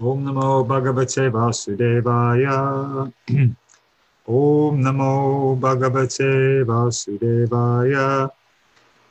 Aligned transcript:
Om 0.00 0.24
Namo 0.24 0.66
Bhagavate 0.66 1.30
Vasudevaya. 1.30 3.12
Om 4.26 4.82
Namo 4.82 5.56
Bhagavate 5.56 6.64
Vasudevaya. 6.66 8.28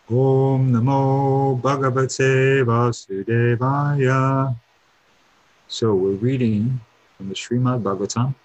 Om 0.09 0.73
Namo 0.73 1.61
Bhagavate 1.61 2.65
Vasudevaya. 2.65 4.53
So 5.69 5.95
we're 5.95 6.19
reading 6.19 6.81
from 7.15 7.29
the 7.29 7.35
Srimad 7.35 7.81
Bhagavatam, 7.81 8.35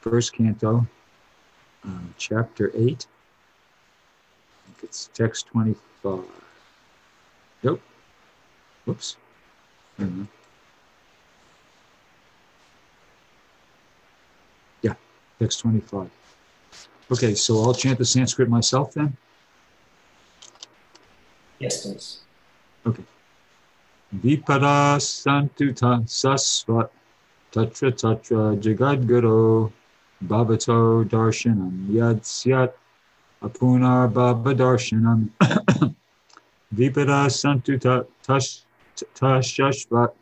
first 0.00 0.32
canto, 0.32 0.84
uh, 1.86 2.00
chapter 2.16 2.72
8. 2.74 2.80
I 2.82 2.88
think 4.66 4.78
it's 4.82 5.08
text 5.14 5.46
25. 5.46 6.24
Nope. 7.62 7.80
Whoops. 8.86 9.16
Yeah, 14.82 14.94
text 15.38 15.60
25. 15.60 16.10
Okay, 17.10 17.34
so 17.34 17.62
I'll 17.62 17.74
chant 17.74 17.98
the 17.98 18.04
Sanskrit 18.04 18.48
myself 18.48 18.92
then. 18.94 19.16
Yes, 21.58 21.82
please. 21.82 22.18
Okay. 22.86 23.04
Vipada 24.14 24.96
santuta 25.00 26.00
sasvat 26.06 26.88
tatra 27.52 27.90
tatra 27.92 28.56
jagadguru 28.60 29.70
bhavato 30.24 31.04
darshanam 31.08 31.88
yad 31.90 32.24
syat 32.24 32.74
apunar 33.42 34.10
bhava 34.10 34.54
darshanam 34.54 35.28
Vipada 36.74 37.28
santuta 37.28 38.06
tash 38.22 38.62
tashashvat 39.14 40.12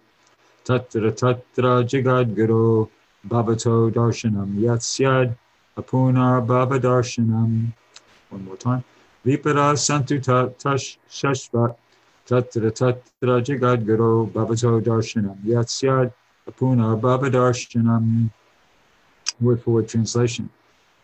tatra 0.64 1.12
tatra 1.12 1.84
jagadguru 1.84 2.88
bhavato 3.28 3.90
darshanam 3.90 4.54
yad 4.66 4.80
syad 4.80 5.36
apunar 5.76 6.44
bhava 6.46 6.78
darshanam 6.78 7.72
One 8.30 8.44
more 8.44 8.56
time. 8.56 8.84
Vipada 9.24 9.74
santuta 9.74 10.52
tashashvat 10.58 11.76
Tatra 12.26 12.70
Tatra 12.72 13.40
Jagadguru 13.40 14.30
Bhavato 14.30 14.80
Darshanam 14.82 15.38
Yatsyad 15.44 16.12
Apuna 16.48 17.00
Bhava 17.00 17.30
Darshanam 17.30 18.30
Word 19.40 19.62
for 19.62 19.70
word 19.70 19.88
translation. 19.88 20.50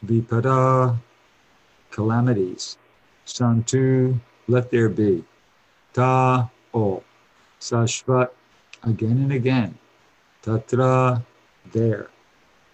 Vipada 0.05 0.99
calamities. 1.91 2.77
Santu 3.27 4.19
let 4.49 4.71
there 4.71 4.89
be. 4.89 5.23
Ta 5.93 6.51
all. 6.73 7.05
Sashvat 7.61 8.31
again 8.83 9.19
and 9.19 9.33
again. 9.33 9.79
Tatra 10.43 11.23
there. 11.71 12.09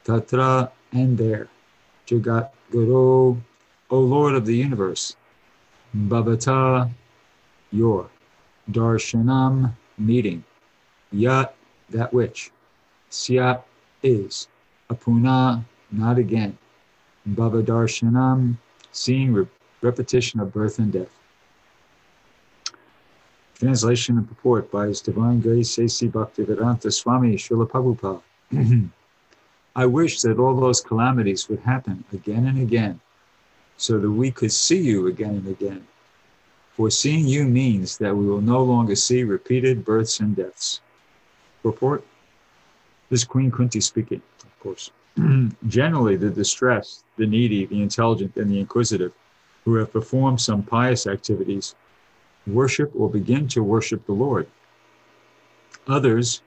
Tatra 0.05 0.71
and 0.93 1.19
there. 1.19 1.49
Jagat 2.07 2.51
Guru, 2.71 3.37
O 3.91 4.01
Lord 4.01 4.35
of 4.35 4.47
the 4.47 4.57
universe. 4.57 5.17
Bhavata 5.95 6.91
your. 7.71 8.09
Darshanam, 8.71 9.73
meeting. 9.97 10.45
Yat, 11.13 11.55
that 11.91 12.13
which. 12.13 12.51
Syat, 13.11 13.65
is. 14.03 14.49
Apuna, 14.91 15.65
not 15.91 16.19
again. 16.19 16.57
Bhava 17.29 17.63
Darshanam, 17.63 18.57
seeing 18.93 19.33
re- 19.33 19.47
repetition 19.83 20.41
of 20.41 20.53
birth 20.53 20.79
and 20.79 20.93
death. 20.93 21.11
Translation 23.55 24.19
and 24.19 24.29
purport 24.29 24.71
by 24.71 24.87
His 24.87 25.01
Divine 25.01 25.41
Grace 25.41 25.79
A.C. 25.79 26.09
Bhaktivedanta 26.09 26.93
Swami 26.93 27.37
Srila 27.37 27.69
Prabhupada. 27.69 28.23
I 29.77 29.87
wish 29.87 30.23
that 30.23 30.39
all 30.39 30.59
those 30.59 30.81
calamities 30.81 31.49
would 31.49 31.61
happen 31.61 32.05
again 32.13 32.47
and 32.47 32.61
again 32.61 33.01
so 33.77 33.99
that 33.99 34.11
we 34.11 34.31
could 34.31 34.53
see 34.53 34.81
you 34.81 35.07
again 35.07 35.37
and 35.37 35.49
again 35.49 35.87
for 36.79 36.91
seeing 36.93 37.27
you 37.27 37.45
means 37.45 37.99
that 37.99 38.17
we 38.17 38.25
will 38.25 38.41
no 38.41 38.63
longer 38.63 38.95
see 38.95 39.25
repeated 39.25 39.85
births 39.85 40.21
and 40.21 40.37
deaths. 40.37 40.81
Report? 41.65 42.05
This 43.11 43.23
is 43.23 43.25
Queen 43.27 43.51
Kunti 43.51 43.81
speaking, 43.81 44.23
of 44.45 44.61
course. 44.61 44.93
Generally, 45.67 46.19
the 46.19 46.31
distressed, 46.31 47.03
the 47.17 47.27
needy, 47.27 47.67
the 47.67 47.83
intelligent, 47.83 48.37
and 48.37 48.49
the 48.49 48.61
inquisitive, 48.61 49.13
who 49.65 49.75
have 49.75 49.93
performed 49.93 50.41
some 50.41 50.63
pious 50.63 51.09
activities, 51.09 51.75
worship 52.47 52.93
or 52.95 53.11
begin 53.11 53.49
to 53.49 53.65
worship 53.65 54.07
the 54.07 54.13
Lord. 54.13 54.47
Others, 55.89 56.43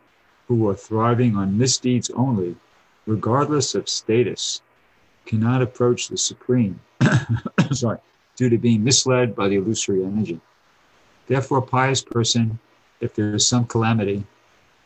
who 0.58 0.70
are 0.70 0.76
thriving 0.76 1.36
on 1.36 1.58
misdeeds 1.58 2.10
only, 2.12 2.56
regardless 3.06 3.76
of 3.76 3.90
status, 3.90 4.62
cannot 5.26 5.62
approach 5.62 6.08
the 6.08 6.18
Supreme. 6.18 6.80
Sorry 7.72 7.98
due 8.42 8.50
to 8.50 8.58
being 8.58 8.84
misled 8.84 9.36
by 9.36 9.48
the 9.48 9.56
illusory 9.56 10.04
energy. 10.04 10.40
Therefore, 11.28 11.60
a 11.60 11.62
pious 11.62 12.02
person, 12.02 12.58
if 13.00 13.14
there 13.14 13.36
is 13.36 13.46
some 13.46 13.66
calamity, 13.66 14.24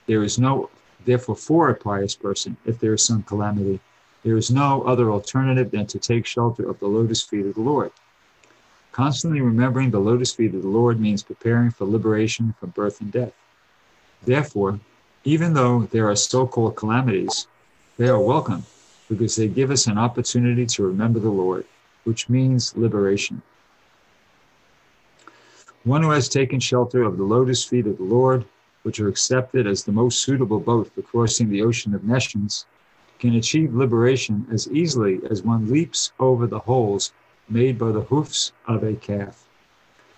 there 0.08 0.24
is 0.24 0.38
no, 0.38 0.70
therefore, 1.06 1.38
for 1.38 1.70
a 1.70 1.76
pious 1.76 2.16
person, 2.16 2.58
if 2.66 2.80
there 2.80 2.94
is 2.94 3.04
some 3.06 3.24
calamity, 3.24 3.80
there 4.24 4.36
is 4.36 4.52
no 4.52 4.82
other 4.84 5.10
alternative 5.10 5.72
than 5.72 5.88
to 5.88 6.00
take 6.00 6.26
shelter 6.26 6.70
of 6.70 6.78
the 6.80 6.88
lotus 6.88 7.22
feet 7.22 7.46
of 7.46 7.56
the 7.56 7.62
Lord. 7.62 7.94
Constantly 8.92 9.40
remembering 9.40 9.92
the 9.92 10.00
lotus 10.00 10.34
feet 10.34 10.54
of 10.54 10.62
the 10.62 10.68
Lord 10.68 11.00
means 11.00 11.24
preparing 11.24 11.72
for 11.72 11.86
liberation 11.86 12.56
from 12.60 12.72
birth 12.72 13.00
and 13.00 13.10
death. 13.10 13.34
Therefore, 14.24 14.82
even 15.26 15.54
though 15.54 15.82
there 15.92 16.10
are 16.10 16.16
so 16.16 16.48
called 16.48 16.76
calamities, 16.76 17.48
they 17.98 18.08
are 18.08 18.20
welcome 18.20 18.64
because 19.10 19.36
they 19.36 19.48
give 19.48 19.72
us 19.72 19.88
an 19.88 19.98
opportunity 19.98 20.66
to 20.66 20.88
remember 20.88 21.20
the 21.20 21.30
Lord 21.30 21.66
which 22.06 22.30
means 22.30 22.78
liberation. 22.78 23.42
One 25.84 26.04
who 26.04 26.12
has 26.12 26.30
taken 26.30 26.60
shelter 26.60 27.04
of 27.04 27.18
the 27.18 27.24
lotus 27.24 27.64
feet 27.64 27.88
of 27.88 27.98
the 27.98 28.04
Lord, 28.04 28.46
which 28.84 29.00
are 29.00 29.08
accepted 29.08 29.68
as 29.68 29.84
the 29.84 29.92
most 29.92 30.20
suitable 30.20 30.60
boat 30.60 30.92
for 30.94 31.02
crossing 31.02 31.50
the 31.50 31.64
ocean 31.64 31.94
of 31.94 32.04
nescience, 32.04 32.66
can 33.20 33.36
achieve 33.36 33.76
liberation 33.76 34.46
as 34.52 34.70
easily 34.70 35.20
as 35.30 35.44
one 35.44 35.72
leaps 35.72 36.12
over 36.20 36.48
the 36.48 36.60
holes 36.60 37.12
made 37.50 37.78
by 37.78 37.92
the 37.92 38.02
hoofs 38.02 38.52
of 38.68 38.84
a 38.84 38.94
calf. 38.94 39.48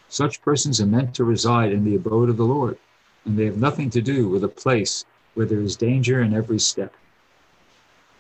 Such 0.10 0.42
persons 0.42 0.80
are 0.82 0.86
meant 0.86 1.14
to 1.16 1.24
reside 1.24 1.72
in 1.72 1.84
the 1.84 1.96
abode 1.96 2.30
of 2.30 2.38
the 2.38 2.46
Lord, 2.46 2.78
and 3.28 3.38
they 3.38 3.46
have 3.46 3.58
nothing 3.58 3.90
to 3.90 4.02
do 4.02 4.30
with 4.30 4.46
a 4.46 4.48
place 4.48 5.04
where 5.34 5.46
there 5.46 5.60
is 5.60 5.76
danger 5.76 6.22
in 6.22 6.34
every 6.34 6.60
step. 6.60 6.94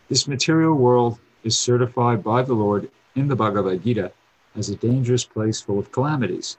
This 0.09 0.27
material 0.27 0.75
world 0.75 1.17
is 1.43 1.57
certified 1.57 2.21
by 2.21 2.43
the 2.43 2.53
Lord 2.53 2.91
in 3.15 3.29
the 3.29 3.35
Bhagavad 3.35 3.83
Gita 3.83 4.11
as 4.57 4.69
a 4.69 4.75
dangerous 4.75 5.23
place 5.23 5.61
full 5.61 5.79
of 5.79 5.93
calamities. 5.93 6.57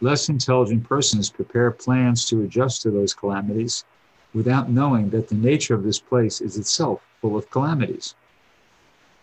Less 0.00 0.28
intelligent 0.28 0.82
persons 0.88 1.30
prepare 1.30 1.70
plans 1.70 2.24
to 2.26 2.42
adjust 2.42 2.82
to 2.82 2.90
those 2.90 3.14
calamities 3.14 3.84
without 4.34 4.68
knowing 4.68 5.10
that 5.10 5.28
the 5.28 5.36
nature 5.36 5.74
of 5.74 5.84
this 5.84 6.00
place 6.00 6.40
is 6.40 6.56
itself 6.56 7.00
full 7.20 7.36
of 7.36 7.48
calamities. 7.50 8.16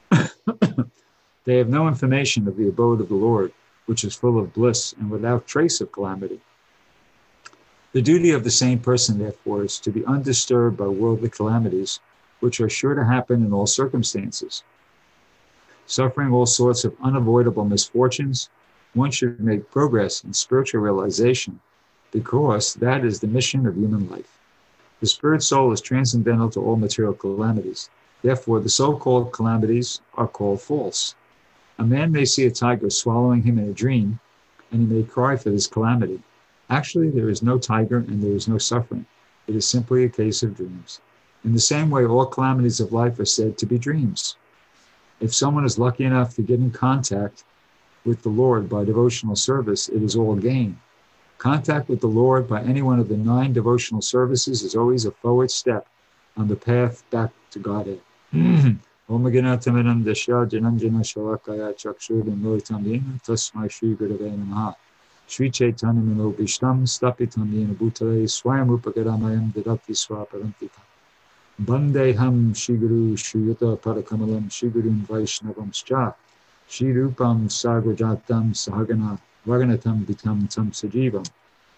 they 1.44 1.58
have 1.58 1.68
no 1.68 1.90
information 1.90 2.48
of 2.48 2.56
the 2.56 2.70
abode 2.70 3.02
of 3.02 3.10
the 3.10 3.16
Lord, 3.16 3.52
which 3.86 4.06
is 4.06 4.16
full 4.16 4.40
of 4.40 4.54
bliss 4.54 4.94
and 4.94 5.12
without 5.12 5.46
trace 5.46 5.82
of 5.82 5.92
calamity. 5.92 6.40
The 7.92 8.02
duty 8.02 8.32
of 8.32 8.44
the 8.44 8.52
same 8.52 8.80
person, 8.80 9.20
therefore, 9.20 9.64
is 9.64 9.80
to 9.80 9.92
be 9.92 10.06
undisturbed 10.06 10.78
by 10.78 10.88
worldly 10.88 11.30
calamities, 11.30 12.00
which 12.40 12.62
are 12.62 12.70
sure 12.70 12.96
to 12.96 13.06
happen 13.06 13.46
in 13.46 13.52
all 13.54 13.68
circumstances 13.68 14.64
suffering 15.90 16.32
all 16.32 16.46
sorts 16.46 16.86
of 16.86 16.96
unavoidable 17.02 17.66
misfortunes, 17.66 18.50
one 18.94 19.10
should 19.10 19.40
make 19.40 19.72
progress 19.72 20.24
in 20.24 20.32
spiritual 20.34 20.82
realization 20.82 21.60
because 22.12 22.76
that 22.76 23.04
is 23.04 23.20
the 23.20 23.28
mission 23.28 23.66
of 23.66 23.76
human 23.76 24.08
life. 24.08 24.38
The 25.00 25.08
spirit 25.08 25.42
soul 25.42 25.72
is 25.72 25.82
transcendental 25.82 26.50
to 26.52 26.62
all 26.62 26.76
material 26.76 27.14
calamities. 27.14 27.90
Therefore, 28.22 28.60
the 28.60 28.70
so 28.70 28.98
called 28.98 29.34
calamities 29.34 30.02
are 30.14 30.28
called 30.28 30.62
false. 30.62 31.16
A 31.80 31.84
man 31.84 32.12
may 32.12 32.26
see 32.26 32.46
a 32.46 32.52
tiger 32.52 32.90
swallowing 32.92 33.42
him 33.42 33.58
in 33.58 33.70
a 33.70 33.74
dream, 33.74 34.20
and 34.72 34.82
he 34.82 34.96
may 34.96 35.04
cry 35.04 35.38
for 35.38 35.50
this 35.50 35.66
calamity. 35.66 36.22
Actually, 36.70 37.10
there 37.10 37.30
is 37.30 37.42
no 37.42 37.58
tiger 37.58 37.98
and 37.98 38.22
there 38.22 38.36
is 38.36 38.48
no 38.48 38.58
suffering. 38.58 39.06
It 39.48 39.56
is 39.56 39.68
simply 39.68 40.04
a 40.04 40.10
case 40.10 40.44
of 40.44 40.56
dreams. 40.56 41.02
In 41.44 41.54
the 41.54 41.60
same 41.60 41.90
way, 41.90 42.06
all 42.06 42.26
calamities 42.26 42.80
of 42.80 42.94
life 42.94 43.20
are 43.20 43.26
said 43.26 43.58
to 43.58 43.66
be 43.66 43.78
dreams 43.78 44.36
if 45.20 45.34
someone 45.34 45.66
is 45.66 45.78
lucky 45.78 46.06
enough 46.06 46.36
to 46.36 46.42
get 46.42 46.60
in 46.60 46.72
contact 46.72 47.44
with 48.06 48.22
the 48.22 48.30
Lord 48.30 48.70
by 48.70 48.86
devotional 48.86 49.36
service, 49.36 49.90
it 49.90 50.02
is 50.02 50.16
all 50.16 50.36
gain. 50.36 50.80
Contact 51.38 51.90
with 51.90 52.00
the 52.02 52.08
Lord 52.08 52.48
by 52.48 52.62
any 52.62 52.82
one 52.82 53.00
of 53.00 53.10
the 53.10 53.18
nine 53.18 53.54
devotional 53.54 54.02
services 54.02 54.64
is 54.64 54.76
always 54.76 55.06
a 55.06 55.12
forward 55.12 55.52
step 55.52 55.88
on 56.38 56.48
the 56.48 56.56
path 56.56 57.04
back 57.12 57.32
to 57.52 57.60
Godhead. 57.60 58.00
Mm-hmm. 58.34 59.14
Om 59.14 59.24
Sri 65.30 65.52
Chaitanya 65.52 66.02
Mano 66.02 66.32
Bishtam 66.32 66.88
Stapitam 66.88 67.54
Yena 67.54 67.76
Bhutale 67.76 68.24
Swayam 68.28 68.68
Rupagaramayam 68.68 69.54
Dadati 69.54 69.92
Swaparantika. 69.92 70.82
Bandeham 71.60 72.52
Shiguru 72.52 73.14
Shuyata 73.14 73.80
Parakamalam 73.80 74.50
Shigurun 74.50 75.06
Vaishnavam 75.06 75.72
Scha 75.72 76.16
Shirupam 76.68 77.46
Sagrajatam 77.46 78.56
Sahagana 78.56 79.20
Vaganatam 79.46 80.04
Vitam 80.04 80.52
Tam 80.52 80.72
Sajivam 80.72 81.30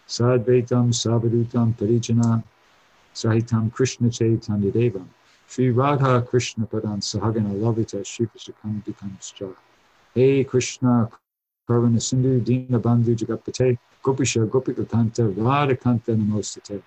Sadvaitam 0.08 0.94
Savadutam 0.94 1.74
Parijana 1.74 2.42
Sahitam 3.14 3.70
Krishna 3.74 4.10
Chaitanya 4.10 4.72
Devam 4.72 5.08
Sri 5.50 5.72
Radha 5.72 6.22
Krishna 6.22 6.66
Padan 6.66 7.02
Sahagana 7.02 7.54
Lavita 7.60 8.06
Shri 8.06 8.28
Krishna 8.28 8.54
becomes 8.86 9.34
Scha 9.36 9.54
Hey 10.16 10.46
Krishna 10.46 11.10
Karvana 11.72 12.02
Sindhu, 12.02 12.44
Dina 12.44 12.80
Bandhu, 12.80 13.16
Jagapate, 13.16 13.78
Gopisha, 14.04 14.46
Gopika 14.46 14.86
Kanta, 14.86 15.34
Radha 15.38 15.76
Kanta 15.76 16.14
Namostate. 16.18 16.82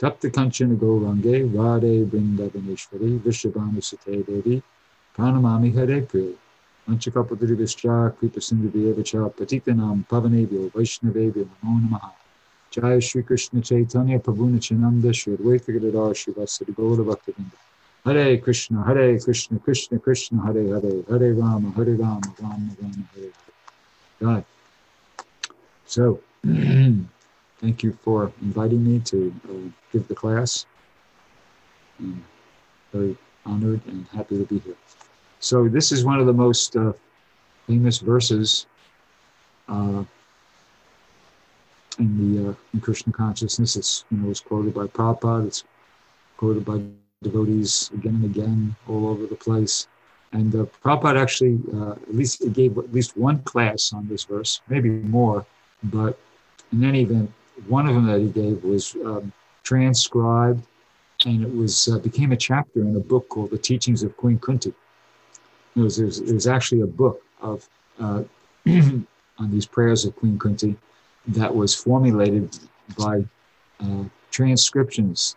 Tapta 0.00 0.30
Kanchana 0.30 0.78
Gaurange, 0.78 1.44
Radhe 1.52 2.06
Vrindavaneshwari, 2.06 3.18
Vishabhanu 3.20 3.82
Sate 3.82 4.24
Devi, 4.24 4.62
Pranamami 5.14 5.74
Hare 5.74 6.00
Priya. 6.02 6.32
Anchakapadurivishcha, 6.88 8.16
Kripa 8.16 8.40
Sindhu 8.40 8.70
Vyevacha, 8.70 9.30
Patitanam 9.34 10.06
Pavanevyo, 10.06 10.72
Vaishnavevyo, 10.72 11.46
Namo 11.62 11.90
Namaha. 11.90 12.12
Jaya 12.70 13.00
Shri 13.00 13.22
Krishna 13.22 13.60
Chaitanya, 13.60 14.18
Prabhu 14.18 14.50
Nityananda, 14.50 15.12
Shri 15.12 15.36
Advaita 15.36 15.66
Gadadhar, 15.66 16.14
Shri 16.14 16.32
Vasadi 16.32 16.74
Gaura 16.74 17.04
Bhaktivinda. 17.04 17.58
Hare 18.06 18.38
Krishna, 18.38 18.82
Hare 18.84 19.18
Krishna, 19.20 19.58
Krishna 19.58 19.98
Krishna, 19.98 20.40
Hare 20.46 20.66
Hare, 20.66 21.02
Hare 21.10 21.34
Rama, 21.34 21.72
Hare 21.72 21.92
Rama, 21.92 22.20
Rama 22.40 22.70
Rama, 22.80 23.04
Hare 23.14 23.22
Hare. 23.22 23.47
God. 24.20 24.44
So, 25.86 26.20
thank 26.44 27.82
you 27.82 27.92
for 28.02 28.32
inviting 28.42 28.84
me 28.84 29.00
to 29.00 29.34
uh, 29.48 29.70
give 29.92 30.08
the 30.08 30.14
class. 30.14 30.66
I'm 31.98 32.24
very 32.92 33.16
honored 33.46 33.80
and 33.86 34.06
happy 34.08 34.38
to 34.38 34.44
be 34.44 34.58
here. 34.60 34.76
So, 35.40 35.68
this 35.68 35.92
is 35.92 36.04
one 36.04 36.20
of 36.20 36.26
the 36.26 36.32
most 36.32 36.76
uh, 36.76 36.92
famous 37.66 37.98
verses 37.98 38.66
uh, 39.68 40.04
in 41.98 42.34
the 42.34 42.50
uh, 42.50 42.54
in 42.74 42.80
Krishna 42.80 43.12
consciousness. 43.12 43.76
It's 43.76 44.04
you 44.10 44.18
know 44.18 44.30
it's 44.30 44.40
quoted 44.40 44.74
by 44.74 44.86
Prabhupada. 44.86 45.46
It's 45.46 45.64
quoted 46.36 46.64
by 46.64 46.80
devotees 47.22 47.90
again 47.94 48.16
and 48.16 48.24
again 48.24 48.76
all 48.88 49.08
over 49.08 49.26
the 49.26 49.34
place. 49.36 49.88
And 50.32 50.54
uh, 50.54 50.66
Prabhupada 50.84 51.20
actually, 51.20 51.58
uh, 51.74 51.92
at 51.92 52.14
least 52.14 52.52
gave 52.52 52.76
at 52.76 52.92
least 52.92 53.16
one 53.16 53.42
class 53.42 53.92
on 53.92 54.08
this 54.08 54.24
verse, 54.24 54.60
maybe 54.68 54.90
more, 54.90 55.46
but 55.84 56.18
in 56.72 56.84
any 56.84 57.02
event, 57.02 57.32
one 57.66 57.88
of 57.88 57.94
them 57.94 58.06
that 58.06 58.20
he 58.20 58.28
gave 58.28 58.62
was 58.62 58.94
um, 59.04 59.32
transcribed, 59.64 60.64
and 61.24 61.42
it 61.42 61.54
was 61.54 61.88
uh, 61.88 61.98
became 61.98 62.32
a 62.32 62.36
chapter 62.36 62.80
in 62.80 62.94
a 62.94 63.00
book 63.00 63.28
called 63.28 63.50
The 63.50 63.58
Teachings 63.58 64.02
of 64.02 64.16
Queen 64.16 64.38
Kunti. 64.38 64.74
It 65.76 65.80
was, 65.80 65.98
was 65.98 66.46
actually 66.46 66.82
a 66.82 66.86
book 66.86 67.22
of 67.40 67.68
uh, 67.98 68.22
on 68.66 69.06
these 69.50 69.66
prayers 69.66 70.04
of 70.04 70.14
Queen 70.16 70.38
Kunti 70.38 70.76
that 71.28 71.54
was 71.54 71.74
formulated 71.74 72.58
by 72.98 73.24
uh, 73.80 74.04
transcriptions, 74.30 75.36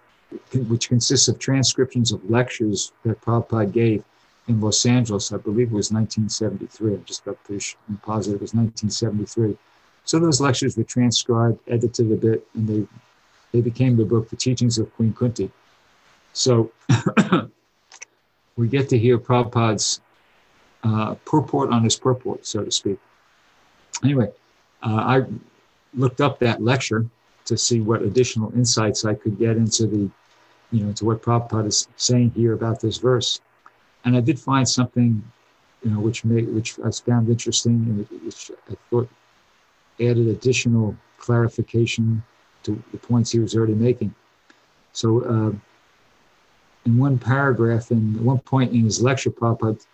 which 0.67 0.89
consists 0.89 1.27
of 1.27 1.39
transcriptions 1.39 2.11
of 2.11 2.27
lectures 2.29 2.91
that 3.03 3.21
Prabhupada 3.21 3.71
gave 3.71 4.03
in 4.51 4.61
Los 4.61 4.85
Angeles, 4.85 5.31
I 5.31 5.37
believe 5.37 5.67
it 5.67 5.73
was 5.73 5.91
1973. 5.91 6.93
I'm 6.93 7.05
just 7.05 7.23
about 7.23 7.43
pretty 7.43 7.59
sure, 7.59 7.79
positive 8.01 8.39
it 8.39 8.41
was 8.41 8.53
1973. 8.53 9.57
So 10.03 10.19
those 10.19 10.41
lectures 10.41 10.77
were 10.77 10.83
transcribed, 10.83 11.59
edited 11.67 12.11
a 12.11 12.15
bit, 12.15 12.47
and 12.53 12.67
they 12.67 12.87
they 13.51 13.61
became 13.61 13.97
the 13.97 14.05
book, 14.05 14.29
The 14.29 14.37
Teachings 14.37 14.77
of 14.77 14.93
Queen 14.95 15.13
Kunti. 15.13 15.51
So 16.31 16.71
we 18.55 18.69
get 18.69 18.87
to 18.89 18.97
hear 18.97 19.17
Prabhupada's 19.17 19.99
uh, 20.83 21.15
purport 21.25 21.71
on 21.71 21.83
his 21.83 21.97
purport, 21.97 22.45
so 22.45 22.63
to 22.63 22.71
speak. 22.71 22.97
Anyway, 24.03 24.31
uh, 24.83 24.95
I 24.95 25.25
looked 25.93 26.21
up 26.21 26.39
that 26.39 26.61
lecture 26.61 27.05
to 27.45 27.57
see 27.57 27.81
what 27.81 28.01
additional 28.01 28.53
insights 28.53 29.03
I 29.03 29.15
could 29.15 29.37
get 29.37 29.57
into 29.57 29.85
the, 29.85 30.09
you 30.71 30.85
know, 30.85 30.93
to 30.93 31.05
what 31.05 31.21
Prabhupada 31.21 31.67
is 31.67 31.89
saying 31.97 32.31
here 32.33 32.53
about 32.53 32.79
this 32.79 32.97
verse 32.97 33.41
and 34.05 34.15
I 34.15 34.21
did 34.21 34.39
find 34.39 34.67
something, 34.67 35.23
you 35.83 35.91
know, 35.91 35.99
which 35.99 36.25
made 36.25 36.53
which 36.53 36.79
I 36.79 36.91
found 36.91 37.29
interesting 37.29 37.73
and 38.11 38.23
which 38.25 38.51
I 38.69 38.75
thought 38.89 39.09
added 39.99 40.27
additional 40.27 40.95
clarification 41.17 42.23
to 42.63 42.81
the 42.91 42.97
points 42.97 43.31
he 43.31 43.39
was 43.39 43.55
already 43.55 43.73
making. 43.73 44.13
So, 44.93 45.21
uh, 45.21 45.51
in 46.85 46.97
one 46.97 47.17
paragraph, 47.19 47.91
in 47.91 48.23
one 48.23 48.39
point 48.39 48.73
in 48.73 48.83
his 48.83 49.01
lecture, 49.01 49.29
Prabhupada 49.29 49.85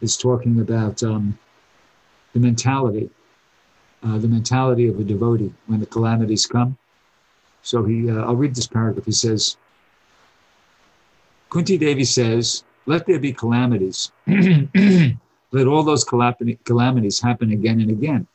is 0.00 0.16
talking 0.16 0.60
about 0.60 1.02
um, 1.02 1.38
the 2.32 2.40
mentality, 2.40 3.08
uh, 4.02 4.18
the 4.18 4.28
mentality 4.28 4.88
of 4.88 4.98
a 4.98 5.04
devotee 5.04 5.52
when 5.66 5.80
the 5.80 5.86
calamities 5.86 6.46
come. 6.46 6.76
So 7.62 7.84
he, 7.84 8.10
uh, 8.10 8.24
I'll 8.24 8.36
read 8.36 8.54
this 8.54 8.66
paragraph. 8.66 9.06
He 9.06 9.12
says, 9.12 9.56
Kunti 11.48 11.78
Devi 11.78 12.04
says, 12.04 12.64
let 12.86 13.06
there 13.06 13.18
be 13.18 13.32
calamities. 13.32 14.12
Let 15.52 15.68
all 15.68 15.84
those 15.84 16.02
calamities 16.02 17.20
happen 17.20 17.52
again 17.52 17.80
and 17.80 17.88
again. 17.88 18.26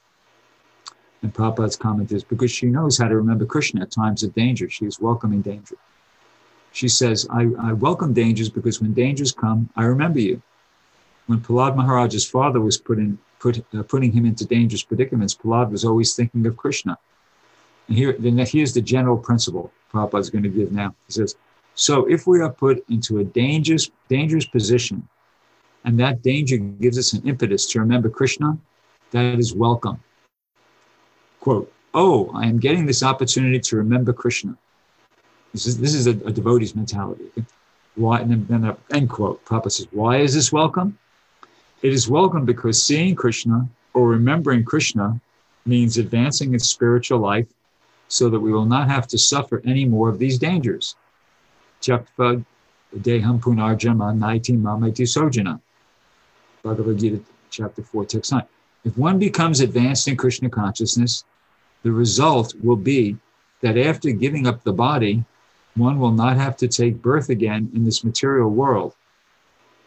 And 1.21 1.33
Prabhupada's 1.33 1.75
comment 1.75 2.13
is 2.13 2.23
because 2.23 2.49
she 2.49 2.65
knows 2.67 2.97
how 2.97 3.09
to 3.09 3.17
remember 3.17 3.45
Krishna 3.45 3.81
at 3.81 3.91
times 3.91 4.23
of 4.23 4.33
danger. 4.33 4.69
She 4.69 4.85
is 4.85 5.01
welcoming 5.01 5.41
danger. 5.41 5.75
She 6.71 6.87
says, 6.87 7.27
I, 7.29 7.49
I 7.59 7.73
welcome 7.73 8.13
dangers 8.13 8.49
because 8.49 8.79
when 8.79 8.93
dangers 8.93 9.33
come, 9.33 9.69
I 9.75 9.83
remember 9.83 10.21
you. 10.21 10.41
When 11.27 11.41
Prahlad 11.41 11.75
Maharaj's 11.75 12.25
father 12.25 12.61
was 12.61 12.77
put 12.77 12.99
in, 12.99 13.19
put, 13.39 13.63
uh, 13.73 13.83
putting 13.83 14.13
him 14.13 14.25
into 14.25 14.45
dangerous 14.45 14.83
predicaments, 14.83 15.35
Prahlad 15.35 15.71
was 15.71 15.83
always 15.83 16.15
thinking 16.15 16.45
of 16.45 16.55
Krishna. 16.55 16.97
And 17.89 17.97
here, 17.97 18.15
then 18.17 18.37
here's 18.37 18.73
the 18.73 18.81
general 18.81 19.17
principle 19.17 19.73
Prabhupada's 19.91 20.29
going 20.29 20.43
to 20.43 20.49
give 20.49 20.71
now. 20.71 20.95
He 21.07 21.13
says, 21.13 21.35
so 21.79 22.05
if 22.07 22.27
we 22.27 22.41
are 22.41 22.49
put 22.51 22.83
into 22.89 23.19
a 23.19 23.23
dangerous, 23.23 23.89
dangerous 24.09 24.45
position, 24.45 25.07
and 25.85 25.97
that 25.97 26.21
danger 26.21 26.57
gives 26.57 26.97
us 26.99 27.13
an 27.13 27.25
impetus 27.25 27.65
to 27.67 27.79
remember 27.79 28.09
Krishna, 28.09 28.57
that 29.11 29.39
is 29.39 29.55
welcome. 29.55 30.03
Quote, 31.39 31.71
oh, 31.93 32.31
I 32.35 32.47
am 32.47 32.59
getting 32.59 32.85
this 32.85 33.01
opportunity 33.01 33.61
to 33.61 33.77
remember 33.77 34.11
Krishna. 34.11 34.57
This 35.53 35.67
is, 35.67 35.79
this 35.79 35.93
is 35.93 36.05
a, 36.07 36.11
a 36.27 36.33
devotee's 36.33 36.75
mentality. 36.75 37.31
Why, 37.95 38.19
and 38.19 38.45
then, 38.49 38.75
end 38.91 39.09
quote. 39.09 39.45
Prabhupada 39.45 39.71
says, 39.71 39.87
why 39.91 40.17
is 40.17 40.33
this 40.33 40.51
welcome? 40.51 40.97
It 41.81 41.93
is 41.93 42.09
welcome 42.09 42.43
because 42.43 42.83
seeing 42.83 43.15
Krishna 43.15 43.69
or 43.93 44.09
remembering 44.09 44.65
Krishna 44.65 45.21
means 45.65 45.97
advancing 45.97 46.53
in 46.53 46.59
spiritual 46.59 47.19
life 47.19 47.47
so 48.09 48.29
that 48.29 48.39
we 48.41 48.51
will 48.51 48.65
not 48.65 48.89
have 48.89 49.07
to 49.07 49.17
suffer 49.17 49.61
any 49.63 49.85
more 49.85 50.09
of 50.09 50.19
these 50.19 50.37
dangers. 50.37 50.97
Tyakva 51.81 52.43
Deham 52.95 53.39
Punarjama 53.39 54.13
Naiti 54.17 54.59
Mamati 54.59 55.05
Sojana. 55.05 55.59
Bhagavad 56.63 56.99
Gita, 56.99 57.21
chapter 57.49 57.81
4, 57.81 58.05
text 58.05 58.31
9. 58.31 58.43
If 58.85 58.97
one 58.97 59.19
becomes 59.19 59.59
advanced 59.59 60.07
in 60.07 60.17
Krishna 60.17 60.49
consciousness, 60.49 61.23
the 61.83 61.91
result 61.91 62.53
will 62.61 62.75
be 62.75 63.17
that 63.61 63.77
after 63.77 64.11
giving 64.11 64.47
up 64.47 64.63
the 64.63 64.73
body, 64.73 65.23
one 65.75 65.99
will 65.99 66.11
not 66.11 66.37
have 66.37 66.57
to 66.57 66.67
take 66.67 67.01
birth 67.01 67.29
again 67.29 67.69
in 67.73 67.83
this 67.83 68.03
material 68.03 68.49
world. 68.49 68.95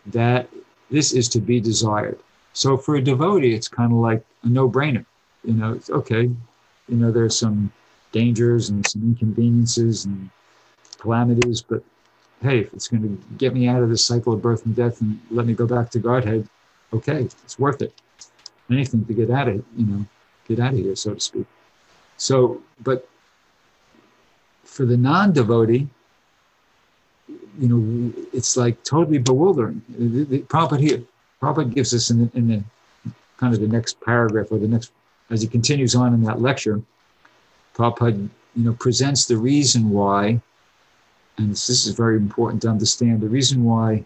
That 0.07 0.49
this 0.91 1.13
is 1.13 1.29
to 1.31 1.41
be 1.41 1.61
desired. 1.61 2.19
So 2.53 2.77
for 2.77 2.97
a 2.97 3.03
devotee, 3.03 3.55
it's 3.55 3.69
kind 3.69 3.93
of 3.93 3.99
like 3.99 4.25
a 4.43 4.49
no-brainer. 4.49 5.05
You 5.45 5.55
know, 5.55 5.73
it's 5.73 5.91
okay. 5.91 6.31
You 6.89 6.97
know, 6.97 7.11
there's 7.11 7.39
some 7.39 7.73
dangers 8.13 8.69
and 8.69 8.87
some 8.87 9.03
inconveniences 9.03 10.05
and 10.05 10.31
calamities, 11.03 11.61
but 11.63 11.83
hey, 12.43 12.61
if 12.61 12.73
it's 12.73 12.89
going 12.89 13.03
to 13.03 13.35
get 13.37 13.53
me 13.53 13.69
out 13.69 13.83
of 13.83 13.89
this 13.89 14.07
cycle 14.07 14.33
of 14.33 14.41
birth 14.41 14.65
and 14.65 14.75
death 14.75 15.01
and 15.01 15.21
let 15.31 15.47
me 15.47 15.53
go 15.53 15.67
back 15.67 15.91
to 15.91 15.99
Godhead, 15.99 16.49
okay, 16.93 17.21
it's 17.45 17.59
worth 17.59 17.83
it. 17.83 17.93
Anything 18.71 19.05
to 19.05 19.13
get 19.13 19.31
out 19.31 19.49
of, 19.49 19.57
you 19.77 19.87
know, 19.87 20.07
get 20.47 20.61
out 20.61 20.73
of 20.73 20.79
here, 20.79 20.95
so 20.95 21.15
to 21.15 21.21
speak. 21.21 21.47
So, 22.17 22.63
but 22.83 23.09
for 24.65 24.87
the 24.87 24.97
non-devotee, 24.97 25.89
you 27.59 27.69
know, 27.69 28.13
it's 28.33 28.57
like 28.57 28.83
totally 28.85 29.19
bewildering. 29.19 29.83
The, 29.89 30.25
the 30.25 30.39
Prabhupada 30.43 30.81
here, 30.81 31.03
Prabhupada 31.41 31.75
gives 31.75 31.93
us 31.93 32.11
in 32.11 32.21
the, 32.21 32.39
in 32.39 32.49
the 32.49 32.63
kind 33.39 33.53
of 33.53 33.61
the 33.61 33.69
next 33.69 34.01
paragraph 34.01 34.47
or 34.53 34.59
the 34.59 34.69
next, 34.69 34.93
as 35.31 35.43
he 35.43 35.49
continues 35.49 35.95
on 35.95 36.15
in 36.15 36.23
that 36.23 36.41
lecture, 36.41 36.81
Prabhupada, 37.75 38.29
you 38.55 38.65
know, 38.65 38.75
presents 38.75 39.27
the 39.27 39.37
reason 39.37 39.91
why 39.91 40.41
and 41.39 41.51
this, 41.51 41.67
this 41.67 41.87
is 41.87 41.95
very 41.95 42.17
important 42.17 42.63
to 42.63 42.69
understand, 42.69 43.21
the 43.21 43.29
reason 43.29 43.65
why 43.65 44.05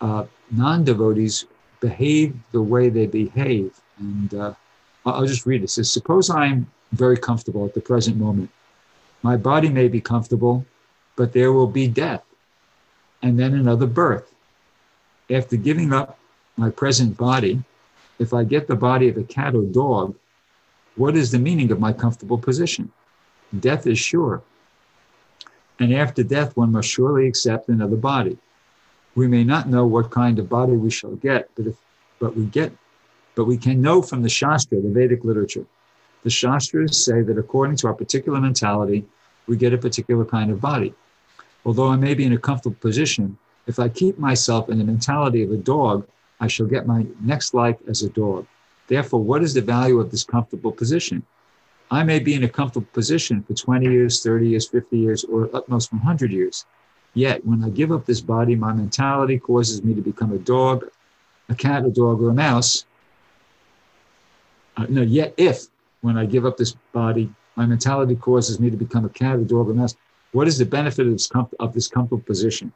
uh, 0.00 0.24
non 0.50 0.84
devotees 0.84 1.46
behave 1.80 2.34
the 2.52 2.62
way 2.62 2.88
they 2.88 3.06
behave. 3.06 3.78
And 3.98 4.34
uh, 4.34 4.54
I'll 5.04 5.26
just 5.26 5.46
read 5.46 5.62
it. 5.62 5.64
It 5.64 5.70
says, 5.70 5.90
Suppose 5.90 6.30
I'm 6.30 6.70
very 6.92 7.16
comfortable 7.16 7.64
at 7.64 7.74
the 7.74 7.80
present 7.80 8.16
moment. 8.16 8.50
My 9.22 9.36
body 9.36 9.68
may 9.68 9.88
be 9.88 10.00
comfortable, 10.00 10.64
but 11.16 11.32
there 11.32 11.52
will 11.52 11.66
be 11.66 11.86
death 11.88 12.24
and 13.22 13.38
then 13.38 13.54
another 13.54 13.86
birth. 13.86 14.32
After 15.30 15.56
giving 15.56 15.92
up 15.92 16.18
my 16.56 16.70
present 16.70 17.16
body, 17.16 17.62
if 18.18 18.34
I 18.34 18.44
get 18.44 18.66
the 18.66 18.76
body 18.76 19.08
of 19.08 19.16
a 19.16 19.22
cat 19.22 19.54
or 19.54 19.62
dog, 19.62 20.16
what 20.96 21.16
is 21.16 21.30
the 21.30 21.38
meaning 21.38 21.70
of 21.70 21.80
my 21.80 21.92
comfortable 21.92 22.38
position? 22.38 22.92
Death 23.58 23.86
is 23.86 23.98
sure. 23.98 24.42
And 25.82 25.92
after 25.92 26.22
death, 26.22 26.56
one 26.56 26.70
must 26.70 26.88
surely 26.88 27.26
accept 27.26 27.68
another 27.68 27.96
body. 27.96 28.38
We 29.16 29.26
may 29.26 29.42
not 29.42 29.68
know 29.68 29.84
what 29.84 30.12
kind 30.12 30.38
of 30.38 30.48
body 30.48 30.74
we 30.74 30.90
shall 30.90 31.16
get, 31.16 31.50
but 31.56 31.66
if 31.66 31.76
but 32.20 32.36
we 32.36 32.44
get 32.44 32.72
but 33.34 33.46
we 33.46 33.56
can 33.56 33.82
know 33.82 34.00
from 34.00 34.22
the 34.22 34.28
Shastra, 34.28 34.80
the 34.80 34.90
Vedic 34.90 35.24
literature. 35.24 35.66
The 36.22 36.30
Shastras 36.30 37.04
say 37.04 37.22
that 37.22 37.36
according 37.36 37.78
to 37.78 37.88
our 37.88 37.94
particular 37.94 38.40
mentality, 38.40 39.04
we 39.48 39.56
get 39.56 39.74
a 39.74 39.76
particular 39.76 40.24
kind 40.24 40.52
of 40.52 40.60
body. 40.60 40.94
Although 41.66 41.88
I 41.88 41.96
may 41.96 42.14
be 42.14 42.26
in 42.26 42.32
a 42.32 42.38
comfortable 42.38 42.76
position, 42.76 43.36
if 43.66 43.80
I 43.80 43.88
keep 43.88 44.20
myself 44.20 44.68
in 44.68 44.78
the 44.78 44.84
mentality 44.84 45.42
of 45.42 45.50
a 45.50 45.56
dog, 45.56 46.06
I 46.38 46.46
shall 46.46 46.66
get 46.66 46.86
my 46.86 47.04
next 47.20 47.54
life 47.54 47.78
as 47.88 48.04
a 48.04 48.08
dog. 48.08 48.46
Therefore, 48.86 49.24
what 49.24 49.42
is 49.42 49.52
the 49.52 49.62
value 49.62 49.98
of 49.98 50.12
this 50.12 50.22
comfortable 50.22 50.70
position? 50.70 51.26
I 51.92 52.02
may 52.04 52.20
be 52.20 52.32
in 52.32 52.42
a 52.42 52.48
comfortable 52.48 52.88
position 52.94 53.42
for 53.42 53.52
20 53.52 53.84
years, 53.84 54.22
30 54.22 54.48
years, 54.48 54.66
50 54.66 54.98
years, 54.98 55.24
or 55.24 55.54
at 55.54 55.68
most 55.68 55.92
100 55.92 56.32
years. 56.32 56.64
Yet, 57.12 57.44
when 57.44 57.62
I 57.62 57.68
give 57.68 57.92
up 57.92 58.06
this 58.06 58.22
body, 58.22 58.56
my 58.56 58.72
mentality 58.72 59.38
causes 59.38 59.84
me 59.84 59.92
to 59.92 60.00
become 60.00 60.32
a 60.32 60.38
dog, 60.38 60.86
a 61.50 61.54
cat, 61.54 61.84
a 61.84 61.90
dog, 61.90 62.22
or 62.22 62.30
a 62.30 62.32
mouse. 62.32 62.86
Uh, 64.78 64.86
no, 64.88 65.02
yet 65.02 65.34
if, 65.36 65.66
when 66.00 66.16
I 66.16 66.24
give 66.24 66.46
up 66.46 66.56
this 66.56 66.74
body, 66.94 67.30
my 67.56 67.66
mentality 67.66 68.16
causes 68.16 68.58
me 68.58 68.70
to 68.70 68.76
become 68.78 69.04
a 69.04 69.10
cat, 69.10 69.38
a 69.38 69.44
dog, 69.44 69.68
or 69.68 69.72
a 69.72 69.74
mouse, 69.74 69.94
what 70.32 70.48
is 70.48 70.56
the 70.56 70.64
benefit 70.64 71.06
of 71.06 71.12
this, 71.12 71.30
of 71.60 71.74
this 71.74 71.88
comfortable 71.88 72.22
position? 72.22 72.72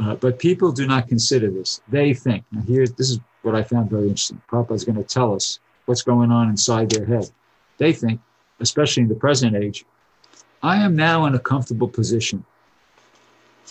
Uh, 0.00 0.14
but 0.14 0.38
people 0.38 0.72
do 0.72 0.86
not 0.86 1.06
consider 1.06 1.50
this. 1.50 1.82
They 1.90 2.14
think, 2.14 2.46
now 2.50 2.62
here, 2.62 2.86
this 2.86 3.10
is 3.10 3.20
what 3.42 3.54
I 3.54 3.62
found 3.62 3.90
very 3.90 4.04
interesting. 4.04 4.40
Prabhupada 4.50 4.72
is 4.72 4.84
going 4.84 4.96
to 4.96 5.04
tell 5.04 5.34
us 5.34 5.60
what's 5.84 6.00
going 6.00 6.32
on 6.32 6.48
inside 6.48 6.88
their 6.88 7.04
head. 7.04 7.30
They 7.78 7.92
think, 7.92 8.20
especially 8.60 9.04
in 9.04 9.08
the 9.08 9.14
present 9.14 9.56
age, 9.56 9.84
I 10.62 10.76
am 10.76 10.94
now 10.94 11.26
in 11.26 11.34
a 11.34 11.38
comfortable 11.38 11.88
position. 11.88 12.44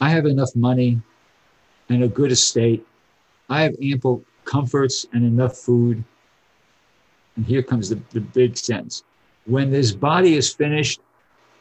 I 0.02 0.10
have 0.10 0.26
enough 0.26 0.56
money 0.56 1.02
and 1.90 2.04
a 2.04 2.08
good 2.08 2.32
estate. 2.32 2.86
I 3.50 3.62
have 3.62 3.76
ample 3.82 4.24
comforts 4.46 5.06
and 5.14 5.24
enough 5.24 5.58
food. 5.58 6.04
And 7.36 7.46
here 7.46 7.64
comes 7.64 7.90
the, 7.90 8.00
the 8.12 8.20
big 8.20 8.58
sentence. 8.58 9.04
When 9.46 9.72
this 9.72 9.92
body 9.92 10.36
is 10.36 10.54
finished, 10.54 11.02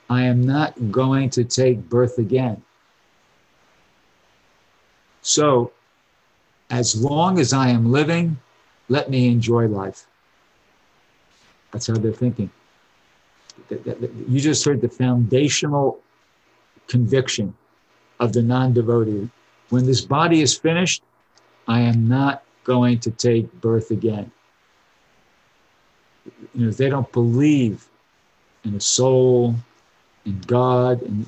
I 0.09 0.23
am 0.23 0.41
not 0.41 0.91
going 0.91 1.31
to 1.31 1.45
take 1.45 1.89
birth 1.89 2.19
again. 2.19 2.63
So, 5.23 5.73
as 6.71 7.01
long 7.01 7.39
as 7.39 7.53
I 7.53 7.69
am 7.69 7.93
living, 7.93 8.39
let 8.89 9.11
me 9.11 9.29
enjoy 9.29 9.69
life. 9.69 10.07
That's 11.73 11.87
how 11.87 11.95
they're 11.95 12.13
thinking. 12.13 12.51
You 13.69 14.41
just 14.41 14.65
heard 14.65 14.81
the 14.81 14.89
foundational 14.89 16.01
conviction 16.89 17.55
of 18.19 18.33
the 18.33 18.43
non 18.43 18.73
devotee. 18.73 19.31
When 19.69 19.87
this 19.87 20.01
body 20.01 20.43
is 20.43 20.57
finished, 20.57 21.03
I 21.69 21.81
am 21.81 22.09
not 22.09 22.43
going 22.65 22.99
to 23.01 23.11
take 23.11 23.53
birth 23.61 23.91
again. 23.91 24.31
You 26.55 26.67
know, 26.67 26.71
they 26.71 26.89
don't 26.89 27.11
believe 27.13 27.89
in 28.65 28.75
a 28.75 28.81
soul, 28.81 29.55
in 30.27 30.41
God, 30.41 31.03
and 31.03 31.25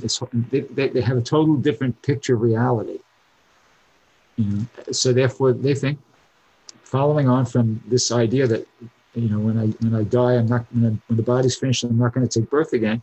they, 0.50 0.88
they 0.88 1.00
have 1.00 1.16
a 1.16 1.22
total 1.22 1.56
different 1.56 2.00
picture 2.02 2.34
of 2.34 2.42
reality. 2.42 2.98
You 4.36 4.44
know, 4.46 4.66
so 4.90 5.12
therefore, 5.12 5.52
they 5.52 5.74
think, 5.74 5.98
following 6.82 7.28
on 7.28 7.46
from 7.46 7.82
this 7.86 8.10
idea 8.12 8.46
that 8.48 8.66
you 9.14 9.28
know, 9.28 9.38
when 9.38 9.58
I 9.58 9.66
when 9.66 9.94
I 9.94 10.04
die, 10.04 10.34
I'm 10.34 10.46
not 10.46 10.64
when, 10.72 11.00
when 11.06 11.16
the 11.16 11.22
body's 11.22 11.56
finished, 11.56 11.84
I'm 11.84 11.98
not 11.98 12.14
going 12.14 12.26
to 12.26 12.40
take 12.40 12.48
birth 12.48 12.72
again. 12.72 13.02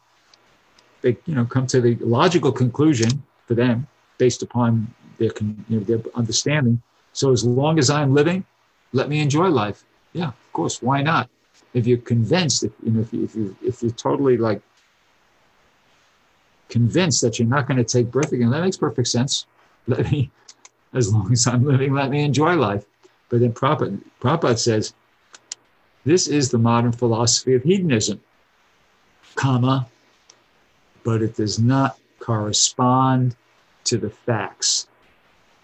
They 1.02 1.18
you 1.26 1.36
know 1.36 1.46
come 1.46 1.68
to 1.68 1.82
the 1.82 1.96
logical 1.96 2.52
conclusion 2.52 3.24
for 3.48 3.54
them 3.54 3.88
based 4.18 4.42
upon 4.42 4.94
their 5.18 5.32
you 5.40 5.56
know, 5.70 5.80
their 5.82 6.00
understanding. 6.16 6.82
So 7.14 7.32
as 7.32 7.44
long 7.44 7.80
as 7.80 7.90
I'm 7.90 8.14
living, 8.14 8.46
let 8.94 9.10
me 9.10 9.22
enjoy 9.22 9.48
life. 9.50 9.84
Yeah, 10.14 10.30
of 10.30 10.54
course. 10.54 10.82
Why 10.82 11.02
not? 11.02 11.30
If 11.74 11.86
you're 11.86 12.00
convinced, 12.00 12.64
if 12.64 12.72
you 12.84 12.92
know, 12.92 13.02
if 13.02 13.14
you 13.14 13.24
if 13.24 13.36
you 13.36 13.56
if 13.62 13.82
you're 13.84 13.92
totally 13.92 14.38
like 14.38 14.62
convinced 16.70 17.22
that 17.22 17.38
you're 17.38 17.48
not 17.48 17.68
going 17.68 17.78
to 17.78 17.84
take 17.84 18.10
birth 18.10 18.32
again, 18.32 18.50
that 18.52 18.62
makes 18.62 18.78
perfect 18.78 19.08
sense. 19.08 19.46
Let 19.88 20.12
me, 20.12 20.32
as 20.94 21.14
long 21.14 21.32
as 21.32 21.46
I'm 21.48 21.66
living, 21.66 21.94
let 21.94 22.10
me 22.10 22.24
enjoy 22.24 22.56
life. 22.56 22.86
But 23.30 23.42
then 23.42 23.54
Prabhupada, 23.54 24.02
Prabhupada 24.22 24.58
says, 24.58 24.94
this 26.06 26.28
is 26.28 26.50
the 26.50 26.58
modern 26.58 26.92
philosophy 26.92 27.56
of 27.56 27.64
hedonism, 27.64 28.22
comma, 29.36 29.88
but 31.04 31.22
it 31.22 31.36
does 31.36 31.60
not 31.60 31.98
correspond 32.20 33.36
to 33.86 33.98
the 33.98 34.10
facts. 34.10 34.88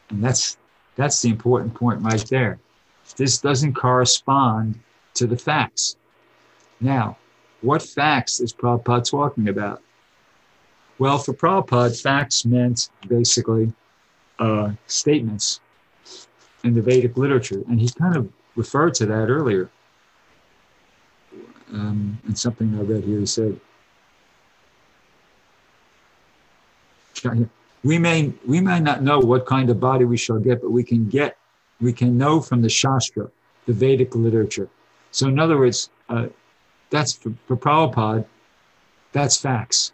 And 0.10 0.24
that's 0.24 0.58
that's 0.96 1.22
the 1.22 1.30
important 1.30 1.74
point 1.74 2.02
right 2.02 2.26
there. 2.30 2.60
This 3.18 3.38
doesn't 3.40 3.74
correspond 3.74 4.80
to 5.16 5.28
the 5.28 5.38
facts. 5.38 5.98
Now, 6.80 7.18
what 7.62 7.82
facts 7.82 8.40
is 8.40 8.54
Prabhupada 8.54 9.10
talking 9.10 9.50
about? 9.50 9.82
Well, 10.98 11.18
for 11.18 11.34
Prabhupada, 11.34 12.02
facts 12.02 12.46
meant 12.46 12.90
basically 13.08 13.74
uh, 14.40 14.72
statements 14.88 15.60
in 16.64 16.74
the 16.74 16.82
Vedic 16.82 17.18
literature. 17.18 17.64
And 17.68 17.80
he 17.80 17.90
kind 17.90 18.16
of 18.16 18.32
referred 18.56 18.94
to 18.96 19.06
that 19.06 19.30
earlier. 19.30 19.70
Um, 21.74 22.20
and 22.26 22.38
something 22.38 22.78
I 22.78 22.82
read 22.82 23.04
here, 23.04 23.20
he 23.20 23.26
said, 23.26 23.60
we 27.84 27.98
may, 27.98 28.34
we 28.46 28.62
may 28.62 28.80
not 28.80 29.02
know 29.02 29.20
what 29.20 29.46
kind 29.46 29.70
of 29.70 29.80
body 29.80 30.06
we 30.06 30.18
shall 30.18 30.40
get, 30.40 30.62
but 30.62 30.72
we 30.72 30.84
can 30.84 31.10
get, 31.10 31.38
we 31.82 31.92
can 31.92 32.18
know 32.18 32.40
from 32.40 32.62
the 32.62 32.70
Shastra, 32.70 33.30
the 33.66 33.74
Vedic 33.74 34.16
literature. 34.16 34.70
So 35.12 35.28
in 35.28 35.40
other 35.40 35.58
words, 35.58 35.90
uh, 36.10 36.28
that's 36.92 37.14
for, 37.14 37.34
for 37.48 37.58
Prabhupada, 37.58 38.26
that's 39.12 39.38
facts 39.38 39.94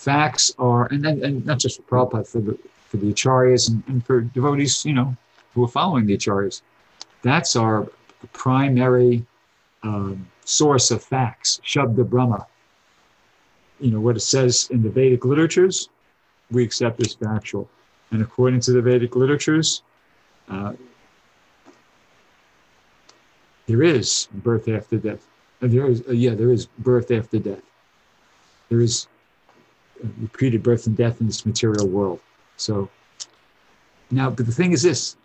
facts 0.00 0.50
are, 0.58 0.86
and, 0.86 1.04
and, 1.04 1.22
and 1.22 1.44
not 1.44 1.58
just 1.58 1.76
for 1.76 1.82
Prabhupada, 1.82 2.26
for 2.26 2.40
the, 2.40 2.58
for 2.88 2.96
the 2.96 3.12
acharyas 3.12 3.68
and, 3.68 3.82
and 3.86 4.04
for 4.04 4.22
devotees, 4.22 4.84
you 4.84 4.94
know, 4.94 5.14
who 5.54 5.64
are 5.64 5.68
following 5.68 6.06
the 6.06 6.16
acharyas. 6.16 6.62
That's 7.22 7.54
our 7.54 7.86
primary 8.32 9.26
um, 9.82 10.28
source 10.44 10.90
of 10.90 11.02
facts, 11.02 11.60
Shabda 11.64 12.08
Brahma. 12.08 12.46
You 13.80 13.90
know, 13.90 14.00
what 14.00 14.16
it 14.16 14.20
says 14.20 14.68
in 14.70 14.82
the 14.82 14.90
Vedic 14.90 15.24
literatures, 15.24 15.88
we 16.50 16.62
accept 16.64 17.00
as 17.00 17.14
factual. 17.14 17.68
And 18.10 18.22
according 18.22 18.60
to 18.60 18.72
the 18.72 18.82
Vedic 18.82 19.16
literatures, 19.16 19.82
uh, 20.48 20.74
there 23.66 23.82
is 23.82 24.28
birth 24.34 24.68
after 24.68 24.98
death. 24.98 25.26
Uh, 25.62 25.68
there 25.68 25.86
is, 25.86 26.02
uh, 26.08 26.12
yeah, 26.12 26.34
there 26.34 26.50
is 26.50 26.66
birth 26.66 27.10
after 27.10 27.38
death. 27.38 27.62
There 28.68 28.80
is 28.80 29.06
repeated 30.18 30.62
birth 30.62 30.86
and 30.86 30.96
death 30.96 31.20
in 31.20 31.26
this 31.26 31.46
material 31.46 31.86
world. 31.86 32.20
So 32.56 32.90
now, 34.10 34.30
but 34.30 34.46
the 34.46 34.52
thing 34.52 34.72
is 34.72 34.82
this: 34.82 35.16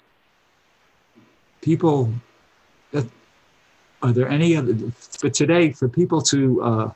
people. 1.62 2.14
Are 4.02 4.12
there 4.12 4.30
any 4.30 4.56
other? 4.56 4.76
But 5.22 5.34
today, 5.34 5.72
for 5.72 5.88
people 5.88 6.22
to 6.24 6.62
uh, 6.62 6.92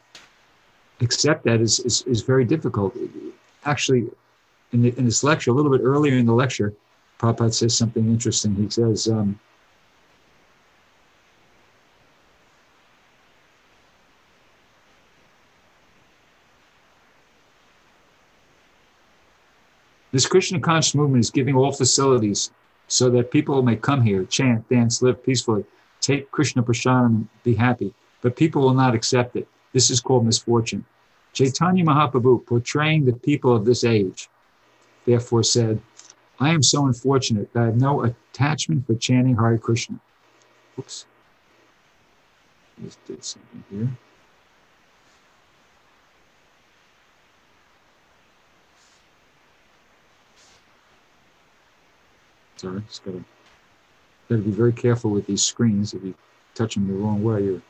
accept 1.02 1.44
that 1.46 1.62
is, 1.62 1.80
is 1.80 2.04
is 2.04 2.22
very 2.22 2.46
difficult. 2.46 2.96
Actually, 3.66 4.10
in, 4.74 4.82
the, 4.84 4.98
in 4.98 5.06
this 5.06 5.24
lecture, 5.24 5.52
a 5.52 5.54
little 5.54 5.72
bit 5.72 5.82
earlier 5.82 6.16
in 6.16 6.26
the 6.26 6.34
lecture, 6.34 6.74
Prabhupada 7.20 7.54
says 7.54 7.76
something 7.76 8.06
interesting. 8.06 8.56
He 8.56 8.70
says. 8.70 9.08
Um, 9.08 9.40
This 20.12 20.26
Krishna 20.26 20.60
conscious 20.60 20.96
movement 20.96 21.24
is 21.24 21.30
giving 21.30 21.56
all 21.56 21.72
facilities 21.72 22.50
so 22.88 23.12
that 23.12 23.30
people 23.30 23.62
may 23.62 23.76
come 23.76 24.02
here, 24.02 24.24
chant, 24.26 24.68
dance, 24.68 25.04
live 25.04 25.24
peacefully, 25.24 25.64
take 26.02 26.32
Krishna 26.32 26.64
Prashadam 26.64 27.06
and 27.06 27.30
be 27.44 27.56
happy. 27.56 27.94
But 28.22 28.36
people 28.36 28.62
will 28.62 28.74
not 28.74 28.96
accept 28.96 29.36
it. 29.36 29.48
This 29.74 29.90
is 29.90 30.02
called 30.02 30.26
misfortune. 30.26 30.86
Chaitanya 31.34 31.86
Mahaprabhu, 31.86 32.46
portraying 32.46 33.06
the 33.06 33.14
people 33.14 33.56
of 33.56 33.66
this 33.66 33.84
age, 33.84 34.30
therefore 35.06 35.44
said, 35.44 35.82
I 36.40 36.50
am 36.50 36.64
so 36.64 36.88
unfortunate 36.88 37.52
that 37.54 37.64
I 37.64 37.66
have 37.66 37.76
no 37.76 38.04
attachment 38.04 38.88
for 38.88 38.96
chanting 38.96 39.36
Hare 39.36 39.58
Krishna. 39.58 40.00
Oops. 40.78 41.06
Just 42.84 43.06
did 43.06 43.24
something 43.24 43.64
here. 43.70 43.90
Sorry, 52.56 52.82
just 52.88 53.04
gotta 53.06 53.24
gotta 54.30 54.42
be 54.42 54.52
very 54.52 54.74
careful 54.74 55.12
with 55.12 55.26
these 55.26 55.42
screens. 55.42 55.94
If 55.94 56.04
you 56.04 56.14
touch 56.56 56.76
them 56.76 56.88
the 56.88 56.94
wrong 56.94 57.24
way, 57.24 57.44
you're 57.44 57.62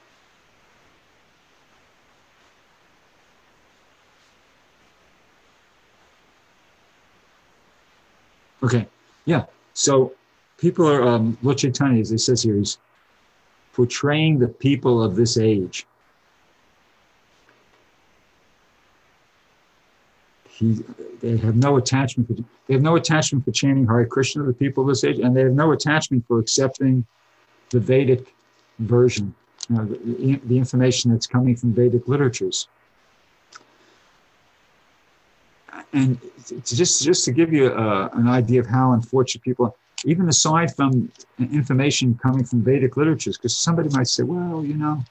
Okay, 8.62 8.86
yeah. 9.26 9.46
So 9.74 10.14
people 10.58 10.88
are 10.88 11.02
um, 11.02 11.38
Lord 11.42 11.58
Chaitanya, 11.58 12.02
as 12.02 12.12
it 12.12 12.20
says 12.20 12.44
here, 12.44 12.58
is 12.58 12.78
portraying 13.74 14.40
the 14.40 14.50
people 14.50 15.02
of 15.02 15.16
this 15.16 15.38
age. 15.38 15.88
He, 20.50 20.84
they 21.20 21.38
have 21.38 21.56
no 21.56 21.78
attachment. 21.78 22.28
For, 22.28 22.44
they 22.68 22.74
have 22.74 22.84
no 22.84 22.96
attachment 22.96 23.46
for 23.46 23.52
chanting 23.52 23.88
Hare 23.88 24.06
Krishna, 24.06 24.44
the 24.44 24.54
people 24.54 24.84
of 24.84 24.90
this 24.90 25.04
age, 25.04 25.20
and 25.20 25.36
they 25.36 25.42
have 25.42 25.54
no 25.54 25.72
attachment 25.72 26.26
for 26.28 26.40
accepting 26.40 27.06
the 27.70 27.80
Vedic 27.80 28.34
version, 28.80 29.34
you 29.70 29.76
know, 29.76 29.86
the, 29.86 30.40
the 30.46 30.58
information 30.58 31.12
that's 31.12 31.28
coming 31.28 31.56
from 31.56 31.74
Vedic 31.74 32.08
literatures. 32.08 32.68
and 35.94 36.20
just 36.66 37.04
just 37.04 37.26
to 37.26 37.32
give 37.32 37.52
you 37.54 37.68
uh, 37.68 38.10
an 38.14 38.28
idea 38.28 38.60
of 38.60 38.68
how 38.68 38.94
unfortunate 38.94 39.44
people, 39.44 39.76
even 40.06 40.30
aside 40.30 40.76
from 40.76 41.12
information 41.40 42.18
coming 42.22 42.44
from 42.44 42.62
Vedic 42.62 42.98
literatures, 42.98 43.38
because 43.38 43.56
somebody 43.56 43.90
might 43.90 44.08
say, 44.08 44.24
well, 44.24 44.64
you 44.64 44.76
know, 44.76 45.04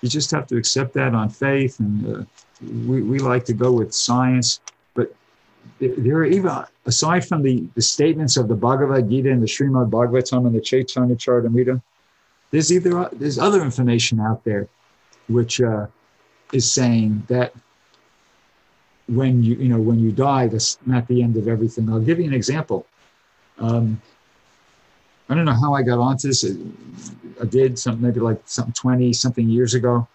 you 0.00 0.08
just 0.08 0.30
have 0.30 0.46
to 0.48 0.56
accept 0.56 0.92
that 0.94 1.14
on 1.14 1.28
faith, 1.28 1.80
and 1.80 2.16
uh, 2.16 2.24
we, 2.86 3.02
we 3.02 3.18
like 3.18 3.44
to 3.46 3.54
go 3.54 3.72
with 3.72 3.94
science. 3.94 4.60
There 5.80 6.16
are 6.16 6.24
even 6.24 6.64
aside 6.86 7.26
from 7.26 7.42
the, 7.42 7.64
the 7.74 7.82
statements 7.82 8.36
of 8.36 8.48
the 8.48 8.54
Bhagavad 8.54 9.10
Gita 9.10 9.30
and 9.30 9.42
the 9.42 9.46
Srimad 9.46 9.90
Bhagavatam 9.90 10.46
and 10.46 10.54
the 10.54 10.60
Chaitanya 10.60 11.16
Charitamrita, 11.16 11.80
there's 12.50 12.72
either 12.72 13.08
there's 13.12 13.38
other 13.38 13.62
information 13.62 14.20
out 14.20 14.44
there 14.44 14.68
which 15.28 15.60
uh, 15.60 15.86
is 16.52 16.70
saying 16.70 17.24
that 17.28 17.52
when 19.08 19.42
you 19.42 19.54
you 19.56 19.68
know 19.68 19.80
when 19.80 19.98
you 19.98 20.10
die 20.12 20.46
that's 20.46 20.78
not 20.86 21.06
the 21.08 21.22
end 21.22 21.36
of 21.36 21.48
everything. 21.48 21.90
I'll 21.90 22.00
give 22.00 22.18
you 22.18 22.26
an 22.26 22.34
example. 22.34 22.86
Um, 23.58 24.00
i 25.28 25.34
don't 25.34 25.46
know 25.46 25.52
how 25.52 25.72
i 25.74 25.82
got 25.82 25.98
onto 25.98 26.28
this. 26.28 26.44
I 27.40 27.44
did 27.44 27.78
something 27.78 28.02
maybe 28.02 28.20
like 28.20 28.40
something 28.46 28.74
20 28.74 29.12
something 29.12 29.48
years 29.48 29.74
ago. 29.74 30.06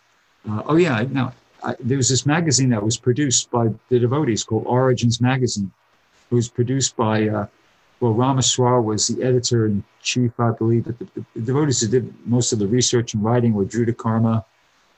Uh, 0.50 0.64
oh 0.66 0.76
yeah 0.76 1.06
no 1.12 1.32
I, 1.64 1.76
there 1.80 1.98
was 1.98 2.10
this 2.10 2.26
magazine 2.26 2.70
that 2.70 2.84
was 2.84 2.98
produced 2.98 3.52
by 3.52 3.70
the 3.90 4.00
devotees 4.00 4.44
called 4.44 4.66
origins 4.66 5.20
magazine 5.22 5.72
it 6.32 6.36
was 6.36 6.50
produced 6.50 6.96
by 6.96 7.28
uh, 7.28 7.48
well 8.00 8.14
ramaswar 8.14 8.84
was 8.84 9.08
the 9.08 9.24
editor 9.24 9.66
in 9.68 9.84
chief 10.02 10.32
i 10.40 10.52
believe 10.52 10.86
but 10.86 11.00
the, 11.00 11.08
the, 11.36 11.42
devotees 11.42 11.82
who 11.82 11.88
did 11.88 12.14
most 12.26 12.54
of 12.54 12.60
the 12.60 12.68
research 12.68 13.14
and 13.14 13.24
writing 13.24 13.54
were 13.54 13.66
Drutakarma, 13.66 14.44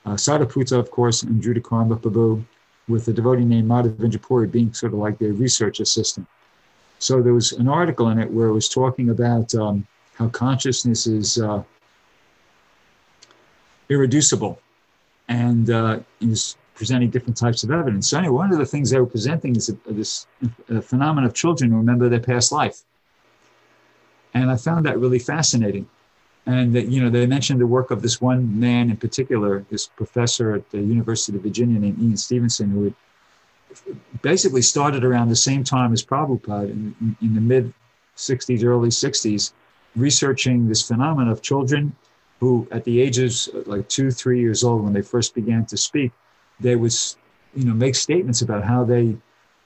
uh, 0.04 0.78
of 0.78 0.90
course, 0.90 1.22
and 1.22 1.42
Drutakarma 1.42 2.00
Prabhu 2.00 2.44
with 2.88 3.06
a 3.08 3.12
devotee 3.12 3.44
named 3.44 3.68
Madhavendra 3.68 4.20
Puri 4.20 4.46
being 4.46 4.72
sort 4.74 4.92
of 4.92 4.98
like 4.98 5.18
their 5.18 5.32
research 5.32 5.80
assistant. 5.80 6.26
So 6.98 7.22
there 7.22 7.32
was 7.32 7.52
an 7.52 7.68
article 7.68 8.08
in 8.08 8.18
it 8.18 8.30
where 8.30 8.48
it 8.48 8.52
was 8.52 8.68
talking 8.68 9.10
about 9.10 9.54
um, 9.54 9.86
how 10.14 10.28
consciousness 10.28 11.06
is 11.06 11.38
uh, 11.38 11.62
irreducible 13.88 14.60
and 15.32 15.70
uh, 15.70 15.98
was 16.20 16.56
presenting 16.74 17.08
different 17.08 17.36
types 17.36 17.64
of 17.64 17.70
evidence. 17.70 18.10
So 18.10 18.18
anyway, 18.18 18.34
one 18.34 18.52
of 18.52 18.58
the 18.58 18.66
things 18.66 18.90
they 18.90 19.00
were 19.00 19.06
presenting 19.06 19.56
is 19.56 19.70
a, 19.70 19.92
this 19.92 20.26
a 20.68 20.82
phenomenon 20.82 21.24
of 21.24 21.34
children 21.34 21.70
who 21.70 21.78
remember 21.78 22.08
their 22.08 22.20
past 22.20 22.52
life. 22.52 22.82
And 24.34 24.50
I 24.50 24.56
found 24.56 24.84
that 24.86 24.98
really 24.98 25.18
fascinating 25.18 25.88
and 26.44 26.74
that, 26.74 26.88
you 26.88 27.00
know 27.00 27.08
they 27.08 27.26
mentioned 27.26 27.60
the 27.60 27.66
work 27.66 27.90
of 27.90 28.02
this 28.02 28.20
one 28.20 28.58
man 28.58 28.90
in 28.90 28.96
particular, 28.96 29.64
this 29.70 29.86
professor 29.86 30.54
at 30.54 30.70
the 30.70 30.78
University 30.78 31.36
of 31.36 31.42
Virginia 31.42 31.78
named 31.78 31.98
Ian 32.00 32.16
Stevenson, 32.16 32.70
who 32.70 32.84
had 32.84 32.94
basically 34.22 34.62
started 34.62 35.04
around 35.04 35.28
the 35.28 35.36
same 35.36 35.64
time 35.64 35.92
as 35.92 36.04
Prabhupada 36.04 36.70
in, 36.70 37.16
in 37.22 37.34
the 37.34 37.40
mid 37.40 37.72
60s, 38.16 38.64
early 38.64 38.90
60s, 38.90 39.52
researching 39.96 40.68
this 40.68 40.86
phenomenon 40.86 41.32
of 41.32 41.40
children 41.40 41.94
who, 42.42 42.66
at 42.72 42.82
the 42.82 43.00
ages 43.00 43.48
like 43.66 43.88
two, 43.88 44.10
three 44.10 44.40
years 44.40 44.64
old, 44.64 44.82
when 44.82 44.92
they 44.92 45.00
first 45.00 45.32
began 45.32 45.64
to 45.64 45.76
speak, 45.76 46.10
they 46.58 46.74
would, 46.74 46.92
you 47.54 47.64
know, 47.64 47.72
make 47.72 47.94
statements 47.94 48.42
about 48.42 48.64
how 48.64 48.82
they 48.82 49.16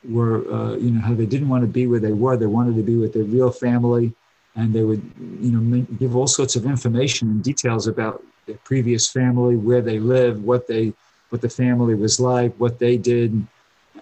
were, 0.06 0.46
uh, 0.52 0.76
you 0.76 0.90
know, 0.90 1.00
how 1.00 1.14
they 1.14 1.24
didn't 1.24 1.48
want 1.48 1.62
to 1.62 1.66
be 1.66 1.86
where 1.86 2.00
they 2.00 2.12
were. 2.12 2.36
They 2.36 2.44
wanted 2.44 2.76
to 2.76 2.82
be 2.82 2.96
with 2.96 3.14
their 3.14 3.24
real 3.24 3.50
family. 3.50 4.12
And 4.56 4.74
they 4.74 4.82
would 4.82 5.02
you 5.40 5.52
know 5.52 5.86
give 5.98 6.16
all 6.16 6.26
sorts 6.26 6.54
of 6.54 6.66
information 6.66 7.28
and 7.28 7.42
details 7.42 7.86
about 7.86 8.22
their 8.46 8.58
previous 8.70 9.10
family 9.10 9.56
where 9.56 9.80
they 9.80 9.98
lived 9.98 10.42
what 10.44 10.66
they 10.66 10.92
what 11.30 11.40
the 11.40 11.48
family 11.48 11.94
was 11.94 12.20
like 12.20 12.54
what 12.56 12.78
they 12.78 12.96
did. 12.96 13.30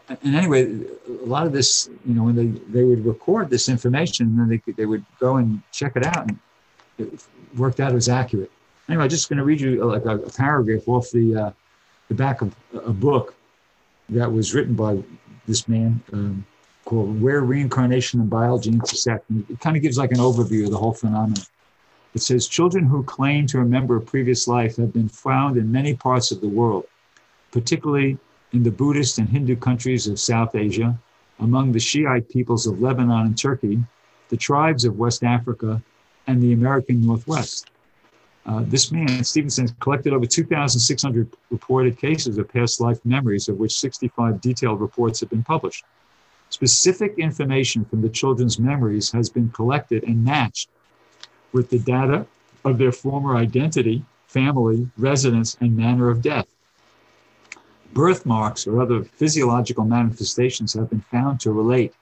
And 0.09 0.35
anyway 0.41 0.63
a 1.25 1.27
lot 1.37 1.47
of 1.47 1.53
this 1.53 1.89
you 2.07 2.15
know 2.15 2.25
when 2.25 2.37
they 2.41 2.49
they 2.77 2.85
would 2.85 3.05
record 3.05 3.51
this 3.51 3.69
information 3.69 4.27
and 4.27 4.39
then 4.39 4.49
they 4.49 4.73
they 4.73 4.87
would 4.87 5.05
go 5.19 5.37
and 5.37 5.61
check 5.73 5.97
it 5.97 6.05
out 6.07 6.23
and 6.29 6.39
it 6.99 7.09
worked 7.57 7.81
out 7.81 7.93
as 7.95 8.09
accurate 8.09 8.53
anyway 8.89 9.05
i'm 9.05 9.11
just 9.11 9.29
going 9.29 9.39
to 9.39 9.45
read 9.45 9.61
you 9.61 9.83
uh, 9.83 9.87
like 9.87 10.05
a, 10.05 10.17
a 10.19 10.31
paragraph 10.31 10.87
off 10.89 11.11
the 11.11 11.35
uh, 11.35 11.51
the 12.09 12.15
back 12.15 12.43
of 12.43 12.55
a 12.75 12.93
book 12.93 13.35
that 14.09 14.31
was 14.31 14.55
written 14.55 14.75
by 14.75 15.03
this 15.47 15.69
man 15.69 16.01
um, 16.13 16.45
called 16.85 17.21
Where 17.21 17.43
Reincarnation 17.43 18.21
and 18.21 18.31
Biology 18.31 18.71
Intersect. 18.71 19.29
And 19.31 19.49
it 19.49 19.61
kind 19.61 19.77
of 19.77 19.83
gives 19.83 19.99
like 19.99 20.13
an 20.13 20.19
overview 20.19 20.65
of 20.65 20.71
the 20.71 20.77
whole 20.77 20.93
phenomenon. 20.93 21.45
It 22.15 22.23
says 22.23 22.47
children 22.47 22.85
who 22.85 23.03
claim 23.03 23.47
to 23.49 23.59
remember 23.59 23.97
a 23.97 24.01
previous 24.01 24.47
life 24.47 24.77
have 24.77 24.93
been 24.93 25.09
found 25.09 25.57
in 25.57 25.73
many 25.73 25.95
parts 25.95 26.31
of 26.31 26.41
the 26.41 26.49
world, 26.49 26.87
particularly 27.51 28.19
in 28.53 28.63
the 28.63 28.71
Buddhist 28.71 29.19
and 29.19 29.29
Hindu 29.29 29.57
countries 29.57 30.07
of 30.07 30.21
South 30.21 30.55
Asia, 30.55 30.97
among 31.41 31.73
the 31.73 31.81
Shiite 31.81 32.29
peoples 32.29 32.67
of 32.67 32.81
Lebanon 32.81 33.27
and 33.27 33.39
Turkey, 33.39 33.83
the 34.29 34.37
tribes 34.37 34.85
of 34.85 34.99
West 34.99 35.25
Africa, 35.25 35.83
and 36.29 36.41
the 36.41 36.53
American 36.53 37.05
Northwest. 37.05 37.71
Uh, 38.47 38.63
this 38.67 38.93
man, 38.93 39.25
Stevenson, 39.25 39.69
collected 39.81 40.13
over 40.13 40.27
2,600 40.27 41.33
reported 41.51 41.99
cases 41.99 42.37
of 42.37 42.49
past 42.49 42.81
life 42.81 43.01
memories, 43.05 43.49
of 43.49 43.57
which 43.57 43.73
65 43.73 44.41
detailed 44.41 44.81
reports 44.81 45.21
have 45.21 45.31
been 45.31 45.43
published. 45.43 45.85
Specific 46.51 47.19
information 47.19 47.85
from 47.85 48.03
the 48.03 48.09
children's 48.09 48.59
memories 48.59 49.11
has 49.13 49.31
been 49.31 49.49
collected 49.51 50.05
and 50.05 50.25
matched 50.25 50.69
with 51.53 51.71
the 51.71 51.79
data 51.79 52.27
of 52.65 52.77
their 52.77 52.93
former 52.93 53.37
identity, 53.37 54.05
family, 54.27 54.89
residence, 54.99 55.57
and 55.61 55.77
manner 55.77 56.11
of 56.11 56.21
death. 56.21 56.47
Birthmarks 57.95 58.67
or 58.67 58.83
other 58.83 59.05
physiological 59.05 59.85
manifestations 59.85 60.75
have 60.75 60.91
been 60.91 61.05
found 61.11 61.41
to 61.41 61.53
relate 61.53 61.95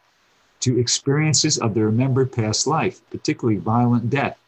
to 0.60 0.78
experiences 0.78 1.58
of 1.58 1.74
their 1.74 1.86
remembered 1.86 2.32
past 2.32 2.66
life, 2.66 3.00
particularly 3.10 3.58
violent 3.58 4.10
death. 4.10 4.38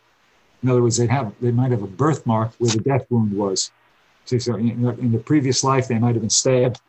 In 0.64 0.70
other 0.70 0.82
words, 0.82 0.96
they 0.96 1.06
have 1.06 1.32
they 1.40 1.52
might 1.52 1.70
have 1.70 1.82
a 1.82 1.86
birthmark 1.86 2.54
where 2.58 2.70
the 2.70 2.78
death 2.78 3.06
wound 3.10 3.32
was. 3.32 3.70
So 4.24 4.54
in 4.56 5.12
the 5.12 5.18
previous 5.18 5.62
life, 5.62 5.86
they 5.86 5.98
might 5.98 6.14
have 6.14 6.22
been 6.22 6.30
stabbed 6.30 6.80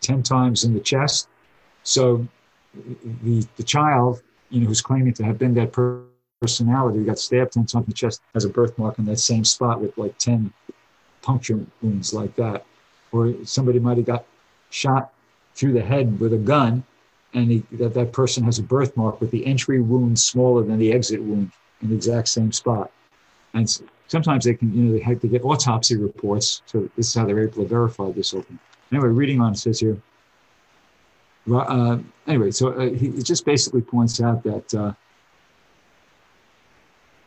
ten 0.00 0.22
times 0.22 0.64
in 0.64 0.74
the 0.74 0.80
chest. 0.80 1.28
So 1.84 2.26
the, 3.22 3.46
the 3.56 3.62
child, 3.62 4.20
you 4.50 4.60
know, 4.60 4.66
who's 4.66 4.80
claiming 4.80 5.12
to 5.14 5.24
have 5.24 5.38
been 5.38 5.54
that 5.54 5.72
personality 6.40 7.04
got 7.04 7.18
stabbed 7.18 7.52
10 7.52 7.66
times 7.66 7.86
in 7.86 7.90
the 7.90 7.94
chest 7.94 8.20
has 8.34 8.44
a 8.44 8.48
birthmark 8.48 8.98
in 8.98 9.04
that 9.04 9.18
same 9.18 9.44
spot 9.44 9.80
with 9.80 9.96
like 9.96 10.18
10 10.18 10.52
puncture 11.22 11.64
wounds 11.82 12.12
like 12.12 12.34
that. 12.36 12.66
Or 13.12 13.32
somebody 13.44 13.78
might 13.78 13.96
have 13.98 14.06
got 14.06 14.24
shot 14.70 15.12
through 15.54 15.72
the 15.74 15.82
head 15.82 16.18
with 16.18 16.32
a 16.32 16.38
gun 16.38 16.82
and 17.32 17.50
he, 17.50 17.62
that, 17.72 17.94
that 17.94 18.12
person 18.12 18.42
has 18.44 18.58
a 18.58 18.62
birthmark 18.62 19.20
with 19.20 19.30
the 19.30 19.46
entry 19.46 19.80
wound 19.80 20.18
smaller 20.18 20.64
than 20.64 20.78
the 20.78 20.92
exit 20.92 21.22
wound 21.22 21.52
in 21.80 21.90
the 21.90 21.94
exact 21.94 22.28
same 22.28 22.50
spot. 22.50 22.90
And 23.54 23.80
sometimes 24.08 24.44
they 24.44 24.54
can, 24.54 24.74
you 24.74 24.82
know, 24.82 24.92
they 24.92 25.00
have 25.00 25.20
to 25.20 25.28
get 25.28 25.44
autopsy 25.44 25.96
reports. 25.96 26.62
So 26.66 26.88
this 26.96 27.08
is 27.08 27.14
how 27.14 27.24
they're 27.24 27.40
able 27.40 27.62
to 27.62 27.68
verify 27.68 28.10
this 28.10 28.34
open. 28.34 28.58
Anyway, 28.92 29.08
reading 29.08 29.40
on 29.40 29.52
it 29.52 29.58
says 29.58 29.80
here, 29.80 29.96
uh, 31.52 31.98
anyway, 32.26 32.50
so 32.50 32.68
uh, 32.72 32.90
he 32.90 33.22
just 33.22 33.44
basically 33.44 33.82
points 33.82 34.20
out 34.20 34.42
that 34.42 34.74
uh, 34.74 34.92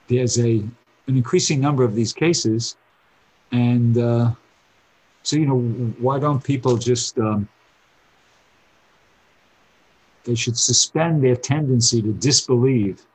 there's 0.08 0.40
a 0.40 0.64
an 1.08 1.16
increasing 1.16 1.62
number 1.62 1.84
of 1.84 1.96
these 1.96 2.14
cases, 2.14 2.76
and 3.52 3.98
uh, 3.98 4.32
so 5.24 5.36
you 5.36 5.46
know 5.46 5.60
why 6.00 6.18
don't 6.20 6.44
people 6.44 6.78
just 6.78 7.18
um, 7.20 7.48
they 10.24 10.36
should 10.36 10.58
suspend 10.58 11.24
their 11.24 11.36
tendency 11.36 12.02
to 12.02 12.12
disbelieve 12.14 13.06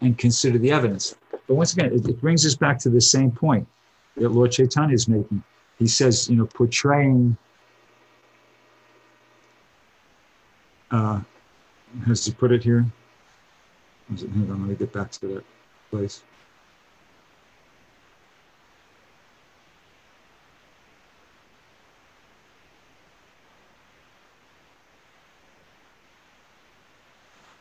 and 0.00 0.18
consider 0.18 0.58
the 0.58 0.70
evidence. 0.70 1.16
But 1.46 1.54
once 1.54 1.72
again, 1.72 1.92
it, 1.92 2.06
it 2.08 2.20
brings 2.20 2.46
us 2.46 2.54
back 2.54 2.78
to 2.80 2.90
the 2.90 3.00
same 3.00 3.30
point 3.30 3.66
that 4.16 4.28
Lord 4.28 4.52
Chaitanya 4.52 4.94
is 4.94 5.08
making. 5.08 5.42
He 5.78 5.86
says, 5.86 6.28
you 6.28 6.36
know, 6.36 6.46
portraying 6.46 7.36
uh, 10.90 11.20
as 12.08 12.24
to 12.24 12.32
put 12.32 12.52
it 12.52 12.62
here, 12.62 12.86
Hang 14.08 14.50
on, 14.50 14.60
let 14.60 14.68
me 14.68 14.74
get 14.74 14.92
back 14.92 15.10
to 15.12 15.26
that 15.26 15.44
place. 15.90 16.22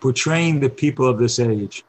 portraying 0.02 0.60
the 0.60 0.70
people 0.70 1.08
of 1.08 1.18
this 1.20 1.40
age. 1.40 1.86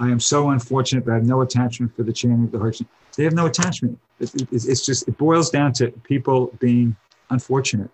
I 0.00 0.08
am 0.08 0.18
so 0.18 0.50
unfortunate, 0.50 1.04
but 1.04 1.12
I 1.12 1.14
have 1.16 1.26
no 1.26 1.42
attachment 1.42 1.94
for 1.94 2.02
the 2.02 2.12
chanting 2.12 2.44
of 2.44 2.52
the 2.52 2.58
heart. 2.58 2.80
They 3.16 3.24
have 3.24 3.34
no 3.34 3.46
attachment. 3.46 3.98
It's 4.18 4.84
just, 4.84 5.06
it 5.06 5.16
boils 5.18 5.50
down 5.50 5.74
to 5.74 5.88
people 6.02 6.56
being 6.58 6.96
unfortunate. 7.28 7.90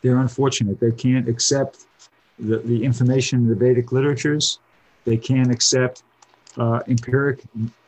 They're 0.00 0.18
unfortunate. 0.18 0.78
They 0.78 0.92
can't 0.92 1.28
accept 1.28 1.86
the, 2.38 2.58
the 2.58 2.84
information 2.84 3.40
in 3.40 3.48
the 3.48 3.56
Vedic 3.56 3.90
literatures. 3.90 4.60
They 5.04 5.16
can't 5.16 5.50
accept 5.50 6.04
uh, 6.56 6.80
empiric, 6.86 7.42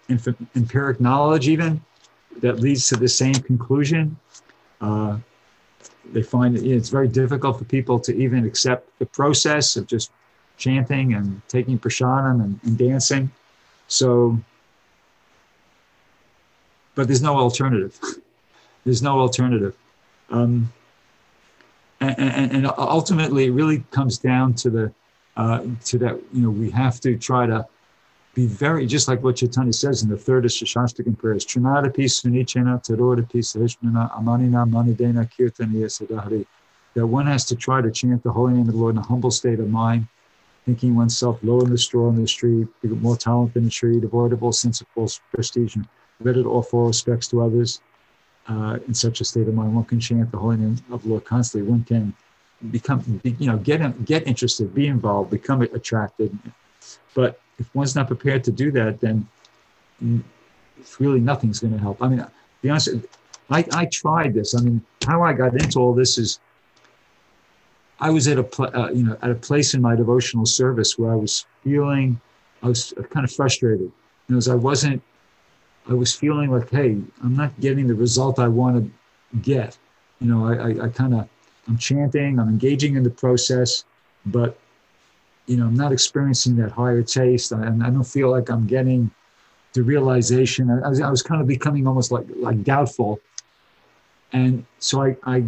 inf- 0.08 0.56
empiric 0.56 1.00
knowledge, 1.00 1.48
even 1.48 1.80
that 2.40 2.58
leads 2.58 2.88
to 2.88 2.96
the 2.96 3.08
same 3.08 3.34
conclusion. 3.34 4.16
Uh, 4.80 5.18
they 6.12 6.22
find 6.22 6.56
it, 6.56 6.66
it's 6.66 6.88
very 6.88 7.08
difficult 7.08 7.58
for 7.58 7.64
people 7.64 8.00
to 8.00 8.14
even 8.16 8.44
accept 8.44 8.90
the 8.98 9.06
process 9.06 9.76
of 9.76 9.86
just 9.86 10.10
chanting 10.56 11.14
and 11.14 11.40
taking 11.48 11.78
prashanam 11.78 12.42
and, 12.42 12.60
and 12.64 12.78
dancing. 12.78 13.30
So, 13.88 14.38
but 16.94 17.06
there's 17.06 17.22
no 17.22 17.36
alternative. 17.36 17.98
there's 18.84 19.02
no 19.02 19.18
alternative. 19.20 19.76
Um, 20.30 20.72
and, 22.00 22.18
and, 22.18 22.52
and, 22.52 22.66
ultimately, 22.76 23.46
it 23.46 23.50
really 23.50 23.84
comes 23.90 24.18
down 24.18 24.54
to 24.54 24.70
the 24.70 24.92
uh, 25.36 25.64
to 25.86 25.98
that. 25.98 26.20
You 26.32 26.42
know, 26.42 26.50
we 26.50 26.70
have 26.70 27.00
to 27.00 27.16
try 27.16 27.46
to 27.46 27.66
be 28.34 28.46
very, 28.46 28.86
just 28.86 29.06
like 29.08 29.22
what 29.22 29.36
Chaitanya 29.36 29.72
says 29.72 30.02
in 30.02 30.08
the 30.08 30.16
third 30.16 30.44
of 30.44 30.50
Shikshashtakam 30.50 31.16
prayers, 31.16 31.46
Trinadapi 31.46 32.04
Sunichena 32.04 32.84
Taroradapi 32.84 33.38
Sahishnana 33.38 34.12
Amanina 34.18 34.68
Manidena 34.68 35.30
Kirtaniya 35.32 35.86
Sadahari, 35.86 36.44
that 36.94 37.06
one 37.06 37.26
has 37.26 37.44
to 37.46 37.56
try 37.56 37.80
to 37.80 37.90
chant 37.90 38.22
the 38.22 38.32
holy 38.32 38.54
name 38.54 38.68
of 38.68 38.74
the 38.74 38.76
Lord 38.78 38.96
in 38.96 38.98
a 38.98 39.06
humble 39.06 39.30
state 39.30 39.60
of 39.60 39.68
mind, 39.68 40.06
thinking 40.64 40.96
oneself 40.96 41.38
low 41.42 41.60
in 41.60 41.70
the 41.70 41.78
straw 41.78 42.08
in 42.08 42.20
the 42.20 42.26
street, 42.26 42.68
more 42.82 43.16
talented 43.16 43.54
than 43.54 43.64
the 43.64 43.70
tree, 43.70 44.00
devoid 44.00 44.32
of 44.32 44.42
all 44.42 44.52
sense 44.52 44.80
of 44.80 44.86
false 44.88 45.20
prestige, 45.32 45.76
and 45.76 45.86
offer 46.46 46.76
all 46.76 46.86
respects 46.86 47.28
to 47.28 47.42
others. 47.42 47.80
Uh, 48.46 48.78
in 48.86 48.92
such 48.92 49.20
a 49.20 49.24
state 49.24 49.48
of 49.48 49.54
mind, 49.54 49.74
one 49.74 49.84
can 49.84 49.98
chant 49.98 50.30
the 50.30 50.36
holy 50.36 50.56
name 50.56 50.76
of 50.90 51.02
the 51.02 51.08
Lord 51.08 51.24
constantly. 51.24 51.70
One 51.70 51.82
can 51.84 52.14
become, 52.70 53.20
you 53.24 53.46
know, 53.46 53.56
get 53.56 54.04
get 54.04 54.26
interested, 54.26 54.74
be 54.74 54.86
involved, 54.86 55.30
become 55.30 55.62
attracted. 55.62 56.36
But 57.14 57.40
if 57.58 57.74
one's 57.74 57.94
not 57.94 58.06
prepared 58.06 58.44
to 58.44 58.52
do 58.52 58.70
that, 58.72 59.00
then 59.00 59.26
really 60.98 61.20
nothing's 61.20 61.60
going 61.60 61.72
to 61.72 61.78
help. 61.78 62.02
I 62.02 62.08
mean, 62.08 62.26
be 62.60 62.70
honest, 62.70 62.88
I, 63.50 63.64
I 63.72 63.86
tried 63.86 64.34
this. 64.34 64.54
I 64.54 64.60
mean, 64.60 64.82
how 65.06 65.22
I 65.22 65.32
got 65.32 65.54
into 65.54 65.78
all 65.78 65.94
this 65.94 66.18
is 66.18 66.40
I 68.00 68.10
was 68.10 68.26
at 68.28 68.38
a 68.38 68.42
pl- 68.42 68.70
uh, 68.74 68.90
you 68.90 69.04
know 69.04 69.16
at 69.22 69.30
a 69.30 69.34
place 69.34 69.74
in 69.74 69.80
my 69.80 69.94
devotional 69.94 70.46
service 70.46 70.98
where 70.98 71.12
I 71.12 71.16
was 71.16 71.46
feeling 71.62 72.20
I 72.62 72.68
was 72.68 72.94
kind 73.10 73.24
of 73.24 73.32
frustrated. 73.32 73.92
As 74.34 74.48
I 74.48 74.54
wasn't, 74.54 75.02
I 75.88 75.92
was 75.92 76.14
feeling 76.14 76.50
like, 76.50 76.70
hey, 76.70 76.98
I'm 77.22 77.36
not 77.36 77.58
getting 77.60 77.86
the 77.86 77.94
result 77.94 78.38
I 78.38 78.48
want 78.48 78.82
to 78.82 79.38
get. 79.38 79.76
You 80.20 80.28
know, 80.28 80.46
I, 80.46 80.54
I, 80.54 80.84
I 80.86 80.88
kind 80.88 81.14
of 81.14 81.28
I'm 81.68 81.78
chanting, 81.78 82.38
I'm 82.38 82.48
engaging 82.48 82.96
in 82.96 83.02
the 83.02 83.10
process, 83.10 83.84
but 84.26 84.58
you 85.46 85.58
know, 85.58 85.66
I'm 85.66 85.74
not 85.74 85.92
experiencing 85.92 86.56
that 86.56 86.72
higher 86.72 87.02
taste, 87.02 87.52
and 87.52 87.82
I, 87.82 87.90
don't 87.90 88.04
feel 88.04 88.30
like 88.30 88.48
I'm 88.48 88.66
getting 88.66 89.10
the 89.74 89.82
realization. 89.82 90.70
I 90.70 90.88
was, 90.88 91.00
I 91.00 91.10
was 91.10 91.22
kind 91.22 91.42
of 91.42 91.46
becoming 91.46 91.86
almost 91.86 92.10
like 92.10 92.26
like 92.36 92.62
doubtful, 92.64 93.20
and 94.32 94.64
so 94.78 95.02
I, 95.02 95.16
I 95.24 95.44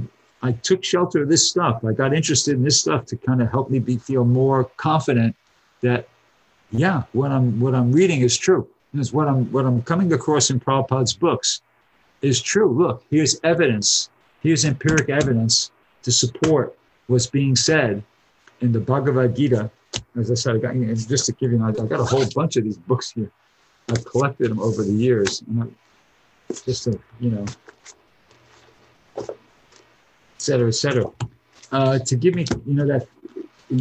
I 0.46 0.52
took 0.52 0.84
shelter 0.84 1.22
of 1.22 1.28
this 1.28 1.48
stuff. 1.48 1.84
I 1.84 1.92
got 1.92 2.14
interested 2.14 2.54
in 2.54 2.62
this 2.62 2.80
stuff 2.80 3.06
to 3.06 3.16
kind 3.16 3.42
of 3.42 3.50
help 3.50 3.70
me 3.70 3.78
be, 3.78 3.96
feel 3.98 4.24
more 4.24 4.64
confident 4.76 5.36
that, 5.82 6.08
yeah, 6.70 7.04
what 7.12 7.30
I'm 7.30 7.60
what 7.60 7.74
I'm 7.74 7.92
reading 7.92 8.20
is 8.20 8.36
true. 8.36 8.68
Is 8.94 9.12
what 9.12 9.28
I'm 9.28 9.50
what 9.52 9.66
I'm 9.66 9.82
coming 9.82 10.12
across 10.12 10.50
in 10.50 10.58
Prabhupada's 10.58 11.14
books 11.14 11.62
is 12.22 12.40
true. 12.40 12.72
Look, 12.72 13.04
here's 13.10 13.38
evidence. 13.44 14.10
Here's 14.40 14.64
empiric 14.64 15.08
evidence 15.08 15.70
to 16.02 16.12
support 16.12 16.76
what's 17.08 17.26
being 17.26 17.56
said 17.56 18.02
in 18.60 18.72
the 18.72 18.80
Bhagavad 18.80 19.36
Gita 19.36 19.70
as 20.18 20.30
I 20.30 20.34
said, 20.34 20.56
I 20.56 20.58
got, 20.58 20.74
just 20.74 21.26
to 21.26 21.32
give 21.32 21.52
you 21.52 21.58
an 21.58 21.64
idea, 21.64 21.84
I 21.84 21.86
got 21.86 22.00
a 22.00 22.04
whole 22.04 22.24
bunch 22.34 22.56
of 22.56 22.64
these 22.64 22.76
books 22.78 23.10
here. 23.10 23.30
I've 23.90 24.04
collected 24.04 24.50
them 24.50 24.60
over 24.60 24.82
the 24.82 24.92
years, 24.92 25.42
and 25.42 25.62
I, 25.62 26.52
just 26.64 26.84
to 26.84 26.98
you 27.20 27.30
know, 27.30 27.44
cetera, 30.46 30.68
et 30.68 30.78
cetera, 30.84 31.06
uh, 31.72 31.98
to 31.98 32.14
give 32.16 32.34
me 32.38 32.44
you 32.70 32.74
know 32.78 32.86
that 32.92 33.06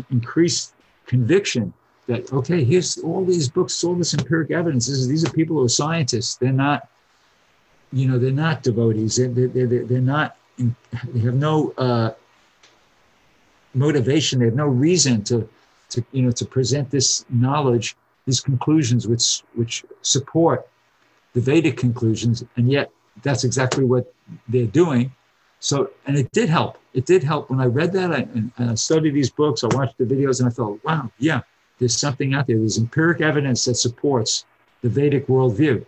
increased 0.09 0.73
conviction 1.05 1.73
that 2.07 2.31
okay, 2.31 2.63
here's 2.63 2.97
all 2.99 3.25
these 3.25 3.49
books, 3.49 3.83
all 3.83 3.95
this 3.95 4.13
empiric 4.13 4.51
evidence. 4.51 4.87
This 4.87 4.97
is, 4.97 5.07
these 5.07 5.25
are 5.25 5.31
people 5.31 5.55
who 5.57 5.65
are 5.65 5.69
scientists. 5.69 6.35
They're 6.35 6.51
not, 6.51 6.87
you 7.91 8.07
know, 8.07 8.17
they're 8.19 8.31
not 8.31 8.63
devotees. 8.63 9.15
They're 9.15 9.29
they're, 9.29 9.67
they're, 9.67 9.85
they're 9.85 10.01
not. 10.01 10.37
They 10.57 11.19
have 11.19 11.35
no 11.35 11.73
uh, 11.77 12.11
motivation. 13.73 14.39
They 14.39 14.45
have 14.45 14.55
no 14.55 14.67
reason 14.67 15.23
to 15.25 15.47
to 15.89 16.03
you 16.11 16.23
know 16.23 16.31
to 16.31 16.45
present 16.45 16.91
this 16.91 17.25
knowledge, 17.29 17.95
these 18.25 18.41
conclusions 18.41 19.07
which 19.07 19.43
which 19.55 19.83
support 20.01 20.67
the 21.33 21.41
Vedic 21.41 21.77
conclusions, 21.77 22.43
and 22.55 22.71
yet 22.71 22.91
that's 23.23 23.43
exactly 23.43 23.83
what 23.83 24.13
they're 24.47 24.67
doing. 24.67 25.11
So, 25.65 25.89
and 26.05 26.15
it 26.15 26.31
did 26.31 26.47
help. 26.47 26.77
It 26.93 27.07
did 27.07 27.23
help 27.23 27.49
when 27.49 27.59
I 27.59 27.65
read 27.65 27.91
that 27.93 28.11
I, 28.11 28.17
and, 28.35 28.51
and 28.57 28.69
I 28.69 28.75
studied 28.75 29.15
these 29.15 29.31
books. 29.31 29.63
I 29.63 29.67
watched 29.75 29.97
the 29.97 30.03
videos, 30.03 30.39
and 30.39 30.47
I 30.47 30.51
thought, 30.51 30.79
wow, 30.83 31.09
yeah, 31.17 31.41
there's 31.79 31.97
something 31.97 32.35
out 32.35 32.45
there. 32.45 32.59
There's 32.59 32.77
empiric 32.77 33.19
evidence 33.19 33.65
that 33.65 33.73
supports 33.73 34.45
the 34.83 34.89
Vedic 34.89 35.25
worldview, 35.25 35.83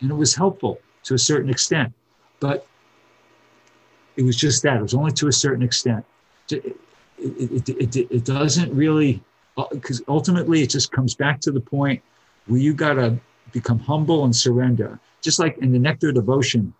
and 0.00 0.10
it 0.12 0.14
was 0.14 0.36
helpful 0.36 0.78
to 1.02 1.14
a 1.14 1.18
certain 1.18 1.50
extent, 1.50 1.92
but 2.38 2.64
it 4.16 4.22
was 4.22 4.36
just 4.36 4.62
that. 4.62 4.76
It 4.76 4.82
was 4.82 4.94
only 4.94 5.10
to 5.10 5.26
a 5.26 5.32
certain 5.32 5.64
extent. 5.64 6.04
It, 6.52 6.76
it, 7.18 7.68
it, 7.68 7.96
it, 7.96 8.10
it 8.12 8.24
doesn't 8.24 8.72
really 8.72 9.20
uh, 9.56 9.64
because 9.72 10.00
ultimately 10.06 10.62
it 10.62 10.70
just 10.70 10.92
comes 10.92 11.16
back 11.16 11.40
to 11.40 11.50
the 11.50 11.60
point 11.60 12.00
where 12.46 12.60
you 12.60 12.72
got 12.72 12.94
to 12.94 13.18
become 13.50 13.80
humble 13.80 14.24
and 14.26 14.36
surrender. 14.36 15.00
Just 15.22 15.40
like 15.40 15.58
in 15.58 15.72
the 15.72 15.78
Nectar 15.80 16.12
Devotion, 16.12 16.72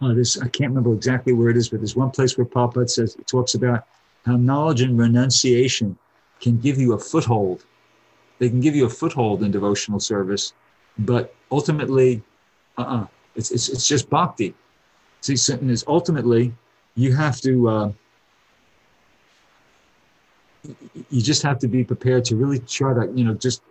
uh, 0.00 0.12
this 0.12 0.40
I 0.40 0.48
can't 0.48 0.70
remember 0.70 0.92
exactly 0.92 1.32
where 1.32 1.50
it 1.50 1.56
is, 1.56 1.68
but 1.68 1.80
there's 1.80 1.96
one 1.96 2.10
place 2.10 2.36
where 2.36 2.44
Papa 2.44 2.86
says 2.88 3.14
it 3.16 3.26
talks 3.26 3.54
about 3.54 3.86
how 4.24 4.36
knowledge 4.36 4.82
and 4.82 4.98
renunciation 4.98 5.96
can 6.40 6.58
give 6.58 6.78
you 6.78 6.92
a 6.92 6.98
foothold. 6.98 7.64
They 8.38 8.48
can 8.48 8.60
give 8.60 8.76
you 8.76 8.84
a 8.84 8.90
foothold 8.90 9.42
in 9.42 9.50
devotional 9.50 10.00
service, 10.00 10.52
but 10.98 11.34
ultimately, 11.50 12.22
uh-uh, 12.76 13.06
it's, 13.34 13.50
it's, 13.50 13.68
it's 13.68 13.88
just 13.88 14.10
bhakti. 14.10 14.54
See, 15.22 15.36
and 15.52 15.70
is 15.70 15.84
ultimately 15.88 16.52
you 16.94 17.14
have 17.14 17.40
to 17.40 17.68
uh, 17.68 17.92
you 21.10 21.22
just 21.22 21.42
have 21.42 21.58
to 21.60 21.68
be 21.68 21.84
prepared 21.84 22.24
to 22.26 22.36
really 22.36 22.58
try 22.58 22.92
to, 22.94 23.10
you 23.14 23.24
know, 23.24 23.34
just 23.34 23.62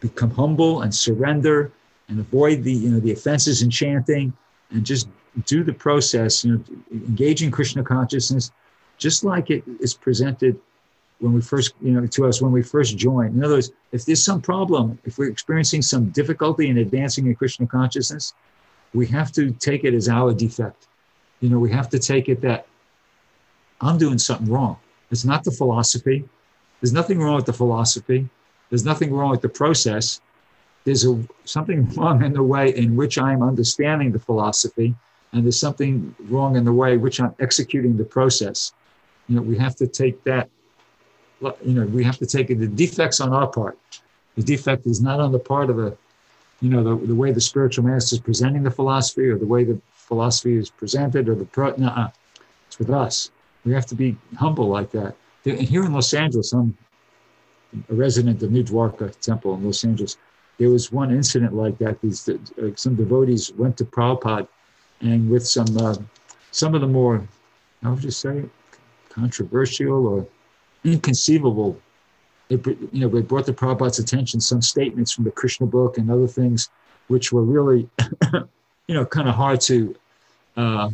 become 0.00 0.30
humble 0.30 0.82
and 0.82 0.94
surrender 0.94 1.72
and 2.08 2.20
avoid 2.20 2.62
the, 2.62 2.72
you 2.72 2.90
know, 2.90 3.00
the 3.00 3.12
offenses 3.12 3.62
in 3.62 3.70
chanting 3.70 4.32
and 4.70 4.84
just 4.84 5.08
do 5.46 5.62
the 5.62 5.72
process, 5.72 6.44
you 6.44 6.52
know, 6.52 6.64
engage 6.92 7.42
in 7.42 7.50
Krishna 7.50 7.82
consciousness, 7.82 8.50
just 8.98 9.24
like 9.24 9.50
it 9.50 9.62
is 9.80 9.94
presented 9.94 10.58
when 11.20 11.32
we 11.32 11.40
first, 11.40 11.74
you 11.80 11.92
know, 11.92 12.06
to 12.06 12.26
us 12.26 12.40
when 12.42 12.52
we 12.52 12.62
first 12.62 12.96
join. 12.96 13.28
In 13.28 13.44
other 13.44 13.54
words, 13.54 13.70
if 13.92 14.04
there's 14.04 14.24
some 14.24 14.40
problem, 14.40 14.98
if 15.04 15.18
we're 15.18 15.30
experiencing 15.30 15.82
some 15.82 16.10
difficulty 16.10 16.68
in 16.68 16.78
advancing 16.78 17.26
in 17.26 17.34
Krishna 17.34 17.66
consciousness, 17.66 18.34
we 18.94 19.06
have 19.06 19.30
to 19.32 19.52
take 19.52 19.84
it 19.84 19.94
as 19.94 20.08
our 20.08 20.32
defect. 20.32 20.88
You 21.40 21.50
know, 21.50 21.58
we 21.58 21.70
have 21.70 21.88
to 21.90 21.98
take 21.98 22.28
it 22.28 22.40
that 22.40 22.66
I'm 23.80 23.98
doing 23.98 24.18
something 24.18 24.50
wrong. 24.50 24.76
It's 25.10 25.24
not 25.24 25.44
the 25.44 25.50
philosophy. 25.50 26.24
There's 26.80 26.92
nothing 26.92 27.18
wrong 27.18 27.36
with 27.36 27.46
the 27.46 27.52
philosophy. 27.52 28.28
There's 28.68 28.84
nothing 28.84 29.12
wrong 29.12 29.30
with 29.30 29.42
the 29.42 29.48
process. 29.48 30.20
There's 30.84 31.04
a, 31.06 31.22
something 31.44 31.88
wrong 31.96 32.24
in 32.24 32.32
the 32.32 32.42
way 32.42 32.74
in 32.74 32.96
which 32.96 33.18
I'm 33.18 33.42
understanding 33.42 34.12
the 34.12 34.18
philosophy, 34.18 34.94
and 35.32 35.44
there's 35.44 35.58
something 35.58 36.14
wrong 36.28 36.56
in 36.56 36.64
the 36.64 36.72
way 36.72 36.96
which 36.96 37.20
I'm 37.20 37.34
executing 37.40 37.96
the 37.96 38.04
process. 38.04 38.72
You 39.28 39.36
know, 39.36 39.42
we 39.42 39.56
have 39.58 39.76
to 39.76 39.86
take 39.86 40.22
that. 40.24 40.48
You 41.40 41.74
know, 41.74 41.86
we 41.86 42.04
have 42.04 42.18
to 42.18 42.26
take 42.26 42.48
the 42.48 42.66
defects 42.66 43.20
on 43.20 43.32
our 43.32 43.46
part. 43.46 43.78
The 44.36 44.42
defect 44.42 44.86
is 44.86 45.00
not 45.00 45.20
on 45.20 45.32
the 45.32 45.38
part 45.38 45.70
of 45.70 45.76
the, 45.76 45.96
you 46.60 46.68
know, 46.68 46.84
the, 46.84 47.06
the 47.06 47.14
way 47.14 47.32
the 47.32 47.40
spiritual 47.40 47.84
master 47.84 48.16
is 48.16 48.20
presenting 48.20 48.62
the 48.62 48.70
philosophy, 48.70 49.28
or 49.28 49.38
the 49.38 49.46
way 49.46 49.64
the 49.64 49.80
philosophy 49.92 50.56
is 50.56 50.68
presented, 50.68 51.28
or 51.28 51.34
the 51.34 51.46
pro. 51.46 51.74
No, 51.76 52.10
it's 52.66 52.78
with 52.78 52.90
us. 52.90 53.30
We 53.64 53.72
have 53.72 53.86
to 53.86 53.94
be 53.94 54.16
humble 54.36 54.68
like 54.68 54.90
that. 54.92 55.14
Here 55.44 55.84
in 55.84 55.92
Los 55.92 56.12
Angeles, 56.12 56.52
I'm 56.52 56.76
a 57.88 57.94
resident 57.94 58.42
of 58.42 58.50
New 58.50 58.64
Dwarka 58.64 59.18
Temple 59.20 59.54
in 59.54 59.64
Los 59.64 59.84
Angeles. 59.84 60.16
There 60.60 60.68
was 60.68 60.92
one 60.92 61.10
incident 61.10 61.54
like 61.54 61.78
that. 61.78 62.02
These 62.02 62.28
uh, 62.28 62.36
some 62.76 62.94
devotees 62.94 63.50
went 63.54 63.78
to 63.78 63.86
Prabhupada, 63.86 64.46
and 65.00 65.30
with 65.30 65.46
some 65.46 65.74
uh, 65.78 65.96
some 66.50 66.74
of 66.74 66.82
the 66.82 66.86
more, 66.86 67.26
how 67.82 67.94
would 67.94 68.04
you 68.04 68.10
say, 68.10 68.44
controversial 69.08 70.06
or 70.06 70.26
inconceivable. 70.84 71.80
It, 72.50 72.66
you 72.66 73.00
know, 73.00 73.08
they 73.08 73.22
brought 73.22 73.46
to 73.46 73.54
Prabhupada's 73.54 74.00
attention 74.00 74.38
some 74.38 74.60
statements 74.60 75.12
from 75.12 75.24
the 75.24 75.30
Krishna 75.30 75.66
book 75.66 75.96
and 75.96 76.10
other 76.10 76.26
things, 76.26 76.68
which 77.08 77.32
were 77.32 77.42
really, 77.42 77.88
you 78.86 78.94
know, 78.94 79.06
kind 79.06 79.30
of 79.30 79.36
hard 79.36 79.62
to 79.62 79.96
uh, 80.58 80.90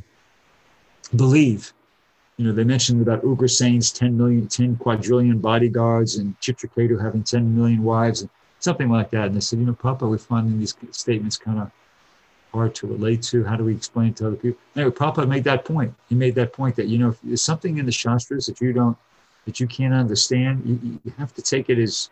believe. 1.16 1.72
You 2.36 2.46
know, 2.46 2.52
they 2.52 2.62
mentioned 2.62 3.02
about 3.02 3.24
Ugrasena's 3.24 3.90
10 3.90 4.16
million, 4.16 4.46
10 4.46 4.76
quadrillion 4.76 5.40
bodyguards 5.40 6.18
and 6.18 6.38
Chitraketu 6.38 7.02
having 7.02 7.24
10 7.24 7.56
million 7.56 7.82
wives 7.82 8.20
and 8.20 8.30
something 8.60 8.88
like 8.88 9.10
that. 9.10 9.26
And 9.26 9.36
they 9.36 9.40
said, 9.40 9.58
you 9.58 9.66
know, 9.66 9.74
Papa, 9.74 10.06
we're 10.06 10.18
finding 10.18 10.58
these 10.58 10.74
statements 10.90 11.36
kind 11.36 11.58
of 11.58 11.70
hard 12.52 12.74
to 12.74 12.86
relate 12.86 13.22
to. 13.22 13.44
How 13.44 13.56
do 13.56 13.64
we 13.64 13.74
explain 13.74 14.14
to 14.14 14.28
other 14.28 14.36
people? 14.36 14.58
Anyway, 14.74 14.92
Papa 14.92 15.26
made 15.26 15.44
that 15.44 15.64
point. 15.64 15.94
He 16.08 16.14
made 16.14 16.34
that 16.36 16.52
point 16.52 16.76
that, 16.76 16.86
you 16.86 16.98
know, 16.98 17.10
if 17.10 17.20
there's 17.22 17.42
something 17.42 17.78
in 17.78 17.86
the 17.86 17.92
Shastras 17.92 18.46
that 18.46 18.60
you 18.60 18.72
don't, 18.72 18.96
that 19.44 19.60
you 19.60 19.66
can't 19.66 19.94
understand, 19.94 20.62
you, 20.64 21.00
you 21.04 21.12
have 21.18 21.34
to 21.34 21.42
take 21.42 21.70
it 21.70 21.78
as, 21.78 22.10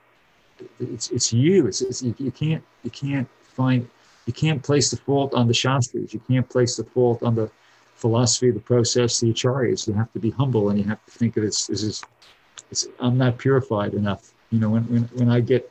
it's, 0.79 1.11
it's 1.11 1.33
you. 1.33 1.67
It's, 1.67 1.81
it's 1.81 2.03
you, 2.03 2.31
can't, 2.31 2.63
you 2.83 2.91
can't 2.91 3.29
find, 3.43 3.89
you 4.27 4.33
can't 4.33 4.63
place 4.63 4.91
the 4.91 4.97
fault 4.99 5.35
on 5.35 5.49
the 5.49 5.55
Shastras. 5.55 6.13
You 6.15 6.21
can't 6.29 6.49
place 6.49 6.77
the 6.77 6.85
fault 6.85 7.23
on 7.23 7.35
the 7.35 7.51
philosophy, 7.95 8.51
the 8.51 8.61
process, 8.61 9.21
the 9.21 9.33
acharyas. 9.33 9.89
You 9.89 9.95
have 9.95 10.13
to 10.13 10.19
be 10.19 10.31
humble 10.31 10.69
and 10.69 10.79
you 10.79 10.85
have 10.85 11.05
to 11.07 11.11
think 11.11 11.37
of 11.37 11.45
it 11.45 11.49
as, 11.49 11.71
is, 11.71 12.05
it's, 12.71 12.87
I'm 13.01 13.19
not 13.19 13.39
purified 13.39 13.95
enough. 13.95 14.33
You 14.51 14.59
know, 14.61 14.71
when, 14.71 14.85
when, 14.85 15.03
when 15.15 15.29
I 15.31 15.41
get 15.41 15.71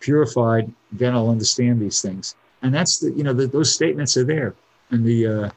purified, 0.00 0.72
then 0.92 1.14
I'll 1.14 1.30
understand 1.30 1.80
these 1.80 2.00
things. 2.00 2.34
And 2.62 2.74
that's 2.74 2.98
the, 2.98 3.12
you 3.12 3.22
know, 3.22 3.32
the, 3.32 3.46
those 3.46 3.72
statements 3.72 4.16
are 4.16 4.24
there. 4.24 4.54
And 4.90 5.04
the, 5.04 5.26
uh, 5.26 5.50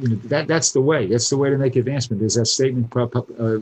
you 0.00 0.08
know, 0.08 0.16
that, 0.24 0.46
that's 0.46 0.72
the 0.72 0.80
way. 0.80 1.06
That's 1.06 1.30
the 1.30 1.36
way 1.36 1.50
to 1.50 1.58
make 1.58 1.76
advancement. 1.76 2.20
There's 2.20 2.34
that 2.34 2.46
statement, 2.46 2.94
uh, 2.96 3.58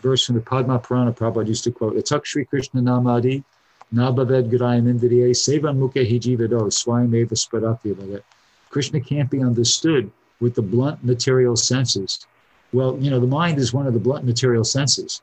verse 0.00 0.26
from 0.26 0.36
the 0.36 0.40
Padma 0.40 0.78
Purana 0.78 1.12
Prabhupada 1.12 1.48
used 1.48 1.64
to 1.64 1.70
quote, 1.70 1.94
Atak 1.94 2.24
Shri 2.24 2.44
Krishna 2.44 2.80
Namadi, 2.80 3.44
Nabhaved 3.92 4.50
Gurayam 4.50 4.92
Indriye, 4.92 5.30
Sevan 5.30 5.78
Mukhe 5.78 6.08
Hijivedo, 6.08 6.62
Swayam 6.70 7.14
Eva 7.14 7.34
Spadati. 7.34 8.22
Krishna 8.70 9.00
can't 9.00 9.30
be 9.30 9.42
understood 9.42 10.10
with 10.40 10.54
the 10.54 10.62
blunt 10.62 11.04
material 11.04 11.56
senses. 11.56 12.26
Well, 12.72 12.96
you 13.00 13.10
know, 13.10 13.18
the 13.18 13.26
mind 13.26 13.58
is 13.58 13.72
one 13.72 13.86
of 13.86 13.94
the 13.94 14.00
blunt 14.00 14.24
material 14.24 14.64
senses. 14.64 15.22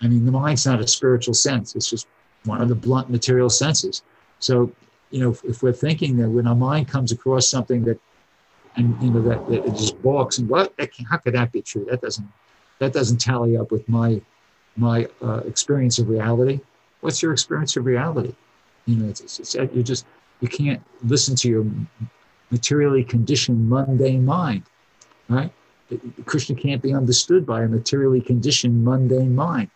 I 0.00 0.06
mean, 0.06 0.24
the 0.24 0.32
mind's 0.32 0.64
not 0.66 0.80
a 0.80 0.86
spiritual 0.86 1.34
sense, 1.34 1.74
it's 1.74 1.90
just 1.90 2.06
one 2.44 2.60
of 2.60 2.68
the 2.68 2.74
blunt 2.74 3.10
material 3.10 3.50
senses. 3.50 4.02
So, 4.38 4.70
you 5.10 5.20
know, 5.20 5.30
if, 5.30 5.44
if 5.44 5.62
we're 5.62 5.72
thinking 5.72 6.16
that 6.18 6.28
when 6.28 6.46
our 6.46 6.54
mind 6.54 6.88
comes 6.88 7.12
across 7.12 7.48
something 7.48 7.84
that, 7.84 7.98
and 8.76 9.00
you 9.02 9.10
know, 9.10 9.22
that, 9.22 9.46
that 9.48 9.66
it 9.66 9.74
just 9.76 10.00
balks 10.02 10.38
and 10.38 10.48
what, 10.48 10.72
how 11.08 11.16
could 11.18 11.34
that 11.34 11.52
be 11.52 11.62
true? 11.62 11.86
That 11.88 12.00
doesn't, 12.00 12.26
that 12.80 12.92
doesn't 12.92 13.18
tally 13.18 13.56
up 13.56 13.70
with 13.70 13.88
my, 13.88 14.20
my 14.76 15.08
uh, 15.22 15.42
experience 15.46 15.98
of 15.98 16.08
reality. 16.08 16.60
What's 17.00 17.22
your 17.22 17.32
experience 17.32 17.76
of 17.76 17.86
reality? 17.86 18.34
You 18.86 18.96
know, 18.96 19.08
it's, 19.08 19.20
it's, 19.20 19.38
it's, 19.38 19.54
you 19.74 19.82
just, 19.82 20.06
you 20.40 20.48
can't 20.48 20.82
listen 21.04 21.36
to 21.36 21.48
your 21.48 21.64
materially 22.50 23.04
conditioned 23.04 23.68
mundane 23.68 24.24
mind, 24.24 24.64
right? 25.28 25.52
Krishna 26.26 26.56
can't 26.56 26.82
be 26.82 26.92
understood 26.92 27.46
by 27.46 27.62
a 27.62 27.68
materially 27.68 28.20
conditioned 28.20 28.84
mundane 28.84 29.34
mind. 29.34 29.70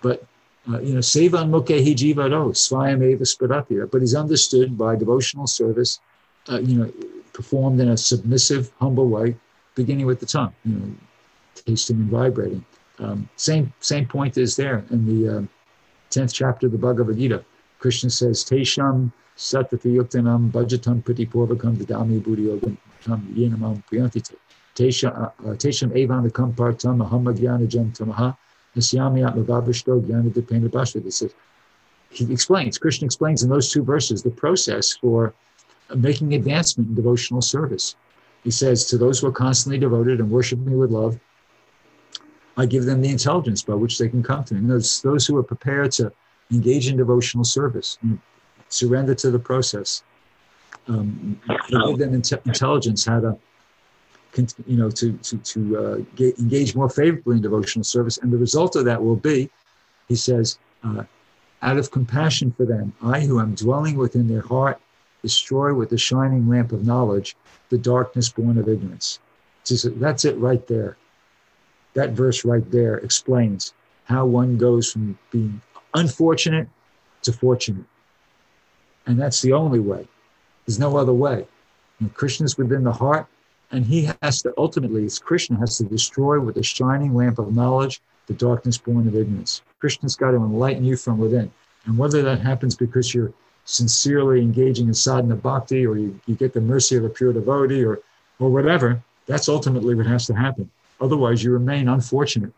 But, 0.00 0.24
uh, 0.68 0.80
you 0.80 0.94
know, 0.94 1.00
Sevan 1.00 1.50
Mukhehi 1.50 1.94
Jivado, 1.94 2.52
Svayam 2.52 3.02
Eva 3.04 3.24
Spadatya, 3.24 3.90
but 3.90 4.00
he's 4.00 4.14
understood 4.14 4.78
by 4.78 4.96
devotional 4.96 5.46
service, 5.46 6.00
uh, 6.48 6.58
you 6.58 6.78
know, 6.78 6.92
performed 7.32 7.80
in 7.80 7.88
a 7.88 7.96
submissive, 7.96 8.72
humble 8.80 9.08
way, 9.08 9.36
beginning 9.74 10.06
with 10.06 10.20
the 10.20 10.26
tongue, 10.26 10.54
you 10.64 10.74
know, 10.74 10.94
tasting 11.54 11.96
and 11.96 12.10
vibrating. 12.10 12.64
Um, 12.98 13.28
same, 13.36 13.72
same 13.80 14.06
point 14.06 14.38
is 14.38 14.56
there 14.56 14.84
in 14.90 15.04
the 15.06 15.38
um, 15.38 15.48
10th 16.10 16.32
chapter 16.32 16.66
of 16.66 16.72
the 16.72 16.78
Bhagavad 16.78 17.18
Gita. 17.18 17.44
Krishna 17.78 18.08
says, 18.08 18.44
Tesham 18.44 19.12
Satatayuktanam 19.36 20.50
Bhajatam 20.52 21.02
Pratipurvakam 21.02 21.76
Vidami 21.76 22.20
Buddhiyogam 22.20 22.76
tam 23.02 23.34
Yenamam 23.36 23.82
Priyantite. 23.90 24.36
Tesham 24.74 25.90
Evanakam 25.92 26.54
Partam 26.54 27.06
Ahamagyanajam 27.06 27.96
Tamaha 27.96 28.36
He 32.10 32.32
explains, 32.32 32.78
Krishna 32.78 33.06
explains 33.06 33.42
in 33.42 33.50
those 33.50 33.70
two 33.70 33.82
verses 33.82 34.22
the 34.22 34.30
process 34.30 34.96
for 34.96 35.34
making 35.94 36.34
advancement 36.34 36.90
in 36.90 36.94
devotional 36.94 37.42
service. 37.42 37.96
He 38.44 38.50
says, 38.50 38.86
To 38.86 38.98
those 38.98 39.20
who 39.20 39.26
are 39.26 39.32
constantly 39.32 39.78
devoted 39.78 40.20
and 40.20 40.30
worship 40.30 40.58
me 40.60 40.74
with 40.76 40.90
love, 40.90 41.18
I 42.56 42.66
give 42.66 42.84
them 42.84 43.00
the 43.00 43.08
intelligence 43.08 43.62
by 43.62 43.74
which 43.74 43.98
they 43.98 44.08
can 44.08 44.22
come 44.22 44.44
to 44.44 44.54
me. 44.54 44.60
And 44.60 44.70
those, 44.70 45.02
those 45.02 45.26
who 45.26 45.36
are 45.36 45.42
prepared 45.42 45.90
to 45.92 46.12
engage 46.52 46.88
in 46.88 46.96
devotional 46.96 47.44
service, 47.44 47.98
surrender 48.68 49.14
to 49.16 49.30
the 49.30 49.38
process. 49.38 50.04
Um, 50.86 51.40
give 51.70 51.98
them 51.98 52.14
intelligence 52.14 53.06
how 53.06 53.20
to, 53.20 53.38
you 54.66 54.76
know, 54.76 54.90
to 54.90 55.12
to 55.12 55.38
to 55.38 55.78
uh, 55.78 56.22
engage 56.38 56.74
more 56.74 56.88
favorably 56.88 57.36
in 57.36 57.42
devotional 57.42 57.84
service, 57.84 58.18
and 58.18 58.32
the 58.32 58.36
result 58.36 58.76
of 58.76 58.84
that 58.84 59.02
will 59.02 59.16
be, 59.16 59.50
he 60.08 60.16
says, 60.16 60.58
uh, 60.82 61.04
out 61.62 61.78
of 61.78 61.90
compassion 61.90 62.52
for 62.52 62.66
them, 62.66 62.92
I 63.02 63.20
who 63.20 63.40
am 63.40 63.54
dwelling 63.54 63.96
within 63.96 64.28
their 64.28 64.42
heart, 64.42 64.80
destroy 65.22 65.72
with 65.72 65.88
the 65.88 65.98
shining 65.98 66.48
lamp 66.48 66.72
of 66.72 66.84
knowledge 66.84 67.36
the 67.70 67.78
darkness 67.78 68.28
born 68.28 68.58
of 68.58 68.68
ignorance. 68.68 69.18
Just, 69.64 69.98
that's 69.98 70.24
it 70.24 70.36
right 70.36 70.66
there. 70.66 70.96
That 71.94 72.10
verse 72.10 72.44
right 72.44 72.70
there 72.70 72.98
explains 72.98 73.72
how 74.04 74.26
one 74.26 74.58
goes 74.58 74.92
from 74.92 75.18
being 75.30 75.60
unfortunate 75.94 76.68
to 77.22 77.32
fortunate. 77.32 77.86
And 79.06 79.18
that's 79.18 79.40
the 79.40 79.52
only 79.52 79.80
way. 79.80 80.06
There's 80.66 80.78
no 80.78 80.96
other 80.96 81.12
way. 81.12 81.46
And 82.00 82.12
Krishna's 82.12 82.58
within 82.58 82.84
the 82.84 82.92
heart, 82.92 83.26
and 83.74 83.84
he 83.84 84.08
has 84.22 84.40
to 84.42 84.54
ultimately, 84.56 85.04
as 85.04 85.18
Krishna 85.18 85.58
has 85.58 85.78
to 85.78 85.84
destroy 85.84 86.38
with 86.40 86.54
the 86.54 86.62
shining 86.62 87.12
lamp 87.12 87.40
of 87.40 87.54
knowledge 87.54 88.00
the 88.26 88.34
darkness 88.34 88.78
born 88.78 89.08
of 89.08 89.16
ignorance. 89.16 89.62
Krishna's 89.80 90.16
got 90.16 90.30
to 90.30 90.36
enlighten 90.36 90.84
you 90.84 90.96
from 90.96 91.18
within. 91.18 91.50
And 91.86 91.98
whether 91.98 92.22
that 92.22 92.40
happens 92.40 92.76
because 92.76 93.12
you're 93.12 93.32
sincerely 93.64 94.40
engaging 94.40 94.86
in 94.86 94.94
sadhana 94.94 95.36
bhakti 95.36 95.86
or 95.86 95.98
you, 95.98 96.18
you 96.26 96.34
get 96.36 96.54
the 96.54 96.60
mercy 96.60 96.96
of 96.96 97.04
a 97.04 97.08
pure 97.08 97.32
devotee 97.32 97.84
or, 97.84 97.98
or 98.38 98.48
whatever, 98.48 99.02
that's 99.26 99.48
ultimately 99.48 99.94
what 99.94 100.06
has 100.06 100.26
to 100.26 100.34
happen. 100.34 100.70
Otherwise, 101.00 101.42
you 101.42 101.50
remain 101.52 101.88
unfortunate. 101.88 102.52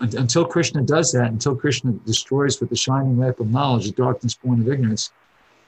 Until 0.00 0.44
Krishna 0.44 0.82
does 0.82 1.12
that, 1.12 1.30
until 1.30 1.54
Krishna 1.54 1.92
destroys 2.04 2.60
with 2.60 2.68
the 2.68 2.76
shining 2.76 3.18
lamp 3.18 3.40
of 3.40 3.50
knowledge 3.50 3.86
the 3.86 3.92
darkness 3.92 4.34
born 4.34 4.60
of 4.60 4.68
ignorance, 4.68 5.10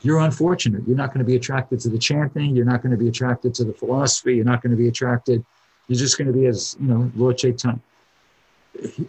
you're 0.03 0.21
unfortunate. 0.21 0.83
You're 0.87 0.97
not 0.97 1.13
going 1.13 1.19
to 1.21 1.25
be 1.25 1.37
attracted 1.37 1.81
to 1.81 1.89
the 1.89 1.99
chanting. 1.99 2.55
You're 2.55 2.65
not 2.65 2.83
going 2.83 2.93
to 2.93 2.97
be 2.97 3.09
attracted 3.09 3.55
to 3.55 3.65
the 3.65 3.73
philosophy. 3.73 4.37
You're 4.37 4.45
not 4.45 4.63
going 4.63 4.71
to 4.71 4.77
be 4.77 4.89
attracted. 4.89 5.45
You're 5.89 5.99
just 5.99 6.19
going 6.19 6.29
to 6.29 6.33
be, 6.33 6.47
as 6.47 6.77
you 6.81 6.87
know, 6.87 7.11
Lord 7.17 7.39
Chaitanya, 7.39 7.81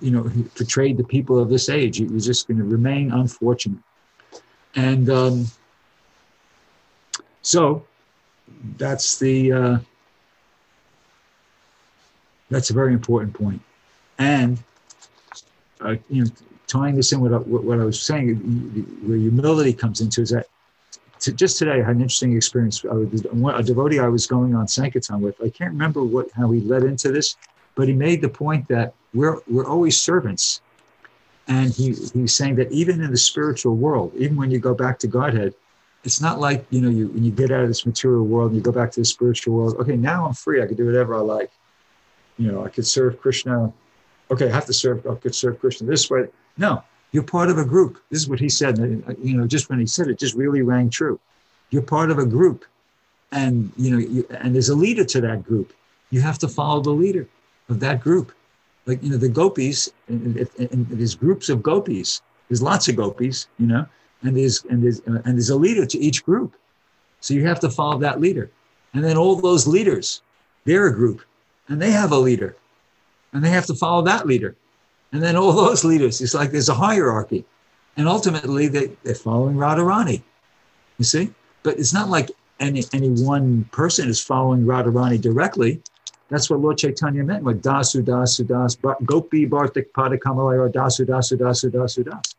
you 0.02 0.12
know, 0.12 0.24
he 0.24 0.44
portrayed 0.44 0.98
the 0.98 1.04
people 1.04 1.38
of 1.38 1.50
this 1.50 1.70
age. 1.70 2.00
You're 2.00 2.20
just 2.20 2.48
going 2.48 2.58
to 2.58 2.64
remain 2.64 3.12
unfortunate. 3.12 3.80
And 4.76 5.10
um, 5.10 5.46
so 7.42 7.86
that's 8.78 9.20
the 9.20 9.52
uh, 9.52 9.78
that's 12.50 12.72
a 12.72 12.74
very 12.74 12.94
important 12.94 13.34
point. 13.34 13.62
And 14.18 14.58
uh, 15.82 15.96
you 16.10 16.24
know, 16.24 16.32
tying 16.68 16.96
this 16.96 17.12
in 17.12 17.20
with 17.20 17.32
what, 17.32 17.64
what 17.64 17.80
I 17.80 17.84
was 17.84 18.02
saying, 18.02 18.36
where 19.06 19.18
humility 19.18 19.74
comes 19.74 20.02
into 20.02 20.22
is 20.22 20.30
that 20.32 20.48
to, 21.20 21.34
just 21.34 21.58
today, 21.58 21.74
I 21.74 21.78
had 21.78 21.96
an 21.96 22.02
interesting 22.02 22.36
experience. 22.36 22.84
A 22.84 23.64
devotee 23.64 24.00
I 24.00 24.08
was 24.08 24.28
going 24.28 24.56
on 24.56 24.68
Sankirtan 24.68 25.22
with, 25.22 25.42
I 25.42 25.50
can't 25.50 25.72
remember 25.72 26.04
what 26.04 26.28
how 26.36 26.50
he 26.52 26.62
led 26.62 26.84
into 26.84 27.12
this, 27.12 27.36
but 27.76 27.88
he 27.88 27.94
made 27.94 28.22
the 28.22 28.30
point 28.30 28.68
that 28.70 28.94
we're, 29.14 29.40
we're 29.48 29.66
always 29.66 29.98
servants. 30.00 30.62
And 31.48 31.74
he, 31.74 31.94
he's 32.14 32.36
saying 32.36 32.56
that 32.56 32.72
even 32.72 33.02
in 33.02 33.12
the 33.12 33.18
spiritual 33.18 33.76
world, 33.76 34.14
even 34.16 34.38
when 34.38 34.52
you 34.52 34.60
go 34.60 34.74
back 34.74 35.00
to 35.00 35.08
Godhead, 35.08 35.56
it's 36.04 36.22
not 36.22 36.40
like, 36.40 36.66
you 36.70 36.80
know, 36.80 36.90
you, 36.90 37.08
when 37.08 37.24
you 37.24 37.32
get 37.32 37.52
out 37.52 37.62
of 37.62 37.68
this 37.68 37.86
material 37.86 38.26
world 38.26 38.52
and 38.52 38.58
you 38.58 38.62
go 38.62 38.72
back 38.72 38.92
to 38.92 39.02
the 39.02 39.06
spiritual 39.06 39.56
world, 39.56 39.76
okay, 39.80 39.98
now 39.98 40.26
I'm 40.26 40.34
free. 40.34 40.62
I 40.62 40.68
can 40.68 40.76
do 40.76 40.86
whatever 40.86 41.16
I 41.16 41.20
like. 41.20 41.52
You 42.38 42.52
know, 42.52 42.66
I 42.66 42.70
could 42.70 42.88
serve 42.88 43.20
Krishna. 43.20 43.74
Okay, 44.32 44.50
I 44.50 44.54
have 44.54 44.66
to 44.68 44.74
serve, 44.74 45.06
I 45.08 45.16
could 45.16 45.36
serve 45.36 45.60
Krishna 45.60 45.88
this 45.88 46.10
way. 46.10 46.28
No, 46.58 46.84
you're 47.12 47.24
part 47.24 47.50
of 47.50 47.58
a 47.58 47.66
group. 47.66 48.00
This 48.10 48.22
is 48.22 48.30
what 48.30 48.40
he 48.40 48.50
said. 48.50 48.78
You 48.78 49.38
know, 49.38 49.48
just 49.48 49.70
when 49.70 49.80
he 49.80 49.86
said 49.86 50.08
it, 50.08 50.20
just 50.20 50.36
really 50.36 50.62
rang 50.62 50.90
true. 50.90 51.20
You're 51.70 51.82
part 51.82 52.12
of 52.12 52.20
a 52.20 52.26
group, 52.26 52.66
and 53.32 53.72
you 53.78 53.92
know, 53.92 53.98
you, 53.98 54.28
and 54.30 54.54
there's 54.54 54.70
a 54.70 54.76
leader 54.76 55.06
to 55.06 55.22
that 55.22 55.44
group. 55.44 55.74
You 56.12 56.22
have 56.22 56.40
to 56.40 56.48
follow 56.48 56.82
the 56.82 56.92
leader 56.92 57.28
of 57.70 57.80
that 57.80 58.02
group. 58.02 58.32
Like 58.86 59.04
you 59.04 59.12
know, 59.12 59.18
the 59.18 59.30
gopis, 59.30 59.90
and, 60.08 60.38
and, 60.38 60.72
and 60.72 60.88
there's 60.90 61.16
groups 61.16 61.50
of 61.50 61.62
gopis, 61.62 62.22
There's 62.48 62.62
lots 62.62 62.88
of 62.88 62.96
gopis, 62.96 63.48
you 63.60 63.68
know, 63.68 63.86
and 64.24 64.36
there's 64.36 64.64
and 64.66 64.84
there's 64.84 65.00
uh, 65.02 65.22
and 65.26 65.36
there's 65.36 65.50
a 65.50 65.56
leader 65.56 65.86
to 65.86 65.98
each 66.00 66.26
group. 66.26 66.56
So 67.22 67.34
you 67.34 67.46
have 67.46 67.60
to 67.62 67.70
follow 67.70 68.00
that 68.00 68.20
leader. 68.20 68.50
And 68.94 69.04
then 69.04 69.18
all 69.18 69.36
those 69.36 69.68
leaders, 69.68 70.22
they're 70.66 70.88
a 70.88 70.94
group 70.94 71.22
and 71.68 71.82
they 71.82 71.92
have 71.92 72.12
a 72.12 72.18
leader 72.18 72.56
and 73.34 73.44
they 73.44 73.50
have 73.50 73.66
to 73.68 73.76
follow 73.76 74.02
that 74.04 74.26
leader. 74.26 74.56
And 75.12 75.24
then 75.24 75.36
all 75.36 75.52
those 75.54 75.84
leaders, 75.84 76.22
it's 76.22 76.34
like 76.34 76.52
there's 76.52 76.70
a 76.70 76.74
hierarchy. 76.74 77.46
And 77.98 78.08
ultimately 78.08 78.68
they, 78.68 78.92
they're 79.04 79.16
following 79.16 79.56
Radharani, 79.56 80.22
you 80.98 81.06
see? 81.06 81.34
But 81.64 81.80
it's 81.80 81.94
not 81.94 82.10
like 82.10 82.32
any, 82.60 82.84
any 82.94 83.10
one 83.10 83.66
person 83.72 84.08
is 84.08 84.22
following 84.22 84.66
Radharani 84.66 85.20
directly. 85.20 85.82
That's 86.30 86.50
what 86.50 86.60
Lord 86.60 86.78
Chaitanya 86.78 87.24
meant 87.24 87.44
with 87.44 87.64
Dasu, 87.64 88.04
Dasu, 88.04 88.48
Das, 88.48 88.76
Gopi, 89.06 89.48
Bartik, 89.48 89.92
Padakamalaya, 89.98 90.72
Dasu, 90.72 91.06
Dasu, 91.06 91.38
Dasu, 91.38 91.72
Dasu, 91.72 92.06
Das. 92.06 92.36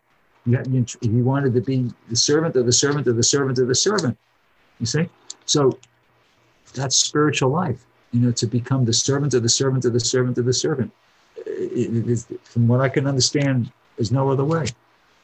He 1.01 1.23
wanted 1.23 1.55
to 1.55 1.61
be 1.61 1.93
the 2.09 2.17
servant 2.17 2.57
of 2.57 2.67
the 2.67 2.73
servant 2.73 3.07
of 3.09 3.17
the 3.17 3.23
servant 3.23 3.59
of 3.59 3.67
the 3.67 3.75
servant. 3.75 4.17
You 4.79 4.87
see? 4.87 5.09
So 5.45 5.79
that's 6.73 6.97
spiritual 6.97 7.51
life, 7.51 7.85
you 8.13 8.21
know, 8.21 8.33
to 8.33 8.47
become 8.47 8.85
the 8.85 8.93
servant 8.93 9.35
of 9.35 9.43
the 9.43 9.49
servant 9.49 9.85
of 9.85 9.93
the 9.93 10.01
servant 10.01 10.39
of 10.39 10.45
the 10.45 10.53
servant. 10.53 10.93
It, 11.47 12.09
it, 12.31 12.41
from 12.45 12.69
what 12.69 12.81
I 12.81 12.89
can 12.89 13.07
understand, 13.07 13.71
there's 13.97 14.13
no 14.13 14.31
other 14.31 14.45
way. 14.45 14.67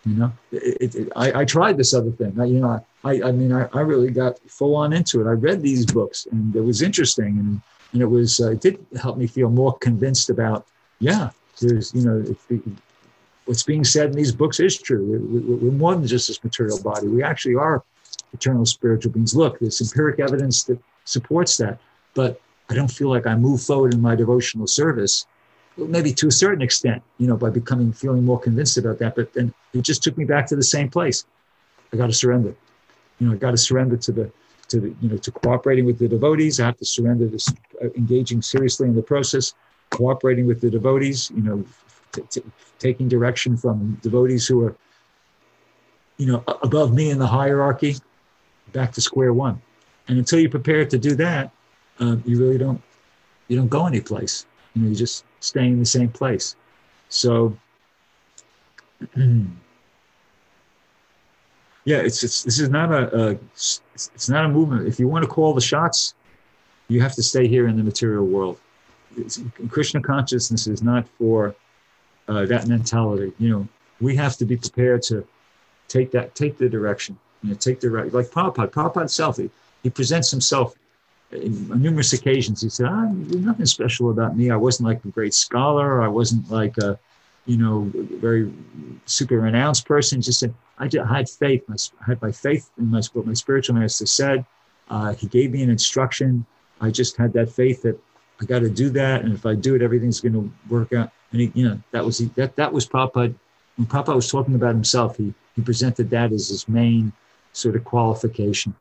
You 0.05 0.15
know, 0.15 0.33
it, 0.53 1.09
I, 1.17 1.41
I, 1.41 1.45
tried 1.45 1.77
this 1.77 1.93
other 1.93 2.13
thing. 2.13 2.41
I, 2.41 2.45
you 2.45 2.61
know, 2.61 2.85
I, 3.03 3.23
I 3.23 3.33
mean, 3.33 3.53
I, 3.53 3.69
I 3.73 3.81
really 3.81 4.11
got 4.11 4.39
full 4.49 4.77
on 4.77 4.93
into 4.93 5.21
it. 5.21 5.29
I 5.29 5.33
read 5.33 5.63
these 5.63 5.85
books 5.85 6.29
and 6.31 6.55
it 6.55 6.61
was 6.61 6.81
interesting 6.81 7.39
and, 7.41 7.61
and 7.93 8.03
it 8.03 8.07
was, 8.07 8.39
uh, 8.39 8.53
it 8.53 8.61
did 8.61 8.87
help 9.03 9.17
me 9.17 9.27
feel 9.27 9.51
more 9.51 9.77
convinced 9.79 10.31
about, 10.31 10.65
yeah, 11.01 11.31
there's, 11.61 11.93
you 11.93 12.03
know, 12.03 12.61
what's 13.47 13.65
being 13.65 13.83
said 13.83 14.11
in 14.11 14.13
these 14.13 14.31
books 14.31 14.61
is 14.61 14.81
true. 14.81 15.05
We're 15.61 15.73
more 15.73 15.95
than 15.95 16.07
just 16.07 16.29
this 16.29 16.43
material 16.45 16.81
body. 16.81 17.09
We 17.09 17.25
actually 17.25 17.57
are 17.57 17.83
eternal 18.33 18.65
spiritual 18.65 19.13
beings. 19.13 19.35
Look, 19.35 19.59
there's 19.59 19.81
empiric 19.81 20.21
evidence 20.21 20.65
that 20.65 20.79
supports 21.05 21.57
that, 21.57 21.81
but 22.15 22.41
I 22.69 22.75
don't 22.75 22.91
feel 22.91 23.09
like 23.09 23.27
I 23.27 23.35
move 23.35 23.63
forward 23.63 23.95
in 23.95 24.01
my 24.01 24.15
devotional 24.15 24.67
service. 24.67 25.27
Maybe 25.77 26.13
to 26.13 26.29
a 26.29 26.31
certain 26.33 26.63
extent, 26.63 27.03
you 27.19 27.27
know, 27.27 27.37
by 27.37 27.51
becoming 27.51 27.93
feeling 27.93 28.25
more 28.25 28.39
convinced 28.39 28.79
about 28.79 28.99
that. 28.99 29.15
But 29.15 29.33
then 29.33 29.53
it 29.73 29.83
just 29.83 30.03
took 30.03 30.17
me 30.17 30.25
back 30.25 30.47
to 30.49 30.57
the 30.57 30.63
same 30.63 30.89
place. 30.89 31.25
I 31.93 31.97
got 31.97 32.07
to 32.07 32.13
surrender. 32.13 32.55
You 33.19 33.29
know, 33.29 33.35
I 33.35 33.37
got 33.37 33.53
to 33.53 33.57
surrender 33.57 33.97
to 33.97 34.13
the 34.13 34.31
to 34.69 34.81
the 34.81 34.95
you 35.01 35.09
know 35.09 35.17
to 35.17 35.31
cooperating 35.31 35.85
with 35.85 35.99
the 35.99 36.09
devotees. 36.09 36.61
I 36.61 36.67
have 36.67 36.79
to 36.79 36.85
surrender 36.85 37.29
to 37.29 37.55
uh, 37.83 37.89
engaging 37.97 38.43
seriously 38.43 38.89
in 38.89 38.95
the 38.95 39.03
process, 39.03 39.55
cooperating 39.91 40.47
with 40.47 40.61
the 40.61 40.71
devotees. 40.71 41.31
You 41.31 41.43
know, 41.43 41.65
t- 42.13 42.23
t- 42.31 42.43
taking 42.79 43.09
direction 43.09 43.57
from 43.57 43.99
devotees 44.03 44.47
who 44.47 44.65
are 44.65 44.77
you 46.17 46.27
know 46.27 46.43
above 46.63 46.95
me 46.95 47.11
in 47.11 47.19
the 47.19 47.27
hierarchy 47.27 47.97
back 48.73 48.93
to 48.93 49.01
square 49.01 49.33
one. 49.33 49.61
And 50.09 50.19
until 50.19 50.39
you're 50.39 50.51
prepared 50.51 50.91
to 50.91 50.99
do 50.99 51.15
that, 51.17 51.51
uh, 52.01 52.17
you 52.25 52.39
really 52.39 52.59
don't 52.59 52.83
you 53.49 53.57
don't 53.57 53.69
go 53.69 53.87
anyplace. 53.87 54.47
You 54.77 54.83
know, 54.83 54.89
you 54.91 54.95
just 54.95 55.25
staying 55.41 55.73
in 55.73 55.81
the 55.81 55.87
same 55.87 56.09
place. 56.09 56.55
So 57.09 57.57
yeah, 59.17 59.49
it's, 61.87 62.23
it's 62.23 62.45
this 62.45 62.61
is 62.61 62.69
not 62.69 62.93
a, 62.93 63.17
a 63.17 63.31
it's, 63.53 63.81
it's 63.95 64.29
not 64.29 64.45
a 64.45 64.49
movement. 64.49 64.87
If 64.87 65.01
you 65.01 65.09
want 65.09 65.25
to 65.25 65.29
call 65.29 65.55
the 65.55 65.61
shots, 65.61 66.15
you 66.89 67.01
have 67.01 67.15
to 67.15 67.23
stay 67.23 67.49
here 67.49 67.67
in 67.67 67.77
the 67.77 67.83
material 67.83 68.27
world. 68.27 68.61
It's, 69.17 69.41
Krishna 69.71 70.01
consciousness 70.01 70.69
is 70.69 70.83
not 70.83 71.09
for 71.19 71.57
uh, 72.29 72.45
that 72.47 72.69
mentality. 72.69 73.33
You 73.39 73.49
know, 73.49 73.69
we 74.01 74.15
have 74.17 74.37
to 74.37 74.45
be 74.45 74.57
prepared 74.57 75.03
to 75.05 75.27
take 75.89 76.11
that 76.13 76.35
take 76.35 76.59
the 76.59 76.69
direction 76.69 77.19
you 77.43 77.51
know, 77.51 77.57
take 77.57 77.81
the 77.81 77.91
right, 77.91 78.13
like 78.13 78.27
Prabhupada, 78.27 78.71
Prabhupada 78.71 79.01
himself, 79.01 79.37
he, 79.37 79.51
he 79.83 79.91
presents 79.91 80.31
himself 80.31 80.75
on 81.33 81.83
numerous 81.83 82.13
occasions. 82.13 82.63
He 82.63 82.69
said, 82.69 82.87
ah, 82.87 83.07
nothing 83.13 83.67
special 83.67 84.11
about 84.11 84.37
me. 84.37 84.51
I 84.51 84.57
wasn't 84.57 84.89
like 84.89 85.05
a 85.05 85.09
great 85.09 85.35
scholar. 85.35 86.03
I 86.03 86.09
wasn't 86.09 86.51
like 86.51 86.77
a, 86.79 86.99
you 87.47 87.57
know, 87.57 87.91
very 87.95 88.53
super 89.07 89.41
renounced 89.41 89.87
person. 89.87 90.19
He 90.19 90.23
just 90.23 90.39
said, 90.39 90.55
I, 90.79 90.89
had 91.09 91.29
faith. 91.29 91.65
I 91.71 92.05
had 92.05 92.21
my 92.23 92.33
faith 92.33 92.71
in 92.79 92.91
my, 92.91 93.03
what 93.13 93.27
my 93.27 93.33
spiritual 93.35 93.77
master 93.77 94.07
said. 94.07 94.45
Uh, 94.89 95.15
he 95.15 95.27
gave 95.27 95.53
me 95.53 95.63
an 95.63 95.71
instruction. 95.71 96.47
I 96.81 96.91
just 96.91 97.17
had 97.17 97.33
that 97.33 97.51
faith 97.51 97.83
that 97.83 97.99
I 98.41 98.45
got 98.45 98.61
to 98.61 98.71
do 98.71 98.91
that. 98.91 99.23
And 99.23 99.33
if 99.33 99.47
I 99.47 99.55
do 99.55 99.75
it, 99.75 99.83
everything's 99.83 100.21
going 100.21 100.35
to 100.35 100.51
work 100.69 100.93
out. 100.93 101.11
And 101.33 101.41
he, 101.41 101.53
you 101.55 101.69
know, 101.69 101.81
that 101.91 102.05
was, 102.05 102.19
that, 102.19 102.55
that 102.57 102.73
was 102.73 102.87
Prabhupada. 102.87 103.35
When 103.77 103.87
Prabhupada 103.87 104.15
was 104.15 104.31
talking 104.31 104.55
about 104.55 104.75
himself, 104.75 105.17
he, 105.17 105.35
he 105.55 105.63
presented 105.63 106.11
that 106.11 106.33
as 106.33 106.49
his 106.49 106.69
main 106.69 107.13
sort 107.53 107.75
of 107.75 107.85
qualification 107.85 108.75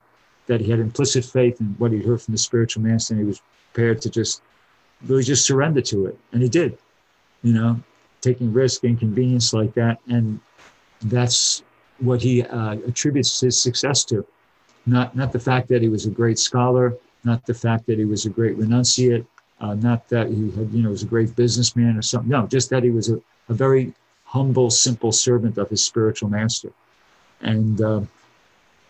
that 0.47 0.61
he 0.61 0.69
had 0.69 0.79
implicit 0.79 1.25
faith 1.25 1.59
in 1.59 1.75
what 1.77 1.91
he 1.91 2.01
heard 2.01 2.21
from 2.21 2.33
the 2.33 2.37
spiritual 2.37 2.83
master 2.83 3.13
and 3.13 3.21
he 3.21 3.27
was 3.27 3.41
prepared 3.73 4.01
to 4.01 4.09
just 4.09 4.41
really 5.07 5.23
just 5.23 5.45
surrender 5.45 5.81
to 5.81 6.05
it. 6.07 6.17
And 6.31 6.41
he 6.41 6.49
did 6.49 6.77
you 7.43 7.53
know 7.53 7.79
taking 8.21 8.51
risk 8.51 8.83
inconvenience 8.83 9.53
like 9.53 9.73
that. 9.75 9.99
And 10.07 10.39
that's 11.03 11.63
what 11.99 12.21
he 12.21 12.43
uh, 12.43 12.73
attributes 12.87 13.39
his 13.39 13.61
success 13.61 14.03
to. 14.05 14.25
Not 14.85 15.15
not 15.15 15.31
the 15.31 15.39
fact 15.39 15.67
that 15.69 15.81
he 15.81 15.89
was 15.89 16.05
a 16.05 16.11
great 16.11 16.39
scholar 16.39 16.97
not 17.25 17.43
the 17.45 17.53
fact 17.53 17.87
that 17.87 17.97
he 17.97 18.05
was 18.05 18.25
a 18.25 18.29
great 18.29 18.57
renunciate 18.57 19.25
uh, 19.59 19.73
not 19.73 20.07
that 20.09 20.27
he 20.27 20.51
had 20.51 20.71
you 20.71 20.83
know 20.83 20.89
was 20.89 21.03
a 21.03 21.07
great 21.07 21.35
businessman 21.35 21.97
or 21.97 22.01
something. 22.01 22.29
No 22.29 22.47
just 22.47 22.69
that 22.69 22.83
he 22.83 22.91
was 22.91 23.09
a, 23.09 23.19
a 23.49 23.53
very 23.53 23.93
humble 24.25 24.69
simple 24.69 25.11
servant 25.11 25.57
of 25.57 25.69
his 25.69 25.83
spiritual 25.83 26.29
master. 26.29 26.71
And 27.41 27.81
uh, 27.81 28.01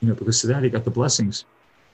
you 0.02 0.10
know, 0.10 0.16
because 0.16 0.44
of 0.44 0.50
that, 0.50 0.64
he 0.64 0.70
got 0.70 0.84
the 0.84 0.92
blessings. 0.92 1.46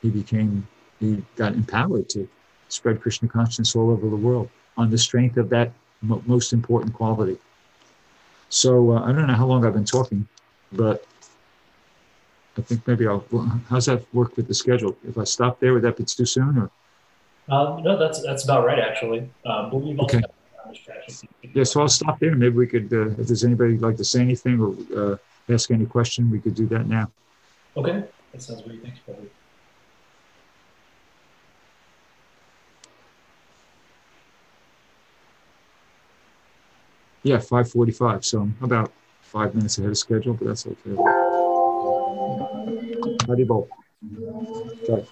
He 0.01 0.09
became, 0.09 0.67
he 0.99 1.23
got 1.35 1.53
empowered 1.53 2.09
to 2.09 2.27
spread 2.69 3.01
Krishna 3.01 3.27
consciousness 3.27 3.75
all 3.75 3.91
over 3.91 4.09
the 4.09 4.15
world 4.15 4.49
on 4.77 4.89
the 4.89 4.97
strength 4.97 5.37
of 5.37 5.49
that 5.49 5.71
mo- 6.01 6.23
most 6.25 6.53
important 6.53 6.93
quality. 6.93 7.37
So 8.49 8.91
uh, 8.91 9.03
I 9.03 9.11
don't 9.11 9.27
know 9.27 9.33
how 9.33 9.45
long 9.45 9.65
I've 9.65 9.73
been 9.73 9.85
talking, 9.85 10.27
but 10.71 11.05
I 12.57 12.61
think 12.61 12.85
maybe 12.85 13.07
I'll. 13.07 13.23
How's 13.69 13.85
that 13.85 14.03
work 14.13 14.35
with 14.35 14.47
the 14.47 14.53
schedule? 14.53 14.97
If 15.07 15.17
I 15.17 15.23
stop 15.23 15.59
there, 15.59 15.73
would 15.73 15.83
that 15.83 15.95
be 15.95 16.03
too 16.03 16.25
soon? 16.25 16.57
Or 16.57 16.71
um, 17.47 17.83
no, 17.83 17.97
that's 17.97 18.21
that's 18.23 18.43
about 18.43 18.65
right 18.65 18.79
actually. 18.79 19.29
Um, 19.45 19.71
we've 19.71 19.99
okay. 20.01 20.21
Yeah, 21.53 21.63
so 21.63 21.81
I'll 21.81 21.87
stop 21.89 22.19
there. 22.19 22.33
Maybe 22.35 22.55
we 22.55 22.67
could, 22.67 22.91
uh, 22.93 23.09
if 23.21 23.27
there's 23.27 23.43
anybody 23.43 23.77
like 23.77 23.97
to 23.97 24.05
say 24.05 24.21
anything 24.21 24.59
or 24.61 24.75
uh, 24.97 25.17
ask 25.53 25.69
any 25.71 25.85
question, 25.85 26.31
we 26.31 26.39
could 26.39 26.55
do 26.55 26.65
that 26.67 26.87
now. 26.87 27.11
Okay, 27.77 28.03
that 28.33 28.41
sounds 28.41 28.61
great. 28.63 28.81
Thanks, 28.83 28.99
Bobby. 29.07 29.29
Yeah, 37.23 37.37
5:45. 37.37 38.25
So 38.25 38.41
I'm 38.41 38.57
about 38.61 38.91
five 39.21 39.55
minutes 39.55 39.77
ahead 39.77 39.91
of 39.91 39.97
schedule, 39.97 40.33
but 40.33 40.47
that's 40.47 40.65
okay. 40.65 40.95
Haribol. 43.27 43.67
Okay. 44.89 45.05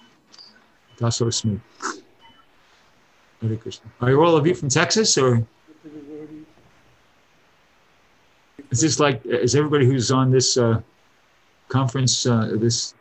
That's 0.98 1.16
so 1.16 1.30
smooth. 1.30 1.60
Hare 3.40 3.56
Krishna. 3.56 3.90
Are 4.00 4.10
you 4.10 4.22
all 4.22 4.36
of 4.36 4.46
you 4.46 4.54
from 4.54 4.68
Texas 4.68 5.16
or? 5.16 5.46
Is 8.70 8.80
this 8.82 9.00
like, 9.00 9.24
is 9.24 9.56
everybody 9.56 9.86
who's 9.86 10.10
on 10.12 10.30
this 10.30 10.56
uh, 10.56 10.80
conference, 11.70 12.26
uh, 12.26 12.50
this 12.52 12.94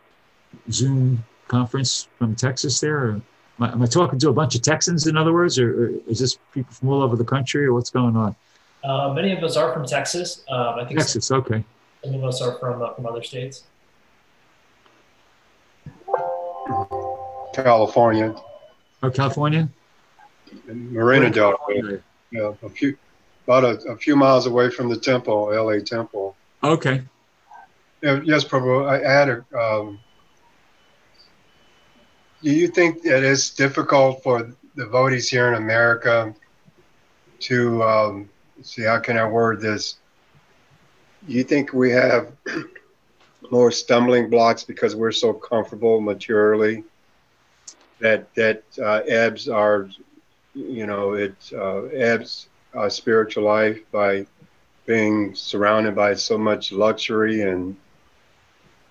Zoom 0.72 1.24
conference 1.48 2.08
from 2.18 2.36
Texas 2.36 2.80
there? 2.80 2.98
Or 2.98 3.10
am, 3.12 3.24
I, 3.60 3.72
am 3.74 3.82
I 3.82 3.86
talking 3.86 4.18
to 4.20 4.30
a 4.30 4.34
bunch 4.34 4.56
of 4.56 4.62
Texans, 4.62 5.08
in 5.08 5.18
other 5.18 5.34
words, 5.34 5.60
or, 5.60 5.86
or, 5.86 5.90
is 6.08 6.20
this 6.20 6.40
people 6.54 6.72
from 6.74 6.90
all 6.90 7.02
over 7.02 7.18
the 7.18 7.26
country, 7.26 7.66
or 7.66 7.74
what's 7.74 7.90
going 7.90 8.16
on? 8.16 8.36
Uh, 8.84 9.14
many 9.14 9.34
of 9.34 9.44
us 9.44 9.58
are 9.58 9.74
from 9.74 9.86
Texas. 9.86 10.46
Um, 10.50 10.76
I 10.80 10.86
think 10.86 11.00
Texas, 11.00 11.28
some, 11.28 11.40
okay. 11.40 11.64
Some 12.04 12.16
of 12.16 12.24
us 12.24 12.42
are 12.42 12.58
from 12.60 12.82
uh, 12.82 12.94
from 12.94 13.06
other 13.06 13.22
states. 13.22 13.64
California. 17.54 18.34
Oh, 19.04 19.10
California. 19.10 19.70
Marina 20.66 21.30
Del 21.30 21.58
Rey. 21.68 22.00
Yeah, 22.32 22.54
a 22.64 22.70
few, 22.70 22.98
about 23.46 23.64
a, 23.64 23.92
a 23.92 23.98
few 23.98 24.16
miles 24.16 24.46
away 24.46 24.70
from 24.70 24.88
the 24.88 24.98
temple, 24.98 25.50
LA 25.52 25.80
Temple. 25.80 26.36
Okay. 26.64 27.02
Yes, 28.02 28.46
Prabhu. 28.46 28.88
I 28.88 29.12
had 29.12 29.30
a. 29.30 29.58
Um, 29.58 30.00
do 32.42 32.52
you 32.52 32.70
think 32.70 33.00
it's 33.04 33.50
difficult 33.50 34.24
for 34.24 34.44
the 34.44 34.56
devotees 34.76 35.30
here 35.30 35.50
in 35.50 35.56
America 35.56 36.34
to 37.40 37.84
um, 37.84 38.30
see 38.62 38.84
how 38.84 39.00
can 39.00 39.18
I 39.18 39.28
word 39.28 39.60
this? 39.60 39.98
You 41.28 41.44
think 41.44 41.74
we 41.74 41.92
have 41.92 42.32
more 43.52 43.72
stumbling 43.72 44.30
blocks 44.30 44.64
because 44.64 44.96
we're 44.96 45.12
so 45.12 45.34
comfortable 45.34 46.00
materially 46.00 46.86
that 48.00 48.34
that 48.36 48.64
uh, 48.82 49.02
ebbs 49.08 49.50
our, 49.50 49.90
you 50.54 50.86
know, 50.86 51.14
it 51.14 51.36
uh, 51.54 51.84
ebbs 51.88 52.48
our 52.74 52.90
spiritual 52.90 53.44
life 53.44 53.80
by 53.92 54.26
being 54.86 55.36
surrounded 55.36 55.94
by 55.96 56.14
so 56.14 56.38
much 56.38 56.72
luxury 56.72 57.42
and 57.42 57.76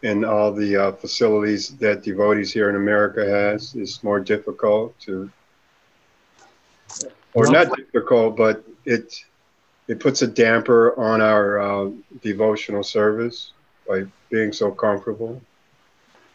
and 0.03 0.25
all 0.25 0.53
the 0.53 0.77
uh, 0.77 0.93
facilities 0.93 1.71
that 1.79 2.03
devotees 2.03 2.53
here 2.53 2.71
in 2.71 2.77
America 2.77 3.29
has, 3.29 3.75
it's 3.75 4.03
more 4.05 4.21
difficult 4.21 4.99
to, 5.01 5.31
or 7.35 7.51
not 7.51 7.75
difficult, 7.77 8.37
but 8.37 8.65
it 8.85 9.25
it 9.89 10.01
puts 10.01 10.23
a 10.23 10.27
damper 10.27 10.99
on 10.99 11.21
our 11.21 11.59
uh, 11.59 11.91
devotional 12.23 12.83
service 12.83 13.53
by 13.89 14.05
being 14.31 14.53
so 14.53 14.71
comfortable. 14.71 15.41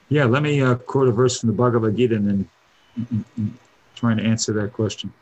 Yeah, 0.10 0.26
let 0.26 0.44
me 0.44 0.62
uh, 0.62 0.76
quote 0.76 1.08
a 1.08 1.12
verse 1.12 1.40
from 1.40 1.48
the 1.48 1.56
Bhagavad 1.56 1.96
Gita 1.96 2.16
and 2.16 2.28
then 2.28 3.58
trying 3.96 4.18
to 4.18 4.24
answer 4.24 4.52
that 4.54 4.74
question. 4.74 5.14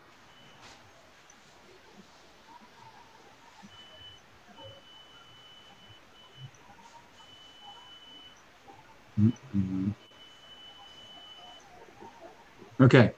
Mm, 9.21 9.33
mm. 9.55 9.93
Okay. 12.81 13.11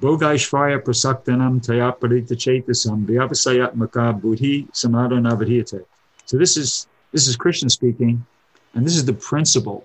Bogaishvaya 0.00 0.82
prasaktanam 0.82 1.60
tayaparita 1.60 2.32
chetasam 2.32 3.04
vyavasayatmaka 3.04 4.20
buddhi 4.20 4.66
samadhanavadhyate. 4.72 5.84
So 6.24 6.38
this 6.38 6.56
is 6.56 6.86
this 7.12 7.26
is 7.26 7.36
Krishna 7.36 7.68
speaking, 7.68 8.24
and 8.74 8.86
this 8.86 8.96
is 8.96 9.04
the 9.04 9.12
principle, 9.12 9.84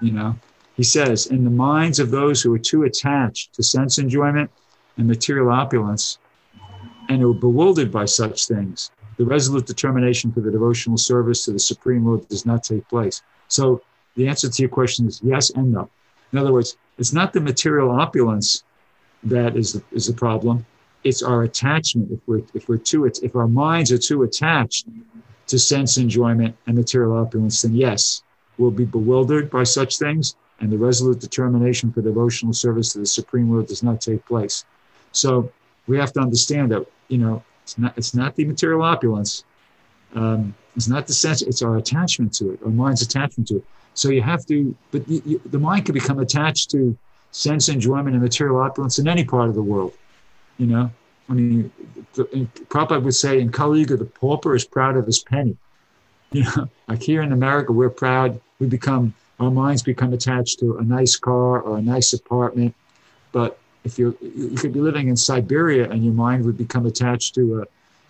you 0.00 0.12
know. 0.12 0.34
He 0.76 0.82
says, 0.82 1.26
in 1.26 1.44
the 1.44 1.50
minds 1.50 1.98
of 1.98 2.10
those 2.10 2.40
who 2.40 2.54
are 2.54 2.58
too 2.58 2.84
attached 2.84 3.54
to 3.54 3.62
sense 3.62 3.98
enjoyment 3.98 4.50
and 4.96 5.06
material 5.06 5.50
opulence, 5.50 6.18
and 7.08 7.20
who 7.20 7.32
are 7.32 7.34
bewildered 7.34 7.92
by 7.92 8.06
such 8.06 8.46
things, 8.46 8.90
the 9.18 9.24
resolute 9.24 9.66
determination 9.66 10.32
for 10.32 10.40
the 10.40 10.50
devotional 10.50 10.96
service 10.96 11.44
to 11.44 11.52
the 11.52 11.58
Supreme 11.58 12.06
Lord 12.06 12.26
does 12.28 12.46
not 12.46 12.62
take 12.62 12.88
place. 12.88 13.20
So 13.48 13.82
the 14.16 14.28
answer 14.28 14.48
to 14.48 14.62
your 14.62 14.68
question 14.68 15.06
is 15.06 15.20
yes 15.22 15.50
and 15.50 15.72
no. 15.72 15.88
In 16.32 16.38
other 16.38 16.52
words, 16.52 16.76
it's 16.98 17.12
not 17.12 17.32
the 17.32 17.40
material 17.40 17.90
opulence 17.90 18.62
that 19.24 19.56
is 19.56 19.74
the, 19.74 19.82
is 19.92 20.06
the 20.06 20.12
problem. 20.12 20.64
It's 21.04 21.22
our 21.22 21.42
attachment. 21.42 22.10
If 22.12 22.20
we're 22.26 22.42
if 22.54 22.68
we're 22.68 22.76
too 22.76 23.06
if 23.06 23.34
our 23.34 23.48
minds 23.48 23.90
are 23.90 23.98
too 23.98 24.22
attached 24.22 24.86
to 25.46 25.58
sense 25.58 25.96
enjoyment 25.96 26.56
and 26.66 26.76
material 26.76 27.16
opulence, 27.16 27.62
then 27.62 27.74
yes, 27.74 28.22
we'll 28.58 28.70
be 28.70 28.84
bewildered 28.84 29.50
by 29.50 29.64
such 29.64 29.98
things, 29.98 30.36
and 30.60 30.70
the 30.70 30.78
resolute 30.78 31.20
determination 31.20 31.92
for 31.92 32.02
devotional 32.02 32.52
service 32.52 32.92
to 32.92 32.98
the 32.98 33.06
Supreme 33.06 33.50
Lord 33.50 33.66
does 33.66 33.82
not 33.82 34.00
take 34.00 34.24
place. 34.26 34.64
So 35.12 35.50
we 35.86 35.96
have 35.98 36.12
to 36.12 36.20
understand 36.20 36.70
that 36.72 36.86
you 37.08 37.18
know 37.18 37.42
it's 37.62 37.78
not 37.78 37.96
it's 37.96 38.14
not 38.14 38.36
the 38.36 38.44
material 38.44 38.82
opulence, 38.82 39.44
um, 40.14 40.54
it's 40.76 40.88
not 40.88 41.06
the 41.06 41.14
sense, 41.14 41.42
it's 41.42 41.62
our 41.62 41.78
attachment 41.78 42.34
to 42.34 42.52
it, 42.52 42.60
our 42.62 42.70
mind's 42.70 43.02
attachment 43.02 43.48
to 43.48 43.56
it. 43.56 43.64
So 43.94 44.10
you 44.10 44.22
have 44.22 44.46
to, 44.46 44.74
but 44.90 45.06
you, 45.08 45.22
you, 45.24 45.40
the 45.44 45.58
mind 45.58 45.86
can 45.86 45.94
become 45.94 46.18
attached 46.18 46.70
to 46.70 46.96
sense 47.32 47.68
enjoyment 47.68 48.14
and 48.14 48.22
material 48.22 48.58
opulence 48.58 48.98
in 48.98 49.08
any 49.08 49.24
part 49.24 49.48
of 49.48 49.54
the 49.54 49.62
world. 49.62 49.92
You 50.58 50.66
know, 50.66 50.90
I 51.28 51.32
mean, 51.32 51.72
the, 52.14 52.28
and 52.32 52.52
Prabhupada 52.68 53.02
would 53.02 53.14
say 53.14 53.40
in 53.40 53.50
Kali 53.50 53.80
Yuga, 53.80 53.96
the 53.96 54.04
pauper 54.04 54.54
is 54.54 54.64
proud 54.64 54.96
of 54.96 55.06
his 55.06 55.20
penny. 55.20 55.56
You 56.32 56.44
know, 56.44 56.68
like 56.86 57.02
here 57.02 57.22
in 57.22 57.32
America, 57.32 57.72
we're 57.72 57.90
proud. 57.90 58.40
We 58.60 58.68
become 58.68 59.14
our 59.40 59.50
minds 59.50 59.82
become 59.82 60.12
attached 60.12 60.60
to 60.60 60.76
a 60.76 60.84
nice 60.84 61.16
car 61.16 61.60
or 61.60 61.78
a 61.78 61.82
nice 61.82 62.12
apartment. 62.12 62.72
But 63.32 63.58
if 63.82 63.98
you 63.98 64.16
you 64.20 64.56
could 64.56 64.72
be 64.72 64.80
living 64.80 65.08
in 65.08 65.16
Siberia 65.16 65.90
and 65.90 66.04
your 66.04 66.14
mind 66.14 66.44
would 66.44 66.56
become 66.56 66.86
attached 66.86 67.34
to 67.34 67.62
a 67.62 67.64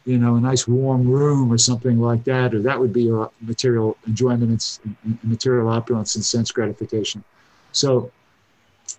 you 0.05 0.19
know 0.19 0.37
a 0.37 0.41
nice 0.41 0.67
warm 0.67 1.09
room 1.09 1.53
or 1.53 1.59
something 1.59 2.01
like 2.01 2.25
that, 2.25 2.55
or 2.55 2.61
that 2.63 2.79
would 2.79 2.93
be 2.93 3.05
your 3.05 3.31
material 3.41 3.97
enjoyment 4.07 4.79
and, 4.85 5.19
material 5.23 5.69
opulence 5.69 6.15
and 6.17 6.25
sense 6.25 6.51
gratification. 6.51 7.23
So 7.73 8.11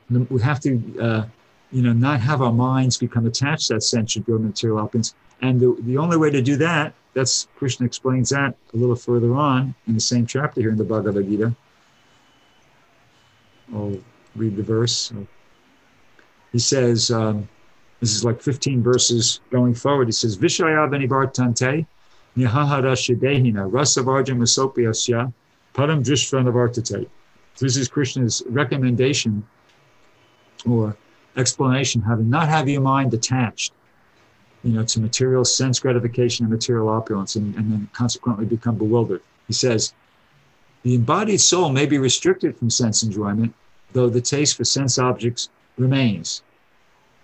we 0.09 0.41
have 0.41 0.59
to 0.61 0.99
uh, 1.01 1.25
you 1.71 1.81
know 1.81 1.93
not 1.93 2.19
have 2.21 2.41
our 2.41 2.53
minds 2.53 2.97
become 2.97 3.25
attached 3.25 3.67
to 3.67 3.75
that 3.75 3.81
sense 3.81 4.15
enjoyment 4.15 4.45
material 4.45 4.79
opulence. 4.79 5.15
And 5.41 5.59
the, 5.59 5.75
the 5.81 5.97
only 5.97 6.17
way 6.17 6.29
to 6.29 6.41
do 6.41 6.55
that, 6.57 6.93
that's 7.13 7.47
Krishna 7.55 7.85
explains 7.87 8.29
that 8.29 8.55
a 8.73 8.77
little 8.77 8.95
further 8.95 9.33
on 9.33 9.73
in 9.87 9.95
the 9.95 9.99
same 9.99 10.27
chapter 10.27 10.61
here 10.61 10.69
in 10.69 10.77
the 10.77 10.83
Bhagavad 10.83 11.27
Gita. 11.27 11.55
I'll 13.73 13.97
read 14.35 14.55
the 14.55 14.63
verse. 14.63 15.11
He 16.51 16.59
says, 16.59 17.09
um, 17.11 17.47
this 18.01 18.13
is 18.13 18.25
like 18.25 18.41
15 18.41 18.83
verses 18.83 19.39
going 19.51 19.73
forward. 19.73 20.07
He 20.07 20.11
says, 20.11 20.37
Vishaya 20.37 20.89
venivartante 20.89 21.85
nihahara 22.35 22.93
shidehina 22.95 23.69
rasavarja 23.71 24.35
masopyasya 24.35 25.31
param 25.73 26.03
drishvanavartate. 26.03 27.07
So 27.55 27.65
this 27.65 27.77
is 27.77 27.87
Krishna's 27.87 28.41
recommendation 28.49 29.47
or 30.67 30.97
explanation 31.37 32.01
to 32.01 32.23
not 32.23 32.49
have 32.49 32.67
your 32.67 32.81
mind 32.81 33.13
attached 33.13 33.73
you 34.63 34.73
know, 34.73 34.83
to 34.83 34.99
material 34.99 35.45
sense 35.45 35.79
gratification 35.79 36.45
and 36.45 36.51
material 36.51 36.89
opulence, 36.89 37.35
and, 37.35 37.55
and 37.55 37.71
then 37.71 37.89
consequently 37.93 38.45
become 38.45 38.75
bewildered. 38.75 39.21
He 39.47 39.53
says, 39.53 39.93
the 40.83 40.95
embodied 40.95 41.41
soul 41.41 41.69
may 41.69 41.85
be 41.85 41.97
restricted 41.97 42.57
from 42.57 42.69
sense 42.69 43.03
enjoyment, 43.03 43.53
though 43.93 44.09
the 44.09 44.21
taste 44.21 44.57
for 44.57 44.63
sense 44.63 44.97
objects 44.97 45.49
remains. 45.77 46.43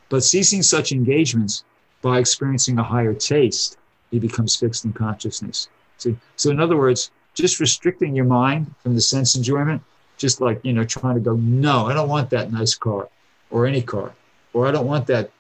But 0.10 0.24
ceasing 0.24 0.64
such 0.64 0.92
engagements 0.92 1.64
by 2.02 2.20
experiencing 2.20 2.78
a 2.78 2.84
higher 2.84 3.14
taste, 3.14 3.78
he 4.12 4.20
becomes 4.20 4.56
fixed 4.56 4.86
in 4.86 4.94
consciousness. 4.94 5.68
See? 5.98 6.16
So, 6.36 6.50
in 6.50 6.60
other 6.60 6.78
words, 6.78 7.12
just 7.34 7.60
restricting 7.60 8.16
your 8.16 8.26
mind 8.26 8.74
from 8.84 8.96
the 8.96 9.02
sense 9.02 9.36
enjoyment, 9.36 9.82
just 10.18 10.42
like, 10.42 10.60
you 10.64 10.74
know, 10.74 10.84
trying 10.84 11.16
to 11.16 11.22
go, 11.22 11.36
no, 11.36 11.88
I 11.88 11.94
don't 11.94 12.10
want 12.10 12.30
that 12.32 12.52
nice 12.52 12.76
car 12.76 13.10
or 13.52 13.66
any 13.66 13.82
car, 13.82 14.14
or 14.54 14.68
I 14.68 14.72
don't 14.72 14.88
want 14.88 15.08
that 15.08 15.32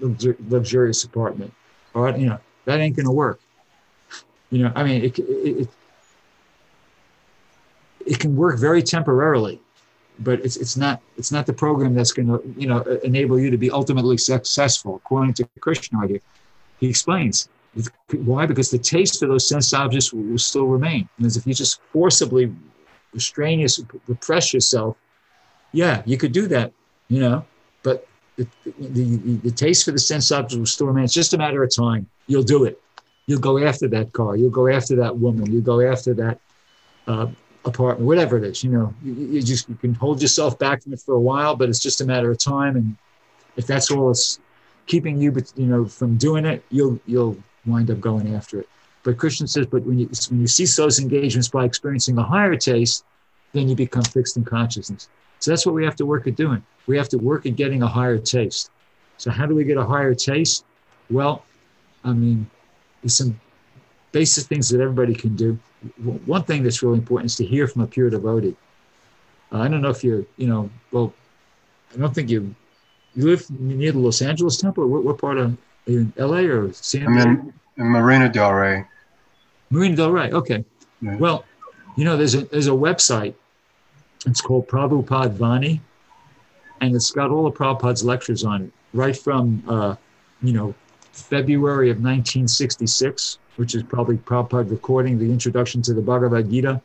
luxurious 0.00 1.04
apartment, 1.04 1.52
or 1.92 2.10
you 2.10 2.26
know 2.26 2.38
that 2.64 2.80
ain't 2.80 2.96
gonna 2.96 3.12
work. 3.12 3.40
You 4.50 4.64
know, 4.64 4.72
I 4.74 4.84
mean, 4.84 5.04
it 5.04 5.18
it, 5.18 5.68
it 8.06 8.18
can 8.18 8.36
work 8.36 8.58
very 8.58 8.82
temporarily, 8.82 9.60
but 10.20 10.40
it's 10.40 10.56
it's 10.56 10.76
not 10.76 11.02
it's 11.16 11.32
not 11.32 11.46
the 11.46 11.52
program 11.52 11.94
that's 11.94 12.12
gonna 12.12 12.38
you 12.56 12.66
know 12.66 12.80
enable 13.02 13.38
you 13.38 13.50
to 13.50 13.58
be 13.58 13.70
ultimately 13.70 14.16
successful 14.16 14.96
according 14.96 15.34
to 15.34 15.48
Krishna 15.60 16.02
idea. 16.02 16.20
He 16.78 16.88
explains 16.88 17.48
why 18.12 18.46
because 18.46 18.70
the 18.70 18.78
taste 18.78 19.18
for 19.18 19.26
those 19.26 19.48
sense 19.48 19.72
objects 19.74 20.12
will, 20.12 20.22
will 20.22 20.38
still 20.38 20.66
remain. 20.66 21.08
As 21.24 21.36
if 21.36 21.46
you 21.46 21.54
just 21.54 21.80
forcibly 21.92 22.54
restrain 23.12 23.60
yourself, 23.60 23.88
repress 24.06 24.54
yourself, 24.54 24.96
yeah, 25.72 26.02
you 26.06 26.16
could 26.16 26.32
do 26.32 26.46
that, 26.48 26.72
you 27.08 27.20
know, 27.20 27.44
but 27.82 28.06
the, 28.36 28.46
the, 28.78 29.16
the, 29.42 29.50
taste 29.50 29.84
for 29.84 29.92
the 29.92 29.98
sense 29.98 30.30
object 30.32 30.58
will 30.58 30.66
still 30.66 30.86
remain. 30.88 31.04
It's 31.04 31.14
just 31.14 31.34
a 31.34 31.38
matter 31.38 31.62
of 31.62 31.74
time. 31.74 32.08
You'll 32.26 32.42
do 32.42 32.64
it. 32.64 32.80
You'll 33.26 33.40
go 33.40 33.58
after 33.58 33.88
that 33.88 34.12
car. 34.12 34.36
You'll 34.36 34.50
go 34.50 34.68
after 34.68 34.96
that 34.96 35.16
woman. 35.16 35.50
You'll 35.52 35.62
go 35.62 35.80
after 35.80 36.14
that 36.14 36.40
uh, 37.06 37.26
apartment, 37.64 38.06
whatever 38.06 38.36
it 38.36 38.44
is. 38.44 38.62
You 38.62 38.70
know, 38.70 38.94
you, 39.02 39.12
you, 39.12 39.42
just 39.42 39.68
you 39.68 39.74
can 39.76 39.94
hold 39.94 40.20
yourself 40.20 40.58
back 40.58 40.82
from 40.82 40.92
it 40.92 41.00
for 41.00 41.14
a 41.14 41.20
while, 41.20 41.56
but 41.56 41.68
it's 41.68 41.80
just 41.80 42.00
a 42.00 42.06
matter 42.06 42.30
of 42.30 42.38
time. 42.38 42.76
And 42.76 42.96
if 43.56 43.66
that's 43.66 43.90
all 43.90 44.10
it's 44.10 44.40
keeping 44.86 45.20
you, 45.20 45.32
but 45.32 45.52
you 45.56 45.66
know, 45.66 45.84
from 45.86 46.16
doing 46.16 46.44
it, 46.44 46.64
you'll 46.70 46.98
you'll 47.06 47.36
wind 47.66 47.90
up 47.90 48.00
going 48.00 48.34
after 48.34 48.60
it. 48.60 48.68
But 49.02 49.18
Krishna 49.18 49.46
says, 49.46 49.66
but 49.66 49.82
when 49.82 49.98
you 49.98 50.08
when 50.30 50.40
you 50.40 50.46
cease 50.46 50.76
those 50.76 50.98
engagements 50.98 51.48
by 51.48 51.64
experiencing 51.64 52.18
a 52.18 52.22
higher 52.22 52.56
taste, 52.56 53.04
then 53.52 53.68
you 53.68 53.76
become 53.76 54.04
fixed 54.04 54.36
in 54.36 54.44
consciousness. 54.44 55.08
So 55.40 55.50
that's 55.50 55.66
what 55.66 55.74
we 55.74 55.84
have 55.84 55.96
to 55.96 56.06
work 56.06 56.26
at 56.26 56.36
doing. 56.36 56.64
We 56.86 56.96
have 56.96 57.08
to 57.10 57.18
work 57.18 57.46
at 57.46 57.56
getting 57.56 57.82
a 57.82 57.86
higher 57.86 58.18
taste. 58.18 58.70
So 59.18 59.30
how 59.30 59.46
do 59.46 59.54
we 59.54 59.64
get 59.64 59.76
a 59.76 59.84
higher 59.84 60.14
taste? 60.14 60.64
Well, 61.10 61.44
I 62.02 62.12
mean, 62.12 62.48
there's 63.02 63.16
some 63.16 63.38
basic 64.12 64.46
things 64.46 64.68
that 64.70 64.80
everybody 64.80 65.14
can 65.14 65.36
do. 65.36 65.58
One 66.26 66.44
thing 66.44 66.62
that's 66.62 66.82
really 66.82 66.98
important 66.98 67.30
is 67.30 67.36
to 67.36 67.44
hear 67.44 67.66
from 67.66 67.82
a 67.82 67.86
pure 67.86 68.10
devotee. 68.10 68.56
Uh, 69.52 69.58
I 69.58 69.68
don't 69.68 69.80
know 69.80 69.90
if 69.90 70.02
you're, 70.02 70.24
you 70.36 70.46
know, 70.46 70.70
well, 70.92 71.12
I 71.94 71.98
don't 71.98 72.14
think 72.14 72.30
you 72.30 72.54
you 73.14 73.26
live 73.26 73.48
near 73.50 73.92
the 73.92 73.98
Los 73.98 74.22
Angeles 74.22 74.56
temple. 74.56 74.88
What, 74.88 75.04
what 75.04 75.18
part 75.18 75.38
of 75.38 75.56
in 75.86 76.12
LA 76.16 76.38
or 76.38 76.72
San 76.72 77.06
I'm 77.06 77.18
in, 77.18 77.52
in 77.76 77.86
Marina 77.86 78.28
Del 78.28 78.52
Rey. 78.52 78.84
Marina 79.70 79.96
Del 79.96 80.10
Rey. 80.10 80.30
Okay. 80.32 80.64
Yeah. 81.00 81.16
Well, 81.16 81.44
you 81.96 82.04
know, 82.04 82.16
there's 82.16 82.34
a 82.34 82.44
there's 82.46 82.66
a 82.66 82.70
website 82.70 83.34
it's 84.26 84.40
called 84.40 84.68
Prabhupada 84.68 85.34
Vani, 85.36 85.80
and 86.80 86.94
it's 86.94 87.10
got 87.10 87.30
all 87.30 87.46
of 87.46 87.54
Prabhupada's 87.54 88.04
lectures 88.04 88.44
on 88.44 88.62
it, 88.62 88.72
right 88.92 89.16
from, 89.16 89.62
uh, 89.68 89.96
you 90.42 90.52
know, 90.52 90.74
February 91.14 91.90
of 91.90 91.98
1966, 91.98 93.38
which 93.56 93.74
is 93.74 93.82
probably 93.82 94.16
Prabhupada 94.16 94.70
recording 94.70 95.18
the 95.18 95.30
introduction 95.30 95.82
to 95.82 95.92
the 95.94 96.02
Bhagavad 96.02 96.50
Gita, 96.50 96.80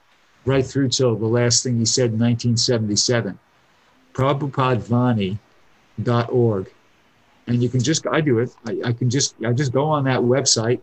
right 0.45 0.65
through 0.65 0.89
till 0.89 1.15
the 1.15 1.25
last 1.25 1.63
thing 1.63 1.79
he 1.79 1.85
said 1.85 2.11
in 2.13 2.19
1977. 2.19 3.39
Prabhupadvani.org. 4.13 6.73
And 7.47 7.63
you 7.63 7.69
can 7.69 7.79
just, 7.79 8.05
I 8.07 8.21
do 8.21 8.39
it, 8.39 8.55
I, 8.65 8.79
I 8.85 8.93
can 8.93 9.09
just, 9.09 9.35
I 9.45 9.53
just 9.53 9.71
go 9.73 9.85
on 9.85 10.03
that 10.05 10.19
website 10.19 10.81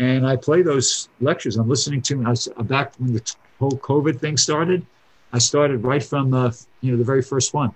And 0.00 0.26
I 0.26 0.36
play 0.36 0.62
those 0.62 1.10
lectures. 1.20 1.56
I'm 1.58 1.68
listening 1.68 2.00
to 2.02 2.24
I 2.24 2.30
was 2.30 2.48
back 2.64 2.94
when 2.98 3.12
the 3.12 3.34
whole 3.58 3.72
COVID 3.72 4.18
thing 4.18 4.38
started. 4.38 4.84
I 5.34 5.38
started 5.38 5.84
right 5.84 6.02
from 6.02 6.32
uh, 6.32 6.52
you 6.80 6.92
know 6.92 6.98
the 6.98 7.04
very 7.04 7.22
first 7.22 7.52
one, 7.52 7.74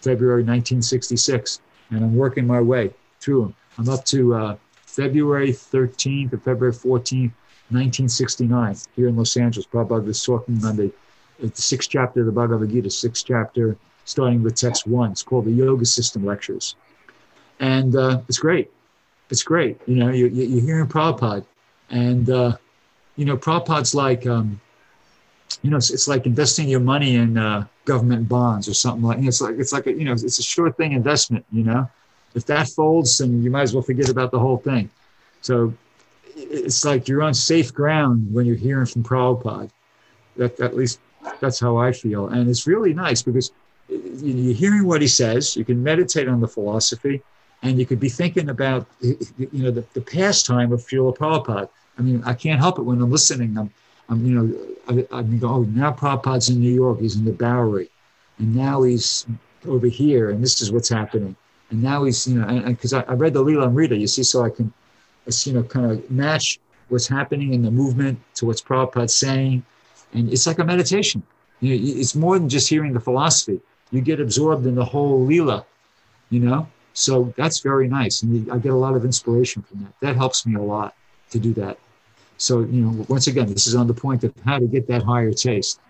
February 0.00 0.42
1966, 0.42 1.60
and 1.90 2.04
I'm 2.04 2.16
working 2.16 2.46
my 2.46 2.60
way 2.60 2.90
through 3.20 3.42
them. 3.42 3.54
I'm 3.78 3.88
up 3.88 4.04
to 4.06 4.34
uh, 4.34 4.56
February 4.72 5.52
13th 5.52 6.32
or 6.32 6.38
February 6.38 6.74
14th, 6.74 7.32
1969, 7.70 8.76
here 8.96 9.08
in 9.08 9.16
Los 9.16 9.36
Angeles. 9.36 9.66
Prabhupada 9.66 10.04
was 10.04 10.22
talking 10.22 10.62
on 10.64 10.76
the, 10.76 10.92
the 11.38 11.50
sixth 11.54 11.88
chapter 11.88 12.20
of 12.20 12.26
the 12.26 12.32
Bhagavad 12.32 12.70
Gita, 12.70 12.90
sixth 12.90 13.24
chapter, 13.26 13.76
starting 14.04 14.42
with 14.42 14.56
text 14.56 14.88
one. 14.88 15.12
It's 15.12 15.22
called 15.22 15.44
the 15.44 15.52
Yoga 15.52 15.86
System 15.86 16.26
Lectures, 16.26 16.74
and 17.60 17.94
uh, 17.94 18.20
it's 18.28 18.38
great. 18.38 18.72
It's 19.30 19.44
great. 19.44 19.80
You 19.86 19.96
know, 19.96 20.08
you, 20.08 20.26
you're 20.26 20.62
hearing 20.62 20.88
Prabhupada, 20.88 21.44
and 21.90 22.28
uh, 22.28 22.56
you 23.16 23.24
know, 23.24 23.36
Prabhupada's 23.36 23.94
like. 23.94 24.26
Um, 24.26 24.60
you 25.62 25.70
know, 25.70 25.78
it's, 25.78 25.90
it's, 25.90 26.06
like 26.06 26.26
investing 26.26 26.68
your 26.68 26.78
money 26.78 27.16
in 27.16 27.38
uh, 27.38 27.64
government 27.86 28.28
bonds 28.28 28.68
or 28.68 28.74
something 28.74 29.02
like. 29.02 29.16
You 29.16 29.24
know, 29.24 29.28
it's 29.28 29.40
like 29.40 29.54
it's 29.58 29.72
like 29.72 29.86
a, 29.86 29.92
you 29.92 30.04
know, 30.04 30.12
it's 30.12 30.38
a 30.38 30.42
sure 30.42 30.70
thing 30.70 30.92
investment. 30.92 31.44
You 31.50 31.64
know, 31.64 31.90
if 32.34 32.46
that 32.46 32.68
folds, 32.68 33.18
then 33.18 33.42
you 33.42 33.50
might 33.50 33.62
as 33.62 33.74
well 33.74 33.82
forget 33.82 34.08
about 34.08 34.30
the 34.30 34.38
whole 34.38 34.58
thing. 34.58 34.90
So 35.40 35.72
it's 36.36 36.84
like 36.84 37.08
you're 37.08 37.22
on 37.22 37.34
safe 37.34 37.72
ground 37.72 38.32
when 38.32 38.46
you're 38.46 38.56
hearing 38.56 38.86
from 38.86 39.02
Prabhupada. 39.02 39.70
That 40.36 40.58
at 40.60 40.76
least 40.76 41.00
that's 41.40 41.58
how 41.58 41.76
I 41.76 41.92
feel, 41.92 42.28
and 42.28 42.48
it's 42.48 42.66
really 42.66 42.94
nice 42.94 43.22
because 43.22 43.50
uh, 43.90 43.96
you're 43.96 44.54
hearing 44.54 44.86
what 44.86 45.02
he 45.02 45.08
says. 45.08 45.56
You 45.56 45.64
can 45.64 45.82
meditate 45.82 46.28
on 46.28 46.40
the 46.40 46.46
philosophy, 46.46 47.22
and 47.62 47.78
you 47.78 47.84
could 47.86 47.98
be 47.98 48.08
thinking 48.08 48.50
about 48.50 48.86
you 49.00 49.48
know 49.52 49.72
the, 49.72 49.84
the 49.94 50.00
pastime 50.00 50.72
of 50.72 50.80
Srila 50.80 51.16
Prabhupada. 51.16 51.68
I 51.98 52.02
mean, 52.02 52.22
I 52.24 52.34
can't 52.34 52.60
help 52.60 52.78
it 52.78 52.82
when 52.82 53.02
I'm 53.02 53.10
listening. 53.10 53.58
I'm, 53.58 53.70
I'm 54.08 54.24
you 54.24 54.34
know, 54.38 55.06
I, 55.12 55.18
I 55.18 55.22
go, 55.22 55.48
oh, 55.48 55.62
now 55.62 55.92
Prabhupada's 55.92 56.50
in 56.50 56.60
New 56.60 56.72
York. 56.72 57.00
He's 57.00 57.16
in 57.16 57.24
the 57.24 57.32
Bowery, 57.32 57.90
and 58.38 58.54
now 58.54 58.82
he's 58.82 59.26
over 59.66 59.88
here, 59.88 60.30
and 60.30 60.40
this 60.40 60.60
is 60.60 60.70
what's 60.70 60.88
happening 60.88 61.34
and 61.70 61.82
now 61.82 62.04
he's 62.04 62.26
you 62.26 62.38
know 62.38 62.62
because 62.66 62.92
I, 62.92 63.02
I, 63.02 63.12
read 63.12 63.34
the 63.34 63.44
Leela 63.44 63.66
Amrita, 63.66 63.96
you 63.96 64.06
see, 64.06 64.22
so 64.22 64.44
I 64.44 64.50
can 64.50 64.72
you 65.44 65.52
know 65.52 65.62
kind 65.62 65.90
of 65.90 66.10
match 66.10 66.58
what's 66.88 67.06
happening 67.06 67.52
in 67.54 67.62
the 67.62 67.70
movement 67.70 68.18
to 68.34 68.46
what's 68.46 68.62
Prabhupada's 68.62 69.14
saying, 69.14 69.62
and 70.14 70.32
it's 70.32 70.46
like 70.46 70.58
a 70.58 70.64
meditation. 70.64 71.22
You 71.60 71.76
know, 71.76 72.00
it's 72.00 72.14
more 72.14 72.38
than 72.38 72.48
just 72.48 72.68
hearing 72.68 72.92
the 72.92 73.00
philosophy. 73.00 73.60
You 73.90 74.00
get 74.00 74.20
absorbed 74.20 74.66
in 74.66 74.74
the 74.74 74.84
whole 74.84 75.26
Leela, 75.26 75.64
you 76.30 76.40
know. 76.40 76.68
So 76.94 77.32
that's 77.36 77.60
very 77.60 77.88
nice, 77.88 78.22
and 78.22 78.50
I 78.50 78.58
get 78.58 78.72
a 78.72 78.76
lot 78.76 78.94
of 78.94 79.04
inspiration 79.04 79.62
from 79.62 79.84
that. 79.84 79.92
That 80.00 80.16
helps 80.16 80.46
me 80.46 80.54
a 80.54 80.62
lot 80.62 80.94
to 81.30 81.38
do 81.38 81.52
that. 81.54 81.78
So 82.38 82.60
you 82.60 82.82
know, 82.82 83.06
once 83.08 83.26
again, 83.26 83.52
this 83.52 83.66
is 83.66 83.74
on 83.74 83.86
the 83.86 83.94
point 83.94 84.24
of 84.24 84.32
how 84.44 84.58
to 84.58 84.66
get 84.66 84.86
that 84.88 85.02
higher 85.02 85.32
taste, 85.32 85.80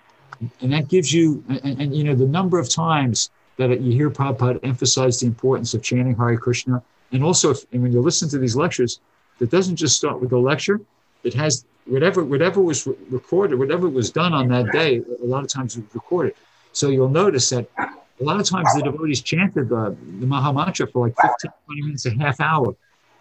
and 0.61 0.73
that 0.73 0.89
gives 0.89 1.13
you, 1.13 1.45
and, 1.49 1.81
and 1.81 1.97
you 1.97 2.05
know, 2.05 2.15
the 2.15 2.27
number 2.27 2.59
of 2.59 2.69
times 2.69 3.31
that 3.67 3.81
you 3.81 3.93
hear 3.93 4.11
Prabhupada 4.11 4.61
emphasize 4.63 5.21
the 5.21 5.27
importance 5.27 5.75
of 5.75 5.83
chanting 5.83 6.17
Hare 6.17 6.39
Krishna. 6.39 6.83
And 7.13 7.25
also, 7.25 7.51
if, 7.51 7.65
and 7.73 7.83
when 7.83 7.93
you 7.93 8.01
listen 8.01 8.29
to 8.31 8.39
these 8.39 8.57
lectures, 8.57 9.01
it 9.41 9.51
doesn't 9.51 9.77
just 9.77 9.97
start 9.97 10.21
with 10.21 10.31
the 10.31 10.39
lecture. 10.39 10.81
It 11.25 11.35
has 11.35 11.65
whatever 11.87 12.25
whatever 12.25 12.61
was 12.61 12.87
re- 12.87 12.95
recorded, 13.11 13.59
whatever 13.59 13.89
was 13.89 14.11
done 14.11 14.33
on 14.33 14.49
that 14.49 14.71
day. 14.73 15.03
A 15.23 15.25
lot 15.25 15.43
of 15.43 15.49
times 15.49 15.77
it's 15.77 15.95
recorded. 15.95 16.35
So 16.73 16.91
you'll 16.91 17.09
notice 17.09 17.51
that 17.51 17.69
a 17.79 18.25
lot 18.25 18.39
of 18.39 18.47
times 18.47 18.69
the 18.75 18.83
devotees 18.83 19.23
chanted 19.23 19.69
the, 19.69 19.97
the 20.21 20.27
Maha 20.27 20.53
Mantra 20.53 20.87
for 20.87 21.07
like 21.07 21.17
15, 21.21 21.51
20 21.67 21.83
minutes, 21.83 22.07
a 22.07 22.11
half 22.11 22.41
hour 22.41 22.77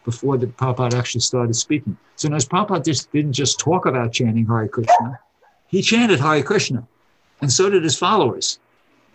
before 0.06 0.38
the 0.38 0.48
Prabhupada 0.48 0.94
actually 0.94 1.22
started 1.22 1.56
speaking. 1.56 1.98
So 2.16 2.32
as 2.34 2.48
Prabhupada 2.48 2.86
just 2.86 3.12
didn't 3.12 3.34
just 3.34 3.60
talk 3.60 3.86
about 3.86 4.14
chanting 4.14 4.46
Hare 4.46 4.68
Krishna, 4.68 5.20
he 5.68 5.82
chanted 5.82 6.20
Hare 6.20 6.44
Krishna, 6.44 6.88
and 7.42 7.52
so 7.52 7.70
did 7.70 7.84
his 7.84 7.98
followers 7.98 8.60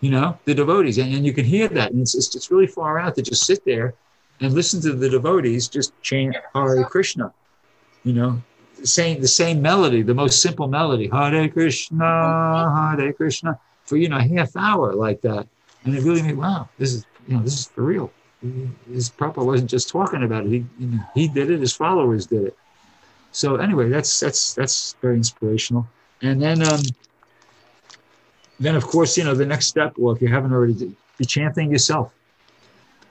you 0.03 0.11
know, 0.11 0.37
the 0.43 0.53
devotees. 0.53 0.97
And, 0.97 1.15
and 1.15 1.25
you 1.25 1.31
can 1.31 1.45
hear 1.45 1.69
that. 1.69 1.91
And 1.91 2.01
it's, 2.01 2.13
it's, 2.13 2.35
it's 2.35 2.51
really 2.51 2.67
far 2.67 2.99
out 2.99 3.15
to 3.15 3.21
just 3.21 3.45
sit 3.45 3.63
there 3.63 3.93
and 4.41 4.53
listen 4.53 4.81
to 4.81 4.91
the 4.91 5.09
devotees 5.09 5.69
just 5.69 5.93
chant 6.01 6.35
Hare 6.53 6.83
Krishna, 6.83 7.33
you 8.03 8.11
know, 8.11 8.41
saying 8.83 9.21
the 9.21 9.29
same 9.29 9.61
melody, 9.61 10.01
the 10.01 10.13
most 10.13 10.41
simple 10.41 10.67
melody, 10.67 11.07
Hare 11.07 11.47
Krishna, 11.47 12.95
Hare 12.97 13.13
Krishna, 13.13 13.57
for, 13.85 13.95
you 13.95 14.09
know, 14.09 14.17
a 14.17 14.23
half 14.23 14.57
hour 14.57 14.93
like 14.93 15.21
that. 15.21 15.47
And 15.85 15.95
it 15.95 16.03
really 16.03 16.21
made, 16.21 16.35
wow, 16.35 16.67
this 16.77 16.91
is, 16.91 17.05
you 17.29 17.37
know, 17.37 17.43
this 17.43 17.57
is 17.57 17.67
for 17.67 17.83
real. 17.83 18.11
His 18.91 19.09
Prabhupada 19.09 19.45
wasn't 19.45 19.69
just 19.69 19.87
talking 19.87 20.23
about 20.23 20.45
it. 20.45 20.49
He, 20.49 20.65
you 20.79 20.87
know, 20.87 20.99
he 21.15 21.29
did 21.29 21.49
it. 21.49 21.61
His 21.61 21.73
followers 21.73 22.27
did 22.27 22.43
it. 22.43 22.57
So 23.31 23.55
anyway, 23.55 23.87
that's, 23.87 24.19
that's, 24.19 24.53
that's 24.53 24.97
very 25.01 25.15
inspirational. 25.15 25.87
And 26.21 26.41
then, 26.41 26.61
um, 26.61 26.81
then 28.59 28.75
of 28.75 28.85
course, 28.85 29.17
you 29.17 29.23
know, 29.23 29.33
the 29.33 29.45
next 29.45 29.67
step, 29.67 29.93
well, 29.97 30.15
if 30.15 30.21
you 30.21 30.27
haven't 30.27 30.53
already, 30.53 30.95
be 31.17 31.25
chanting 31.25 31.71
yourself. 31.71 32.13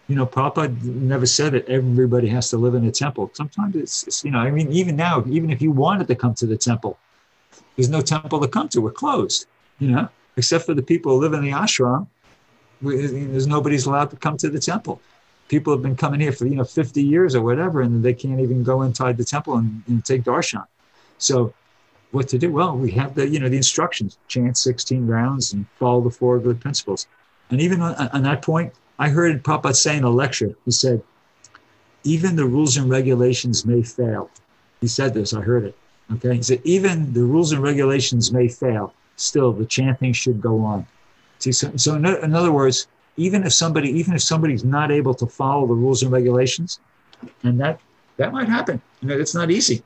You 0.09 0.17
know, 0.17 0.27
Papa 0.27 0.69
never 0.83 1.27
said 1.27 1.53
that 1.53 1.69
everybody 1.69 2.29
has 2.29 2.51
to 2.51 2.59
live 2.59 2.75
in 2.75 2.85
a 2.85 2.91
temple. 2.91 3.31
Sometimes 3.35 3.77
it's, 3.77 4.07
it's, 4.07 4.25
you 4.25 4.31
know, 4.31 4.39
I 4.39 4.51
mean, 4.51 4.71
even 4.73 4.97
now, 4.97 5.25
even 5.29 5.51
if 5.51 5.63
you 5.63 5.71
wanted 5.71 6.09
to 6.09 6.15
come 6.15 6.35
to 6.35 6.47
the 6.47 6.57
temple, 6.57 6.99
there's 7.77 7.89
no 7.89 8.01
temple 8.01 8.41
to 8.41 8.49
come 8.49 8.69
to. 8.71 8.81
We're 8.81 8.91
closed, 8.91 9.47
you 9.79 9.89
know, 9.89 10.09
except 10.37 10.67
for 10.67 10.75
the 10.75 10.83
people 10.83 11.13
who 11.13 11.21
live 11.21 11.33
in 11.33 11.43
the 11.43 11.51
ashram. 11.51 12.09
We, 12.83 13.07
there's 13.07 13.47
nobody's 13.47 13.87
allowed 13.87 14.11
to 14.11 14.17
come 14.17 14.37
to 14.39 14.51
the 14.51 14.59
temple. 14.59 15.01
People 15.49 15.73
have 15.73 15.83
been 15.83 15.97
coming 15.97 16.21
here 16.21 16.33
for, 16.33 16.47
you 16.47 16.57
know, 16.57 16.65
50 16.65 17.03
years 17.03 17.35
or 17.35 17.43
whatever, 17.43 17.83
and 17.83 18.03
they 18.03 18.15
can't 18.15 18.41
even 18.41 18.65
go 18.65 18.83
inside 18.83 19.17
the 19.17 19.25
temple 19.25 19.57
and, 19.57 19.83
and 19.87 20.05
take 20.05 20.25
darshan. 20.25 20.67
So 21.19 21.55
what 22.13 22.29
to 22.29 22.39
do. 22.39 22.53
Well, 22.53 22.77
we 22.77 22.91
have 22.93 23.15
the, 23.15 23.29
you 23.29 23.41
know, 23.41 23.49
the 23.49 23.57
instructions, 23.57 24.19
chant 24.29 24.57
16 24.57 25.07
rounds 25.07 25.53
and 25.53 25.67
follow 25.79 26.01
the 26.03 26.11
four 26.11 26.39
good 26.39 26.61
principles. 26.61 27.07
And 27.51 27.61
even 27.61 27.81
on, 27.81 27.95
on 27.95 28.23
that 28.23 28.43
point, 28.43 28.73
I 28.99 29.09
heard 29.09 29.43
Papa 29.43 29.75
say 29.75 29.97
in 29.97 30.05
a 30.05 30.11
lecture, 30.11 30.55
he 30.65 30.71
said, 30.71 31.03
even 32.05 32.37
the 32.37 32.45
rules 32.45 32.77
and 32.77 32.91
regulations 32.91 33.65
may 33.65 33.83
fail. 33.83 34.31
He 34.81 34.89
said 34.89 35.15
this, 35.15 35.33
I 35.33 35.41
heard 35.41 35.65
it. 35.65 35.77
Okay. 36.15 36.37
He 36.37 36.43
said, 36.43 36.61
even 36.65 37.13
the 37.13 37.25
rules 37.25 37.53
and 37.53 37.63
regulations 37.63 38.33
may 38.33 38.49
fail. 38.49 38.93
Still, 39.17 39.53
the 39.53 39.67
chanting 39.67 40.13
should 40.13 40.41
go 40.41 40.61
on. 40.65 40.87
See, 41.39 41.53
so, 41.53 41.73
so 41.77 41.95
in, 41.95 42.05
in 42.07 42.35
other 42.35 42.53
words, 42.53 42.89
even 43.17 43.45
if 43.45 43.53
somebody, 43.53 43.91
even 43.91 44.15
if 44.15 44.23
somebody's 44.23 44.65
not 44.65 44.91
able 44.91 45.15
to 45.15 45.27
follow 45.27 45.67
the 45.67 45.75
rules 45.75 46.03
and 46.03 46.11
regulations, 46.11 46.81
and 47.43 47.61
that 47.61 47.81
that 48.17 48.33
might 48.33 48.49
happen. 48.49 48.81
You 49.01 49.09
know, 49.09 49.19
it's 49.19 49.35
not 49.35 49.51
easy 49.51 49.83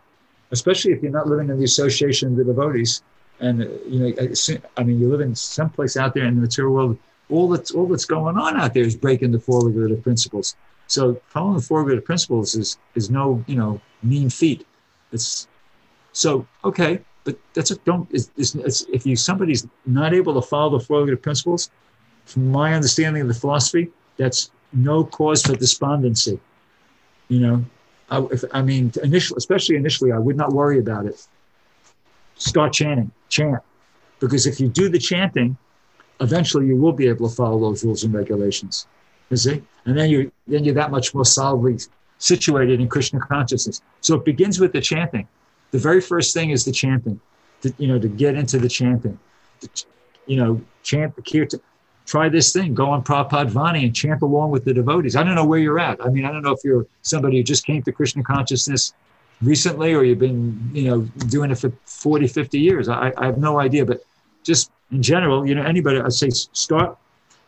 especially 0.53 0.93
if 0.93 1.03
you're 1.03 1.13
not 1.13 1.29
living 1.29 1.51
in 1.51 1.59
the 1.59 1.65
association 1.65 2.33
of 2.33 2.37
the 2.37 2.45
devotees. 2.45 3.03
And 3.41 3.63
uh, 3.63 3.69
you 3.87 3.99
know, 4.01 4.59
I 4.77 4.83
mean, 4.83 5.01
you 5.01 5.09
live 5.09 5.21
in 5.21 5.35
someplace 5.35 5.97
out 5.97 6.15
there 6.15 6.25
in 6.25 6.37
the 6.37 6.41
material 6.41 6.75
world. 6.75 6.99
All 7.29 7.49
that's 7.49 7.73
all 7.73 7.87
that's 7.87 8.05
going 8.05 8.37
on 8.39 8.57
out 8.57 8.73
there 8.73 8.85
is 8.85 8.97
breaking 8.97 9.33
the 9.33 9.41
four 9.41 9.67
regulative 9.67 10.03
principles. 10.03 10.57
So 10.87 11.21
following 11.27 11.57
the 11.57 11.63
four 11.63 11.81
regulative 11.81 12.05
principles 12.05 12.55
is 12.55 12.79
is 12.95 13.11
no 13.11 13.45
you 13.47 13.57
know 13.57 13.81
mean 14.03 14.31
feat. 14.31 14.67
It's 15.13 15.49
so 16.13 16.47
okay, 16.65 17.01
but 17.25 17.37
that's 17.53 17.73
a 17.73 17.77
don't. 17.79 18.09
It's, 18.13 18.31
it's, 18.37 18.87
if 18.93 19.05
you 19.05 19.17
somebody's 19.17 19.67
not 19.85 20.15
able 20.15 20.41
to 20.41 20.47
follow 20.47 20.79
the 20.79 20.85
four 20.85 20.99
regulative 21.01 21.23
principles, 21.23 21.71
from 22.25 22.51
my 22.51 22.75
understanding 22.75 23.23
of 23.23 23.29
the 23.29 23.35
philosophy, 23.35 23.91
that's 24.17 24.51
no 24.73 25.05
cause 25.05 25.43
for 25.43 25.57
despondency. 25.57 26.39
You 27.29 27.41
know, 27.41 27.65
I, 28.11 28.21
if, 28.31 28.45
I 28.53 28.63
mean, 28.63 28.93
initially, 29.03 29.37
especially 29.37 29.77
initially, 29.77 30.13
I 30.13 30.19
would 30.19 30.37
not 30.37 30.53
worry 30.53 30.79
about 30.79 31.07
it. 31.07 31.27
Start 32.37 32.73
chanting, 32.73 33.11
chant, 33.29 33.63
because 34.21 34.47
if 34.47 34.61
you 34.61 34.69
do 34.69 34.89
the 34.89 34.99
chanting, 34.99 35.57
eventually 36.21 36.67
you 36.67 36.77
will 36.77 36.93
be 36.93 37.09
able 37.09 37.29
to 37.29 37.35
follow 37.35 37.59
those 37.61 37.85
rules 37.85 38.05
and 38.05 38.13
regulations. 38.15 38.87
You 39.31 39.37
see, 39.37 39.63
and 39.87 39.99
then 39.99 40.09
you 40.09 40.31
then 40.47 40.65
you're 40.65 40.75
that 40.75 40.91
much 40.91 41.15
more 41.15 41.25
solidly 41.25 41.79
situated 42.19 42.81
in 42.81 42.89
Krishna 42.89 43.21
consciousness. 43.21 43.81
So 44.01 44.17
it 44.17 44.25
begins 44.25 44.61
with 44.61 44.73
the 44.73 44.81
chanting. 44.81 45.27
The 45.73 45.79
very 45.79 46.01
first 46.01 46.33
thing 46.33 46.51
is 46.51 46.65
the 46.65 46.73
chanting. 46.73 47.21
To, 47.63 47.75
you 47.79 47.89
know, 47.89 47.99
to 47.99 48.09
get 48.09 48.35
into 48.35 48.59
the 48.59 48.69
chanting, 48.69 49.19
to, 49.61 49.87
you 50.27 50.37
know, 50.37 50.61
chant 50.83 51.17
the 51.17 51.23
kirtan 51.23 51.61
try 52.07 52.29
this 52.29 52.53
thing, 52.53 52.73
go 52.73 52.89
on 52.89 53.03
Prabhupada 53.03 53.51
Vani 53.51 53.85
and 53.85 53.95
chant 53.95 54.23
along 54.23 54.51
with 54.53 54.65
the 54.65 54.73
devotees. 54.73 55.17
I 55.17 55.25
don't 55.25 55.35
know 55.35 55.45
where 55.45 55.59
you're 55.59 55.79
at. 55.79 56.03
I 56.05 56.09
mean, 56.09 56.25
I 56.25 56.33
don't 56.33 56.43
know 56.43 56.53
if 56.53 56.61
you're 56.65 56.87
somebody 57.03 57.39
who 57.39 57.43
just 57.43 57.67
came 57.67 57.83
to 57.83 57.93
Krishna 57.93 58.23
consciousness 58.23 58.95
recently 59.43 59.93
or 59.93 60.05
you've 60.05 60.21
been, 60.21 60.71
you 60.73 60.85
know, 60.85 61.01
doing 61.29 61.51
it 61.51 61.59
for 61.59 61.73
40, 61.85 62.29
50 62.29 62.59
years. 62.59 62.89
I, 62.89 63.13
I 63.17 63.27
have 63.27 63.39
no 63.39 63.59
idea, 63.59 63.85
but 63.85 64.05
just 64.45 64.71
in 64.93 65.03
general, 65.03 65.47
you 65.47 65.55
know, 65.55 65.65
anybody, 65.65 66.01
I'd 66.01 66.13
say 66.13 66.31
start, 66.31 66.97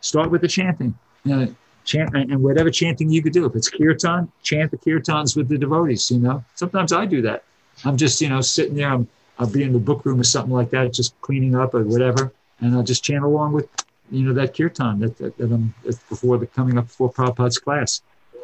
start 0.01 0.29
with 0.29 0.41
the 0.41 0.47
chanting. 0.47 0.93
You 1.23 1.35
know, 1.35 1.55
chant 1.85 2.15
and 2.15 2.43
whatever 2.43 2.69
chanting 2.69 3.09
you 3.09 3.23
could 3.23 3.33
do. 3.33 3.45
If 3.45 3.55
it's 3.55 3.69
kirtan, 3.69 4.31
chant 4.43 4.71
the 4.71 4.77
kirtans 4.77 5.35
with 5.35 5.47
the 5.47 5.57
devotees, 5.57 6.11
you 6.11 6.19
know. 6.19 6.43
Sometimes 6.55 6.93
I 6.93 7.05
do 7.05 7.21
that. 7.23 7.43
I'm 7.85 7.97
just, 7.97 8.21
you 8.21 8.29
know, 8.29 8.41
sitting 8.41 8.75
there, 8.75 8.89
I'm, 8.89 9.07
I'll 9.39 9.49
be 9.49 9.63
in 9.63 9.71
the 9.71 9.79
book 9.79 10.05
room 10.05 10.19
or 10.19 10.25
something 10.25 10.53
like 10.53 10.69
that, 10.71 10.93
just 10.93 11.19
cleaning 11.21 11.55
up 11.55 11.73
or 11.73 11.83
whatever, 11.83 12.31
and 12.59 12.75
I'll 12.75 12.83
just 12.83 13.03
chant 13.03 13.23
along 13.23 13.53
with 13.53 13.69
you 14.11 14.23
know, 14.23 14.33
that 14.33 14.55
kirtan 14.55 14.99
that, 14.99 15.17
that, 15.17 15.37
that 15.37 15.51
I'm 15.51 15.73
before 15.83 16.37
the 16.37 16.47
coming 16.47 16.77
up 16.77 16.87
before 16.87 17.11
Prabhupada's 17.11 17.57
class. 17.57 18.01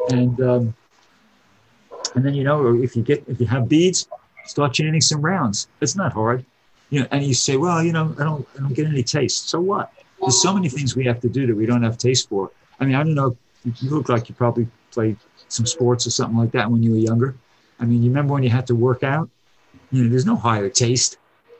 And, 0.09 0.39
um, 0.41 0.75
and 2.13 2.23
then, 2.23 2.33
you 2.33 2.43
know, 2.43 2.81
if 2.81 2.95
you 2.95 3.01
get, 3.01 3.23
if 3.27 3.39
you 3.39 3.47
have 3.47 3.67
beads, 3.67 4.07
Start 4.45 4.73
chanting 4.73 5.01
some 5.01 5.21
rounds. 5.21 5.67
It's 5.81 5.95
not 5.95 6.13
hard. 6.13 6.45
You 6.89 7.01
know, 7.01 7.07
and 7.11 7.23
you 7.23 7.33
say, 7.33 7.57
well, 7.57 7.83
you 7.83 7.91
know, 7.91 8.15
I 8.19 8.23
don't, 8.23 8.47
I 8.55 8.59
don't 8.59 8.73
get 8.73 8.87
any 8.87 9.03
taste. 9.03 9.49
So 9.49 9.59
what? 9.59 9.91
There's 10.21 10.41
so 10.41 10.53
many 10.53 10.69
things 10.69 10.95
we 10.95 11.05
have 11.05 11.19
to 11.21 11.29
do 11.29 11.47
that 11.47 11.55
we 11.55 11.65
don't 11.65 11.83
have 11.83 11.97
taste 11.97 12.29
for. 12.29 12.51
I 12.79 12.85
mean, 12.85 12.95
I 12.95 12.99
don't 12.99 13.15
know. 13.15 13.35
You 13.63 13.89
look 13.89 14.07
like 14.07 14.29
you 14.29 14.35
probably 14.35 14.67
played 14.91 15.17
some 15.47 15.65
sports 15.65 16.05
or 16.05 16.11
something 16.11 16.37
like 16.37 16.51
that 16.51 16.69
when 16.69 16.83
you 16.83 16.91
were 16.91 16.97
younger. 16.97 17.35
I 17.79 17.85
mean, 17.85 18.03
you 18.03 18.09
remember 18.09 18.33
when 18.33 18.43
you 18.43 18.49
had 18.49 18.67
to 18.67 18.75
work 18.75 19.03
out? 19.03 19.29
You 19.91 20.03
know, 20.03 20.09
there's 20.09 20.25
no 20.25 20.35
higher 20.35 20.69
taste. 20.69 21.17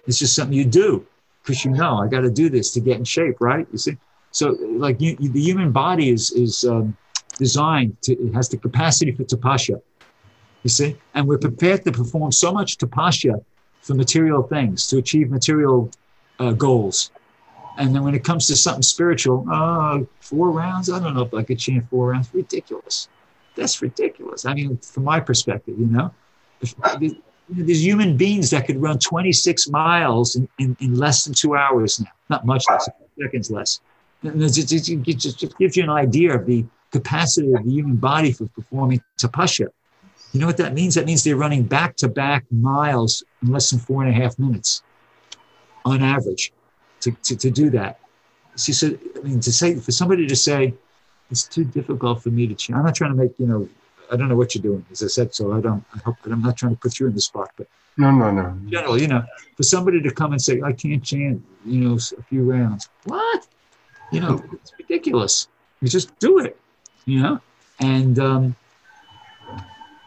It's 0.07 0.19
just 0.19 0.35
something 0.35 0.55
you 0.55 0.65
do 0.65 1.05
because 1.45 1.63
you 1.63 1.71
know 1.71 1.97
I 1.97 2.07
got 2.07 2.21
to 2.21 2.31
do 2.31 2.49
this 2.49 2.71
to 2.71 2.79
get 2.79 2.97
in 2.97 3.03
shape, 3.03 3.35
right? 3.39 3.67
You 3.71 3.77
see, 3.77 3.97
so 4.31 4.57
like 4.61 4.99
you, 4.99 5.15
the 5.15 5.39
human 5.39 5.71
body 5.71 6.09
is 6.09 6.31
is 6.31 6.65
um, 6.65 6.97
designed 7.37 8.01
to 8.03 8.13
it 8.13 8.33
has 8.33 8.49
the 8.49 8.57
capacity 8.57 9.11
for 9.11 9.23
tapasya. 9.23 9.79
You 10.63 10.69
see, 10.69 10.97
and 11.13 11.27
we're 11.27 11.37
prepared 11.37 11.83
to 11.85 11.91
perform 11.91 12.31
so 12.31 12.51
much 12.51 12.77
tapasya 12.77 13.43
for 13.81 13.93
material 13.93 14.41
things 14.41 14.87
to 14.87 14.97
achieve 14.97 15.29
material 15.29 15.91
uh, 16.39 16.53
goals. 16.53 17.11
And 17.77 17.93
then 17.93 18.03
when 18.03 18.15
it 18.15 18.23
comes 18.23 18.47
to 18.47 18.55
something 18.55 18.81
spiritual, 18.81 19.45
uh, 19.51 19.99
four 20.21 20.49
rounds, 20.49 20.89
I 20.89 20.99
don't 20.99 21.13
know 21.13 21.23
if 21.23 21.33
I 21.33 21.43
could 21.43 21.59
chant 21.59 21.87
four 21.89 22.11
rounds. 22.11 22.29
Ridiculous. 22.33 23.09
That's 23.55 23.81
ridiculous. 23.81 24.45
I 24.45 24.53
mean, 24.53 24.77
from 24.77 25.03
my 25.03 25.19
perspective, 25.19 25.77
you 25.77 25.85
know, 25.85 26.11
if, 26.61 26.73
there's 27.49 27.85
human 27.85 28.17
beings 28.17 28.49
that 28.49 28.65
could 28.65 28.81
run 28.81 28.99
26 28.99 29.69
miles 29.69 30.35
in, 30.35 30.47
in, 30.57 30.75
in, 30.79 30.95
less 30.95 31.23
than 31.23 31.33
two 31.33 31.55
hours 31.55 31.99
now, 31.99 32.11
not 32.29 32.45
much 32.45 32.63
less, 32.69 32.89
seconds 33.21 33.51
less. 33.51 33.79
And 34.23 34.41
it 34.41 34.49
just, 34.49 34.89
it 34.89 35.17
just 35.17 35.57
gives 35.57 35.77
you 35.77 35.83
an 35.83 35.89
idea 35.89 36.35
of 36.35 36.45
the 36.45 36.65
capacity 36.91 37.53
of 37.53 37.63
the 37.63 37.71
human 37.71 37.97
body 37.97 38.31
for 38.31 38.47
performing 38.47 39.01
tapasya. 39.17 39.67
You 40.31 40.39
know 40.39 40.47
what 40.47 40.57
that 40.57 40.73
means? 40.73 40.95
That 40.95 41.05
means 41.05 41.23
they're 41.23 41.35
running 41.35 41.63
back 41.63 41.95
to 41.97 42.07
back 42.07 42.45
miles 42.51 43.23
in 43.41 43.51
less 43.51 43.69
than 43.69 43.79
four 43.79 44.03
and 44.03 44.11
a 44.11 44.13
half 44.13 44.37
minutes 44.39 44.83
on 45.85 46.01
average 46.01 46.51
to, 47.01 47.11
to, 47.11 47.35
to 47.35 47.51
do 47.51 47.69
that. 47.69 47.99
See, 48.55 48.73
so, 48.73 48.97
I 49.15 49.19
mean, 49.19 49.39
to 49.41 49.51
say, 49.51 49.75
for 49.75 49.91
somebody 49.91 50.27
to 50.27 50.35
say, 50.35 50.73
it's 51.31 51.43
too 51.43 51.63
difficult 51.63 52.23
for 52.23 52.29
me 52.29 52.47
to 52.47 52.55
change. 52.55 52.77
I'm 52.77 52.85
not 52.85 52.95
trying 52.95 53.11
to 53.11 53.17
make, 53.17 53.37
you 53.39 53.47
know, 53.47 53.69
I 54.11 54.15
don't 54.15 54.29
know 54.29 54.35
what 54.35 54.55
you're 54.55 54.61
doing. 54.61 54.85
As 54.91 55.03
I 55.03 55.07
said, 55.07 55.33
so 55.33 55.53
I 55.53 55.61
don't, 55.61 55.83
I 55.93 55.99
hope, 55.99 56.15
that 56.23 56.31
I'm 56.31 56.41
not 56.41 56.57
trying 56.57 56.73
to 56.75 56.79
put 56.79 56.99
you 56.99 57.07
in 57.07 57.13
the 57.13 57.21
spot, 57.21 57.51
but 57.57 57.67
no, 57.97 58.11
no, 58.11 58.31
no. 58.31 58.57
General, 58.69 58.99
you 58.99 59.07
know, 59.07 59.23
for 59.55 59.63
somebody 59.63 60.01
to 60.01 60.11
come 60.11 60.31
and 60.31 60.41
say, 60.41 60.61
I 60.61 60.73
can't 60.73 61.03
chant, 61.03 61.43
you 61.65 61.79
know, 61.81 61.95
a 61.95 62.23
few 62.23 62.43
rounds. 62.43 62.89
What? 63.05 63.47
You 64.11 64.19
know, 64.19 64.43
it's 64.53 64.73
ridiculous. 64.77 65.47
You 65.81 65.87
just 65.87 66.17
do 66.19 66.39
it, 66.39 66.59
you 67.05 67.21
know? 67.21 67.39
And, 67.79 68.19
um, 68.19 68.55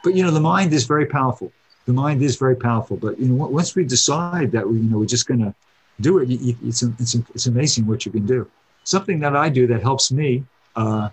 but 0.05 0.15
you 0.15 0.23
know, 0.23 0.31
the 0.31 0.41
mind 0.41 0.73
is 0.73 0.85
very 0.85 1.07
powerful. 1.07 1.53
The 1.87 1.93
mind 1.93 2.23
is 2.23 2.37
very 2.37 2.57
powerful. 2.57 2.97
But 2.97 3.19
you 3.19 3.29
know, 3.29 3.47
once 3.47 3.75
we 3.75 3.85
decide 3.85 4.53
that 4.53 4.69
we, 4.69 4.77
you 4.77 4.91
know, 4.91 4.99
we're 4.99 5.07
just 5.07 5.27
going 5.27 5.41
to 5.41 5.55
do 6.01 6.19
it, 6.19 6.29
it's, 6.31 6.83
it's, 6.83 7.15
it's 7.15 7.47
amazing 7.47 7.87
what 7.87 8.07
you 8.07 8.13
can 8.13 8.27
do. 8.27 8.49
Something 8.85 9.21
that 9.21 9.35
I 9.35 9.49
do 9.49 9.67
that 9.67 9.83
helps 9.83 10.13
me, 10.13 10.45
uh, 10.77 11.09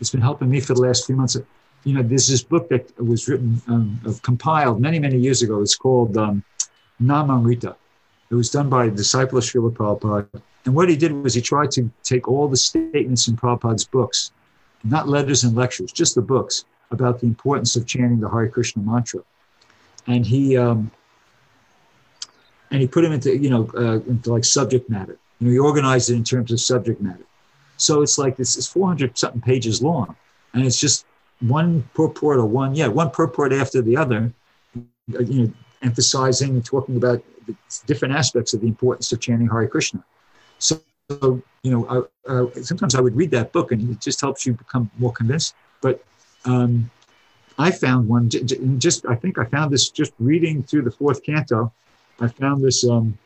it's 0.00 0.10
been 0.10 0.20
helping 0.20 0.50
me 0.50 0.60
for 0.60 0.74
the 0.74 0.82
last 0.82 1.06
few 1.06 1.16
months. 1.16 1.36
You 1.84 1.94
know, 1.94 2.02
there's 2.02 2.28
this 2.28 2.42
book 2.42 2.68
that 2.68 2.96
was 3.02 3.28
written, 3.28 3.60
um, 3.68 4.00
compiled 4.22 4.80
many, 4.80 4.98
many 4.98 5.18
years 5.18 5.42
ago. 5.42 5.60
It's 5.62 5.76
called 5.76 6.16
um, 6.16 6.42
Namamrita. 7.02 7.74
It 8.30 8.34
was 8.34 8.50
done 8.50 8.68
by 8.68 8.86
a 8.86 8.90
disciple 8.90 9.38
of 9.38 9.44
Srila 9.44 9.72
Prabhupada. 9.72 10.42
And 10.64 10.74
what 10.74 10.88
he 10.88 10.96
did 10.96 11.12
was 11.12 11.34
he 11.34 11.40
tried 11.40 11.70
to 11.72 11.90
take 12.02 12.28
all 12.28 12.48
the 12.48 12.56
statements 12.56 13.28
in 13.28 13.36
Prabhupada's 13.36 13.84
books, 13.84 14.32
not 14.84 15.08
letters 15.08 15.44
and 15.44 15.56
lectures, 15.56 15.92
just 15.92 16.14
the 16.14 16.20
books, 16.20 16.64
about 16.90 17.20
the 17.20 17.26
importance 17.26 17.76
of 17.76 17.86
chanting 17.86 18.20
the 18.20 18.28
Hare 18.28 18.48
Krishna 18.48 18.82
mantra. 18.82 19.20
And 20.06 20.26
he, 20.26 20.56
um, 20.56 20.90
and 22.70 22.80
he 22.80 22.86
put 22.86 23.02
them 23.02 23.12
into, 23.12 23.36
you 23.36 23.50
know, 23.50 23.70
uh, 23.74 24.00
into 24.00 24.32
like 24.32 24.44
subject 24.44 24.90
matter. 24.90 25.18
You 25.40 25.46
know, 25.46 25.52
he 25.52 25.58
organized 25.58 26.10
it 26.10 26.14
in 26.14 26.24
terms 26.24 26.50
of 26.52 26.60
subject 26.60 27.00
matter. 27.00 27.24
So 27.76 28.02
it's 28.02 28.18
like 28.18 28.36
this 28.36 28.56
is 28.56 28.66
400 28.66 29.16
something 29.16 29.40
pages 29.40 29.82
long, 29.82 30.16
and 30.52 30.66
it's 30.66 30.80
just 30.80 31.06
one 31.40 31.88
purport 31.94 32.38
or 32.38 32.46
one, 32.46 32.74
yeah, 32.74 32.88
one 32.88 33.10
purport 33.10 33.52
after 33.52 33.80
the 33.82 33.96
other, 33.96 34.32
uh, 34.76 35.20
you 35.20 35.42
know, 35.42 35.52
emphasizing 35.82 36.50
and 36.50 36.64
talking 36.64 36.96
about 36.96 37.22
the 37.46 37.54
different 37.86 38.14
aspects 38.14 38.52
of 38.54 38.60
the 38.60 38.66
importance 38.66 39.12
of 39.12 39.20
chanting 39.20 39.48
Hare 39.48 39.68
Krishna. 39.68 40.04
So, 40.58 40.80
you 41.10 41.42
know, 41.64 42.08
I, 42.26 42.30
uh, 42.30 42.46
sometimes 42.62 42.94
I 42.94 43.00
would 43.00 43.16
read 43.16 43.30
that 43.30 43.52
book 43.52 43.72
and 43.72 43.90
it 43.90 44.00
just 44.00 44.20
helps 44.20 44.44
you 44.44 44.52
become 44.54 44.90
more 44.98 45.12
convinced. 45.12 45.54
But 45.80 46.04
um, 46.44 46.90
I 47.58 47.70
found 47.70 48.08
one 48.08 48.28
just, 48.28 49.06
I 49.06 49.14
think 49.14 49.38
I 49.38 49.44
found 49.44 49.72
this 49.72 49.88
just 49.88 50.12
reading 50.18 50.62
through 50.62 50.82
the 50.82 50.90
fourth 50.90 51.22
canto. 51.22 51.72
I 52.20 52.28
found 52.28 52.62
this 52.62 52.84
um, 52.84 53.16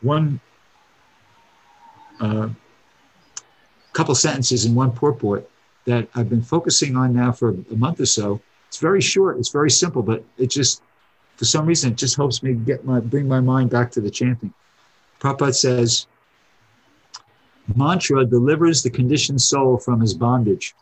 one 0.00 0.40
uh, 2.20 2.48
couple 3.92 4.14
sentences 4.14 4.64
in 4.64 4.74
one 4.74 4.92
purport 4.92 5.48
that 5.86 6.08
I've 6.14 6.28
been 6.28 6.42
focusing 6.42 6.96
on 6.96 7.14
now 7.14 7.32
for 7.32 7.50
a 7.50 7.76
month 7.76 8.00
or 8.00 8.06
so. 8.06 8.40
It's 8.68 8.78
very 8.78 9.00
short, 9.00 9.38
it's 9.38 9.50
very 9.50 9.70
simple, 9.70 10.02
but 10.02 10.24
it 10.38 10.50
just, 10.50 10.82
for 11.36 11.44
some 11.44 11.66
reason, 11.66 11.92
it 11.92 11.96
just 11.96 12.16
helps 12.16 12.42
me 12.42 12.54
get 12.54 12.84
my 12.84 13.00
bring 13.00 13.28
my 13.28 13.40
mind 13.40 13.70
back 13.70 13.90
to 13.92 14.00
the 14.00 14.10
chanting. 14.10 14.52
Prabhupada 15.20 15.54
says, 15.54 16.06
mantra 17.76 18.24
delivers 18.24 18.82
the 18.82 18.90
conditioned 18.90 19.40
soul 19.40 19.78
from 19.78 20.00
his 20.00 20.14
bondage. 20.14 20.74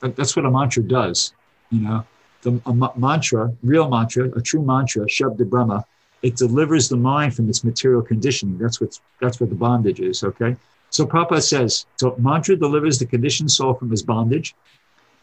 That's 0.00 0.34
what 0.34 0.44
a 0.44 0.50
mantra 0.50 0.82
does. 0.82 1.34
You 1.70 1.80
know, 1.80 2.06
the 2.42 2.60
a 2.66 2.98
mantra, 2.98 3.54
real 3.62 3.88
mantra, 3.88 4.30
a 4.36 4.40
true 4.40 4.62
mantra, 4.62 5.06
Shabda 5.06 5.48
Brahma, 5.48 5.84
it 6.22 6.36
delivers 6.36 6.88
the 6.88 6.96
mind 6.96 7.34
from 7.34 7.48
its 7.48 7.64
material 7.64 8.02
conditioning. 8.02 8.58
That's 8.58 8.80
what 8.80 8.98
that's 9.20 9.40
what 9.40 9.50
the 9.50 9.56
bondage 9.56 10.00
is. 10.00 10.24
Okay. 10.24 10.56
So 10.90 11.06
Prabhupada 11.06 11.42
says, 11.42 11.86
so 11.96 12.14
mantra 12.18 12.56
delivers 12.56 12.98
the 12.98 13.06
conditioned 13.06 13.50
soul 13.50 13.74
from 13.74 13.90
his 13.90 14.02
bondage, 14.02 14.54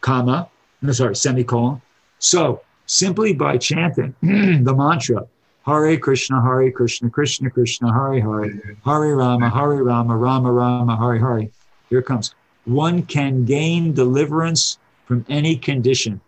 comma, 0.00 0.48
no, 0.80 0.92
sorry, 0.92 1.14
semicolon. 1.14 1.82
So 2.18 2.62
simply 2.86 3.34
by 3.34 3.58
chanting 3.58 4.14
the 4.22 4.74
mantra, 4.74 5.26
Hare 5.66 5.98
Krishna, 5.98 6.42
Hare 6.42 6.70
Krishna, 6.72 7.10
Krishna 7.10 7.50
Krishna, 7.50 7.92
Hare 7.92 8.20
Hare, 8.20 8.76
Hare 8.84 9.16
Rama, 9.16 9.50
Hare 9.50 9.84
Rama, 9.84 10.16
Rama 10.16 10.50
Rama, 10.50 10.96
Hare 10.96 11.18
Hare. 11.18 11.48
Here 11.90 12.02
comes. 12.02 12.34
One 12.64 13.02
can 13.02 13.44
gain 13.44 13.92
deliverance 13.92 14.78
from 15.06 15.24
any 15.28 15.56
condition. 15.56 16.20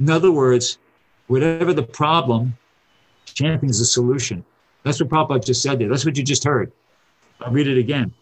In 0.00 0.08
other 0.08 0.32
words, 0.32 0.78
whatever 1.26 1.74
the 1.74 1.82
problem, 1.82 2.56
chanting 3.26 3.68
is 3.68 3.78
the 3.78 3.84
solution. 3.84 4.44
That's 4.82 5.00
what 5.00 5.10
Prabhupada 5.10 5.44
just 5.44 5.62
said 5.62 5.78
there. 5.78 5.88
That's 5.88 6.06
what 6.06 6.16
you 6.16 6.22
just 6.22 6.44
heard. 6.44 6.72
I'll 7.40 7.52
read 7.52 7.68
it 7.68 7.78
again. 7.78 8.12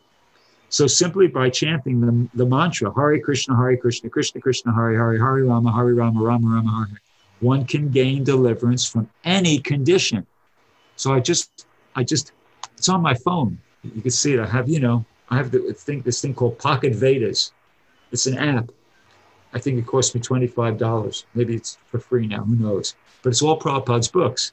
So 0.68 0.86
simply 0.86 1.28
by 1.28 1.48
chanting 1.48 2.00
the, 2.00 2.28
the 2.34 2.46
mantra, 2.46 2.92
Hare 2.92 3.20
Krishna, 3.20 3.56
Hare 3.56 3.76
Krishna, 3.76 4.10
Krishna 4.10 4.40
Krishna, 4.40 4.74
Hare 4.74 4.92
Hare, 4.92 5.18
Hare 5.18 5.44
Rama, 5.44 5.72
Hare 5.72 5.94
Rama, 5.94 6.20
Rama 6.20 6.48
Rama, 6.48 6.86
Hare 6.88 7.00
one 7.40 7.64
can 7.64 7.90
gain 7.90 8.24
deliverance 8.24 8.88
from 8.88 9.08
any 9.24 9.58
condition. 9.58 10.26
So 10.96 11.12
I 11.12 11.20
just, 11.20 11.66
I 11.94 12.02
just, 12.02 12.32
it's 12.76 12.88
on 12.88 13.02
my 13.02 13.14
phone. 13.14 13.58
You 13.82 14.02
can 14.02 14.10
see 14.10 14.34
it. 14.34 14.40
I 14.40 14.46
have, 14.46 14.68
you 14.68 14.80
know, 14.80 15.04
I 15.28 15.36
have 15.36 15.50
the 15.50 15.74
thing, 15.74 16.02
this 16.02 16.20
thing 16.20 16.34
called 16.34 16.58
Pocket 16.58 16.94
Vedas. 16.94 17.52
It's 18.12 18.26
an 18.26 18.38
app. 18.38 18.70
I 19.52 19.58
think 19.58 19.78
it 19.78 19.86
cost 19.86 20.14
me 20.14 20.20
$25. 20.20 21.24
Maybe 21.34 21.54
it's 21.54 21.78
for 21.86 21.98
free 21.98 22.26
now, 22.26 22.42
who 22.44 22.56
knows? 22.56 22.94
But 23.22 23.30
it's 23.30 23.42
all 23.42 23.58
Prabhupada's 23.58 24.08
books. 24.08 24.52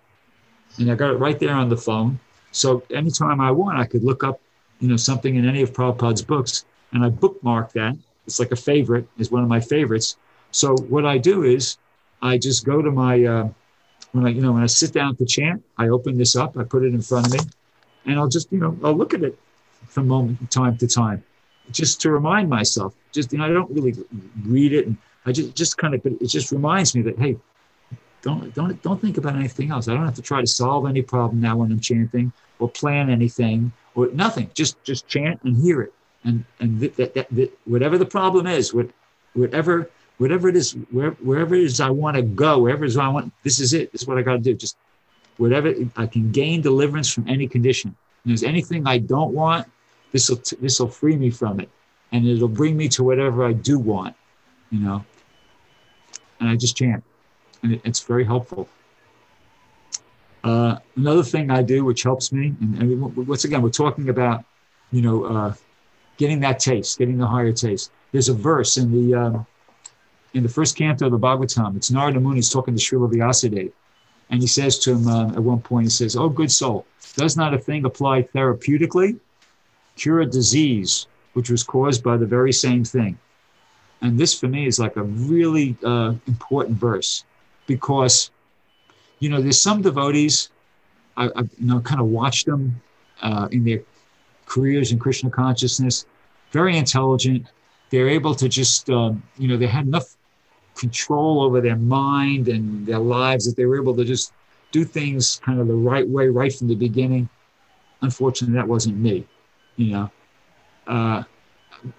And 0.77 0.91
I 0.91 0.95
got 0.95 1.11
it 1.11 1.17
right 1.17 1.39
there 1.39 1.53
on 1.53 1.69
the 1.69 1.77
phone. 1.77 2.19
So 2.51 2.83
anytime 2.89 3.39
I 3.41 3.51
want, 3.51 3.79
I 3.79 3.85
could 3.85 4.03
look 4.03 4.23
up, 4.23 4.39
you 4.83 4.89
know, 4.89 4.97
something 4.97 5.37
in 5.37 5.47
any 5.47 5.61
of 5.61 5.71
Prabhupada's 5.71 6.21
books 6.21 6.65
and 6.91 7.05
I 7.05 7.09
bookmark 7.09 7.71
that. 7.71 7.95
It's 8.27 8.37
like 8.37 8.51
a 8.51 8.57
favorite, 8.57 9.07
is 9.17 9.31
one 9.31 9.41
of 9.41 9.47
my 9.47 9.61
favorites. 9.61 10.17
So 10.51 10.75
what 10.75 11.05
I 11.05 11.17
do 11.17 11.43
is 11.43 11.77
I 12.21 12.37
just 12.37 12.65
go 12.65 12.81
to 12.81 12.91
my, 12.91 13.23
uh, 13.23 13.47
when 14.11 14.25
I, 14.25 14.29
you 14.29 14.41
know, 14.41 14.51
when 14.51 14.61
I 14.61 14.65
sit 14.65 14.91
down 14.91 15.15
to 15.15 15.25
chant, 15.25 15.63
I 15.77 15.87
open 15.87 16.17
this 16.17 16.35
up, 16.35 16.57
I 16.57 16.65
put 16.65 16.83
it 16.83 16.93
in 16.93 17.01
front 17.01 17.27
of 17.27 17.33
me, 17.33 17.39
and 18.05 18.19
I'll 18.19 18.27
just, 18.27 18.51
you 18.51 18.59
know, 18.59 18.77
I'll 18.83 18.93
look 18.93 19.13
at 19.13 19.23
it 19.23 19.39
from 19.87 20.09
moment, 20.09 20.51
time 20.51 20.77
to 20.79 20.87
time, 20.87 21.23
just 21.71 22.01
to 22.01 22.11
remind 22.11 22.49
myself. 22.49 22.93
Just, 23.13 23.31
you 23.31 23.39
know, 23.39 23.45
I 23.45 23.49
don't 23.49 23.71
really 23.71 23.95
read 24.45 24.73
it, 24.73 24.85
and 24.87 24.97
I 25.25 25.31
just, 25.31 25.55
just 25.55 25.77
kind 25.77 25.95
of, 25.95 26.03
but 26.03 26.11
it 26.19 26.27
just 26.27 26.51
reminds 26.51 26.93
me 26.93 27.01
that, 27.03 27.17
hey, 27.17 27.37
don't, 28.23 28.53
don't, 28.55 28.81
don't 28.81 28.99
think 28.99 29.17
about 29.17 29.35
anything 29.35 29.69
else. 29.69 29.87
I 29.87 29.93
don't 29.93 30.05
have 30.05 30.15
to 30.15 30.21
try 30.21 30.41
to 30.41 30.47
solve 30.47 30.87
any 30.87 31.03
problem 31.03 31.39
now 31.39 31.57
when 31.57 31.71
I'm 31.71 31.79
chanting, 31.79 32.33
or 32.57 32.69
plan 32.69 33.09
anything, 33.09 33.71
or 33.93 34.07
nothing. 34.13 34.49
Just, 34.55 34.81
just 34.83 35.07
chant 35.07 35.43
and 35.43 35.55
hear 35.55 35.81
it, 35.81 35.93
and 36.23 36.43
and 36.59 36.79
that, 36.79 36.95
that, 36.95 37.13
that, 37.13 37.27
that 37.31 37.59
whatever 37.65 37.97
the 37.97 38.05
problem 38.05 38.47
is, 38.47 38.73
what, 38.73 38.89
whatever 39.33 39.89
whatever 40.17 40.47
it 40.47 40.55
is, 40.55 40.71
where, 40.91 41.11
wherever 41.11 41.53
it 41.55 41.63
is 41.63 41.81
I 41.81 41.89
want 41.89 42.15
to 42.15 42.21
go, 42.21 42.59
wherever 42.59 42.85
it 42.85 42.87
is 42.87 42.97
I 42.97 43.07
want, 43.09 43.33
this 43.43 43.59
is 43.59 43.73
it. 43.73 43.91
This 43.91 44.03
is 44.03 44.07
what 44.07 44.17
I 44.17 44.21
got 44.21 44.33
to 44.33 44.39
do. 44.39 44.53
Just 44.53 44.77
whatever 45.37 45.73
I 45.97 46.05
can 46.07 46.31
gain 46.31 46.61
deliverance 46.61 47.11
from 47.11 47.27
any 47.27 47.47
condition. 47.47 47.95
And 48.23 48.31
there's 48.31 48.43
anything 48.43 48.87
I 48.87 48.99
don't 48.99 49.33
want, 49.33 49.67
this 50.11 50.29
will 50.29 50.41
this 50.61 50.79
will 50.79 50.87
free 50.87 51.17
me 51.17 51.29
from 51.29 51.59
it, 51.59 51.69
and 52.11 52.25
it'll 52.25 52.47
bring 52.47 52.77
me 52.77 52.87
to 52.89 53.03
whatever 53.03 53.45
I 53.45 53.53
do 53.53 53.79
want, 53.79 54.15
you 54.69 54.79
know. 54.79 55.03
And 56.39 56.49
I 56.49 56.55
just 56.55 56.77
chant, 56.77 57.03
it's 57.63 58.01
very 58.01 58.25
helpful. 58.25 58.67
Uh, 60.43 60.77
another 60.97 61.23
thing 61.23 61.49
I 61.49 61.61
do, 61.61 61.85
which 61.85 62.03
helps 62.03 62.31
me, 62.31 62.53
and, 62.59 62.81
and 62.81 63.27
once 63.27 63.45
again, 63.45 63.61
we're 63.61 63.69
talking 63.69 64.09
about, 64.09 64.43
you 64.91 65.01
know, 65.01 65.23
uh, 65.23 65.53
getting 66.17 66.41
that 66.41 66.59
taste, 66.59 66.97
getting 66.97 67.17
the 67.17 67.27
higher 67.27 67.53
taste. 67.53 67.91
There's 68.11 68.29
a 68.29 68.33
verse 68.33 68.77
in 68.77 68.91
the 68.91 69.17
um, 69.17 69.45
in 70.33 70.43
the 70.43 70.49
first 70.49 70.75
canto 70.75 71.05
of 71.05 71.11
the 71.11 71.19
Bhagavatam. 71.19 71.77
It's 71.77 71.91
Narada 71.91 72.19
Muni 72.19 72.39
is 72.39 72.49
talking 72.49 72.75
to 72.75 72.81
Srila 72.81 73.11
Vyasadeva, 73.11 73.71
and 74.29 74.41
he 74.41 74.47
says 74.47 74.79
to 74.79 74.91
him 74.91 75.07
uh, 75.07 75.27
at 75.29 75.41
one 75.41 75.61
point, 75.61 75.85
he 75.85 75.89
says, 75.89 76.17
"Oh, 76.17 76.27
good 76.27 76.51
soul, 76.51 76.85
does 77.15 77.37
not 77.37 77.53
a 77.53 77.57
thing 77.57 77.85
apply 77.85 78.23
therapeutically, 78.23 79.17
cure 79.95 80.21
a 80.21 80.25
disease 80.25 81.07
which 81.33 81.49
was 81.49 81.63
caused 81.63 82.03
by 82.03 82.17
the 82.17 82.25
very 82.25 82.51
same 82.51 82.83
thing?" 82.83 83.17
And 84.01 84.19
this 84.19 84.37
for 84.37 84.49
me 84.49 84.67
is 84.67 84.77
like 84.77 84.97
a 84.97 85.03
really 85.03 85.77
uh, 85.85 86.15
important 86.27 86.77
verse 86.77 87.23
because, 87.67 88.31
you 89.19 89.29
know, 89.29 89.41
there's 89.41 89.61
some 89.61 89.81
devotees, 89.81 90.49
I, 91.17 91.25
I 91.35 91.41
you 91.41 91.67
know, 91.67 91.79
kind 91.79 92.01
of 92.01 92.07
watched 92.07 92.45
them 92.45 92.81
uh, 93.21 93.47
in 93.51 93.63
their 93.63 93.81
careers 94.45 94.91
in 94.91 94.99
Krishna 94.99 95.29
consciousness, 95.29 96.05
very 96.51 96.77
intelligent. 96.77 97.47
They're 97.89 98.09
able 98.09 98.35
to 98.35 98.49
just, 98.49 98.89
um, 98.89 99.23
you 99.37 99.47
know, 99.47 99.57
they 99.57 99.67
had 99.67 99.85
enough 99.85 100.15
control 100.75 101.41
over 101.43 101.61
their 101.61 101.75
mind 101.75 102.47
and 102.47 102.85
their 102.85 102.99
lives 102.99 103.45
that 103.45 103.55
they 103.55 103.65
were 103.65 103.79
able 103.79 103.95
to 103.95 104.03
just 104.03 104.33
do 104.71 104.83
things 104.83 105.39
kind 105.45 105.59
of 105.59 105.67
the 105.67 105.75
right 105.75 106.07
way 106.07 106.27
right 106.27 106.53
from 106.53 106.67
the 106.67 106.75
beginning. 106.75 107.29
Unfortunately, 108.01 108.55
that 108.55 108.67
wasn't 108.67 108.97
me, 108.97 109.25
you 109.77 109.91
know. 109.91 110.11
Uh, 110.87 111.23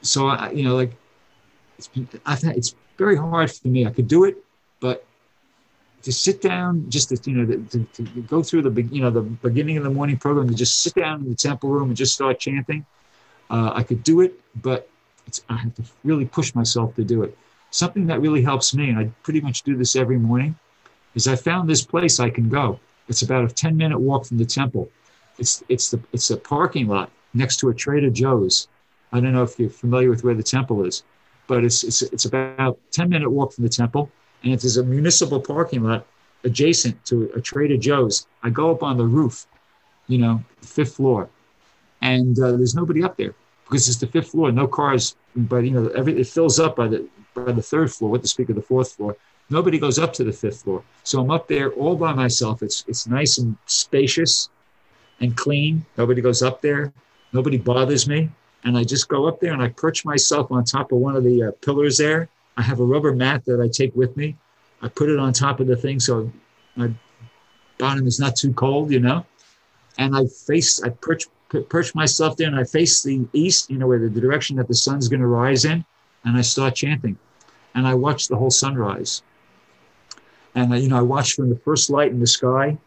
so 0.03 0.27
I, 0.27 0.51
you 0.51 0.65
know, 0.65 0.75
like 0.75 0.93
it's, 1.79 1.89
I've 2.27 2.43
had, 2.43 2.57
it's 2.57 2.75
very 2.99 3.17
hard 3.17 3.51
for 3.51 3.69
me. 3.69 3.87
I 3.87 3.91
could 3.91 4.09
do 4.09 4.25
it, 4.25 4.37
but 4.81 5.07
to 6.05 6.13
sit 6.13 6.41
down, 6.41 6.89
just 6.89 7.09
to, 7.09 7.31
you 7.31 7.37
know, 7.37 7.65
to, 7.71 7.85
to, 7.85 8.03
go 8.23 8.43
through 8.43 8.63
the, 8.63 8.83
you 8.83 9.03
know, 9.03 9.11
the 9.11 9.23
beginning 9.23 9.77
of 9.77 9.85
the 9.85 9.91
morning 9.91 10.17
program, 10.17 10.49
to 10.49 10.55
just 10.55 10.83
sit 10.83 10.95
down 10.95 11.23
in 11.23 11.29
the 11.29 11.35
temple 11.35 11.71
room 11.71 11.89
and 11.89 11.97
just 11.97 12.15
start 12.15 12.39
chanting, 12.39 12.85
uh, 13.51 13.73
I 13.75 13.83
could 13.83 14.03
do 14.03 14.21
it, 14.21 14.39
but 14.63 14.89
I 15.49 15.57
have 15.57 15.75
to 15.77 15.83
really 16.05 16.25
push 16.25 16.55
myself 16.55 16.95
to 16.97 17.05
do 17.05 17.23
it. 17.23 17.37
Something 17.71 18.07
that 18.07 18.21
really 18.21 18.43
helps 18.43 18.75
me, 18.75 18.91
and 18.91 18.99
I 18.99 19.11
pretty 19.23 19.41
much 19.41 19.63
do 19.63 19.77
this 19.77 19.97
every 19.97 20.19
morning, 20.19 20.57
is 21.15 21.27
I 21.27 21.37
found 21.37 21.69
this 21.69 21.83
place 21.83 22.21
I 22.21 22.31
can 22.31 22.49
go. 22.49 22.79
It's 23.09 23.23
about 23.23 23.45
a 23.45 23.49
10 23.49 23.77
minute 23.77 23.99
walk 23.99 24.27
from 24.27 24.39
the 24.39 24.45
temple. 24.45 24.91
It's, 25.39 25.63
it's, 25.69 25.91
the, 25.91 26.01
it's 26.13 26.31
a 26.31 26.37
parking 26.37 26.87
lot 26.87 27.11
next 27.35 27.59
to 27.59 27.69
a 27.69 27.75
Trader 27.75 28.11
Joe's. 28.11 28.69
I 29.13 29.21
don't 29.21 29.33
know 29.33 29.43
if 29.43 29.59
you're 29.59 29.71
familiar 29.71 30.11
with 30.11 30.25
where 30.25 30.35
the 30.35 30.43
temple 30.43 30.85
is 30.85 31.03
but 31.47 31.65
it's, 31.65 31.83
it's, 31.85 32.03
it's 32.03 32.25
about 32.25 32.79
10 32.93 33.09
minute 33.09 33.31
walk 33.31 33.53
from 33.53 33.65
the 33.65 33.71
temple. 33.71 34.11
And 34.45 34.53
it 34.53 34.63
is 34.63 34.77
a 34.77 34.85
municipal 34.85 35.41
parking 35.41 35.83
lot 35.83 36.07
adjacent 36.45 37.05
to 37.07 37.31
a 37.35 37.41
Trader 37.41 37.77
Joe's. 37.77 38.27
I 38.43 38.51
go 38.51 38.71
up 38.71 38.83
on 38.83 38.99
the 38.99 39.05
roof, 39.05 39.47
you 40.07 40.19
know, 40.19 40.45
fifth 40.61 40.97
floor, 40.97 41.29
and 42.03 42.39
uh, 42.39 42.53
there's 42.53 42.75
nobody 42.75 43.03
up 43.03 43.17
there 43.17 43.35
because 43.65 43.89
it's 43.89 43.99
the 43.99 44.07
fifth 44.07 44.31
floor, 44.31 44.53
no 44.53 44.67
cars. 44.67 45.17
But 45.35 45.65
you 45.65 45.71
know, 45.71 45.89
every 45.89 46.21
it 46.21 46.29
fills 46.29 46.61
up 46.61 46.77
by 46.77 46.89
the 46.89 47.09
by 47.35 47.53
the 47.53 47.63
third 47.63 47.93
floor. 47.93 48.11
What 48.11 48.23
to 48.23 48.29
speak 48.29 48.51
of 48.51 48.57
the 48.57 48.63
fourth 48.63 48.93
floor? 48.93 49.17
Nobody 49.51 49.79
goes 49.79 49.99
up 49.99 50.13
to 50.15 50.25
the 50.25 50.33
fifth 50.33 50.63
floor, 50.63 50.85
so 51.03 51.21
I'm 51.21 51.31
up 51.31 51.49
there 51.49 51.73
all 51.73 51.97
by 51.97 52.13
myself. 52.13 52.63
It's 52.63 52.85
it's 52.87 53.07
nice 53.07 53.39
and 53.39 53.57
spacious 53.67 54.51
and 55.21 55.37
clean. 55.37 55.85
Nobody 55.97 56.21
goes 56.21 56.43
up 56.43 56.61
there. 56.61 56.93
Nobody 57.33 57.57
bothers 57.57 58.07
me 58.07 58.31
and 58.65 58.77
I 58.77 58.85
just 58.85 59.09
go 59.09 59.27
up 59.27 59.41
there 59.41 59.53
and 59.53 59.63
I 59.63 59.69
perch 59.69 60.05
myself 60.05 60.51
on 60.51 60.65
top 60.65 60.91
of 60.93 60.99
one 60.99 61.17
of 61.17 61.25
the 61.25 61.45
uh, 61.45 61.51
pillars 61.63 61.99
there. 61.99 62.29
I 62.57 62.63
have 62.63 62.81
a 62.81 62.85
rubber 62.85 63.15
mat 63.15 63.45
that 63.47 63.61
I 63.61 63.69
take 63.69 63.95
with 63.97 64.17
me. 64.17 64.37
I 64.83 64.89
put 64.89 65.09
it 65.09 65.19
on 65.19 65.33
top 65.33 65.61
of 65.61 65.67
the 65.67 65.77
thing 65.77 65.99
so 65.99 66.31
my 66.77 66.91
bottom 67.79 68.07
is 68.07 68.21
not 68.21 68.37
too 68.37 68.53
cold, 68.53 68.93
you 68.93 69.01
know. 69.01 69.25
And 69.99 70.17
I 70.17 70.27
face, 70.27 70.83
I 70.83 70.91
perch, 70.91 71.25
perch 71.69 71.95
myself 71.95 72.37
there 72.37 72.49
and 72.49 72.57
I 72.57 72.65
face 72.65 73.03
the 73.03 73.27
east, 73.33 73.71
you 73.71 73.79
know, 73.79 73.87
where 73.87 73.99
the, 73.99 74.21
direction 74.21 74.57
that 74.57 74.69
the 74.69 74.75
sun's 74.75 75.09
going 75.09 75.21
to 75.21 75.27
rise 75.27 75.65
in, 75.65 75.85
and 76.25 76.37
I 76.37 76.41
start 76.41 76.75
chanting. 76.75 77.19
And 77.75 77.87
I 77.87 77.95
watch 77.95 78.29
the 78.29 78.37
whole 78.37 78.51
sunrise. 78.51 79.23
And, 80.55 80.73
I, 80.73 80.79
you 80.79 80.89
know, 80.89 80.99
I 80.99 81.03
watch 81.03 81.35
from 81.35 81.51
the 81.51 81.57
first 81.57 81.91
light 81.91 82.11
in 82.11 82.21
the 82.21 82.27
sky. 82.27 82.79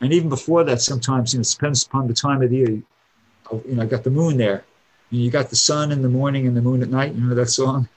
And 0.00 0.12
even 0.12 0.28
before 0.28 0.64
that, 0.64 0.80
sometimes, 0.80 1.32
you 1.32 1.38
know, 1.38 1.42
it 1.42 1.48
depends 1.48 1.84
upon 1.84 2.06
the 2.06 2.14
time 2.14 2.42
of 2.42 2.50
the 2.50 2.56
year. 2.56 2.70
You 2.70 3.62
know, 3.66 3.82
I 3.82 3.86
got 3.86 4.04
the 4.04 4.10
moon 4.10 4.36
there 4.36 4.64
you 5.10 5.30
got 5.30 5.50
the 5.50 5.56
sun 5.56 5.92
in 5.92 6.02
the 6.02 6.08
morning 6.08 6.46
and 6.46 6.56
the 6.56 6.62
moon 6.62 6.82
at 6.82 6.90
night. 6.90 7.14
You 7.14 7.22
know 7.22 7.34
that 7.34 7.48
song? 7.48 7.88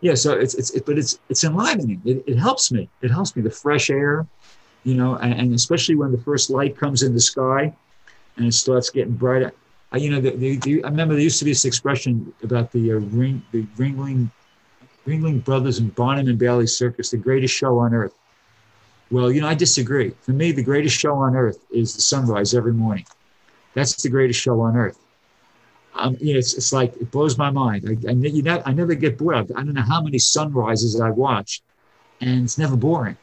Yeah. 0.00 0.14
So 0.14 0.32
it's 0.32 0.54
it's 0.54 0.70
it, 0.70 0.86
but 0.86 0.98
it's 0.98 1.18
it's 1.28 1.44
enlivening. 1.44 2.00
It, 2.04 2.24
it 2.26 2.36
helps 2.36 2.70
me. 2.70 2.88
It 3.02 3.10
helps 3.10 3.34
me. 3.34 3.42
The 3.42 3.50
fresh 3.50 3.90
air, 3.90 4.26
you 4.84 4.94
know, 4.94 5.16
and, 5.16 5.32
and 5.34 5.54
especially 5.54 5.96
when 5.96 6.12
the 6.12 6.18
first 6.18 6.50
light 6.50 6.76
comes 6.76 7.02
in 7.02 7.14
the 7.14 7.20
sky, 7.20 7.74
and 8.36 8.46
it 8.46 8.52
starts 8.52 8.90
getting 8.90 9.14
brighter. 9.14 9.52
I, 9.92 9.98
you 9.98 10.10
know, 10.10 10.20
the, 10.20 10.30
the, 10.30 10.56
the, 10.56 10.84
I 10.84 10.88
remember 10.88 11.14
there 11.14 11.22
used 11.22 11.38
to 11.38 11.44
be 11.44 11.52
this 11.52 11.64
expression 11.64 12.32
about 12.42 12.72
the 12.72 12.92
uh, 12.92 12.94
ring, 12.96 13.40
the 13.52 13.62
Ringling, 13.76 14.30
Ringling 15.06 15.44
Brothers 15.44 15.78
and 15.78 15.94
Barnum 15.94 16.26
and 16.26 16.38
Bailey 16.38 16.66
Circus, 16.66 17.10
the 17.10 17.16
greatest 17.16 17.54
show 17.54 17.78
on 17.78 17.94
earth. 17.94 18.14
Well, 19.12 19.30
you 19.30 19.40
know, 19.40 19.46
I 19.46 19.54
disagree. 19.54 20.10
For 20.22 20.32
me, 20.32 20.50
the 20.50 20.64
greatest 20.64 20.98
show 20.98 21.14
on 21.14 21.36
earth 21.36 21.60
is 21.70 21.94
the 21.94 22.02
sunrise 22.02 22.52
every 22.52 22.72
morning. 22.72 23.06
That's 23.74 24.02
the 24.02 24.08
greatest 24.08 24.40
show 24.40 24.60
on 24.60 24.76
earth 24.76 24.98
um, 25.96 26.16
you 26.20 26.34
know, 26.34 26.38
it's, 26.38 26.54
it's 26.54 26.72
like 26.72 26.94
it 26.96 27.10
blows 27.10 27.38
my 27.38 27.50
mind. 27.50 27.84
I, 27.88 28.10
I, 28.10 28.12
you 28.12 28.42
know, 28.42 28.62
I 28.64 28.72
never 28.72 28.94
get 28.94 29.18
bored. 29.18 29.50
I 29.52 29.62
don't 29.62 29.74
know 29.74 29.82
how 29.82 30.02
many 30.02 30.18
sunrises 30.18 31.00
I 31.00 31.10
watch, 31.10 31.62
and 32.20 32.44
it's 32.44 32.58
never 32.58 32.76
boring. 32.76 33.16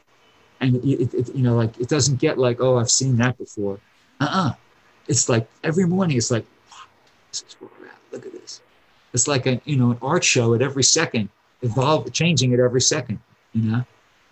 And 0.60 0.78
it, 0.78 1.14
it, 1.14 1.36
you 1.36 1.44
know, 1.44 1.56
like 1.56 1.80
it 1.80 1.90
doesn't 1.90 2.20
get 2.20 2.38
like, 2.38 2.62
oh, 2.62 2.78
I've 2.78 2.92
seen 2.92 3.18
that 3.18 3.38
before. 3.38 3.80
Uh-uh. 4.20 4.54
It's 5.08 5.30
like 5.30 5.48
every 5.64 5.86
morning. 5.86 6.18
It's 6.18 6.32
like, 6.32 6.46
this 7.30 7.44
is 7.48 7.56
where 7.60 7.70
we're 7.80 7.88
at. 7.88 7.98
Look 8.12 8.26
at 8.26 8.32
this. 8.32 8.62
It's 9.14 9.28
like 9.28 9.46
a 9.46 9.62
you 9.66 9.76
know 9.76 9.92
an 9.92 9.98
art 10.02 10.24
show 10.24 10.54
at 10.54 10.62
every 10.62 10.84
second, 10.84 11.30
evolve, 11.62 12.12
changing 12.14 12.54
at 12.54 12.60
every 12.60 12.82
second. 12.82 13.20
You 13.54 13.72
know, 13.72 13.86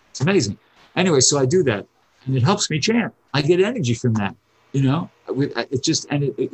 it's 0.09 0.21
amazing. 0.21 0.57
Anyway, 0.95 1.19
so 1.19 1.37
I 1.37 1.45
do 1.45 1.63
that, 1.63 1.85
and 2.25 2.35
it 2.35 2.43
helps 2.43 2.69
me 2.69 2.79
chant. 2.79 3.13
I 3.33 3.41
get 3.41 3.59
energy 3.59 3.93
from 3.93 4.13
that. 4.15 4.35
You 4.71 4.83
know, 4.83 5.09
it 5.27 5.83
just 5.83 6.07
and 6.09 6.23
it 6.23 6.51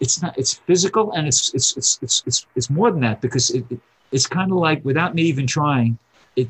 it's 0.00 0.22
not 0.22 0.36
it's 0.38 0.54
physical 0.54 1.12
and 1.12 1.26
it's 1.26 1.54
it's 1.54 1.76
it's 1.76 1.98
it's 2.02 2.22
it's, 2.26 2.46
it's 2.56 2.70
more 2.70 2.90
than 2.90 3.00
that 3.00 3.20
because 3.20 3.50
it, 3.50 3.64
it 3.70 3.80
it's 4.10 4.26
kind 4.26 4.50
of 4.50 4.58
like 4.58 4.84
without 4.84 5.14
me 5.14 5.22
even 5.22 5.46
trying 5.46 5.98
it 6.36 6.48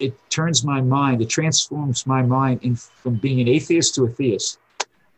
it 0.00 0.14
turns 0.30 0.64
my 0.64 0.80
mind 0.80 1.22
it 1.22 1.28
transforms 1.28 2.06
my 2.06 2.22
mind 2.22 2.58
in 2.62 2.74
from 2.74 3.14
being 3.16 3.40
an 3.40 3.48
atheist 3.48 3.94
to 3.94 4.04
a 4.04 4.08
theist. 4.08 4.58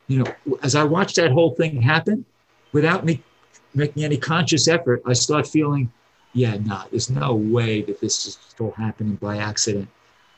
You 0.08 0.24
know 0.24 0.56
as 0.62 0.74
i 0.74 0.84
watch 0.84 1.14
that 1.14 1.30
whole 1.30 1.54
thing 1.54 1.80
happen 1.82 2.24
without 2.72 3.04
me 3.04 3.22
making 3.74 4.04
any 4.04 4.16
conscious 4.16 4.66
effort 4.66 5.02
i 5.06 5.12
start 5.12 5.46
feeling 5.46 5.92
yeah 6.32 6.56
nah 6.56 6.84
there's 6.90 7.10
no 7.10 7.34
way 7.34 7.82
that 7.82 8.00
this 8.00 8.26
is 8.26 8.38
still 8.48 8.72
happening 8.72 9.14
by 9.16 9.36
accident. 9.38 9.88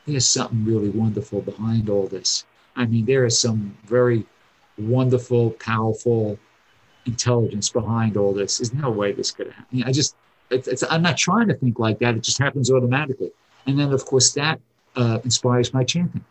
There's 0.05 0.27
something 0.27 0.65
really 0.65 0.89
wonderful 0.89 1.41
behind 1.41 1.89
all 1.89 2.07
this. 2.07 2.45
I 2.75 2.85
mean 2.85 3.05
there 3.05 3.25
is 3.25 3.39
some 3.39 3.77
very 3.85 4.25
wonderful 4.77 5.51
powerful 5.51 6.37
intelligence 7.05 7.69
behind 7.69 8.17
all 8.17 8.33
this. 8.33 8.57
There's 8.57 8.73
no 8.73 8.89
way 8.89 9.11
this 9.11 9.31
could 9.31 9.51
happen. 9.51 9.83
I 9.83 9.91
just, 9.91 10.15
it's, 10.49 10.67
it's, 10.67 10.83
I'm 10.89 11.01
not 11.01 11.17
trying 11.17 11.47
to 11.47 11.53
think 11.55 11.79
like 11.79 11.99
that. 11.99 12.15
It 12.15 12.23
just 12.23 12.37
happens 12.37 12.71
automatically. 12.71 13.31
And 13.67 13.79
then, 13.79 13.91
of 13.93 14.05
course, 14.05 14.33
that 14.33 14.59
uh, 14.95 15.19
inspires 15.23 15.73
my 15.73 15.83
chanting. 15.83 16.23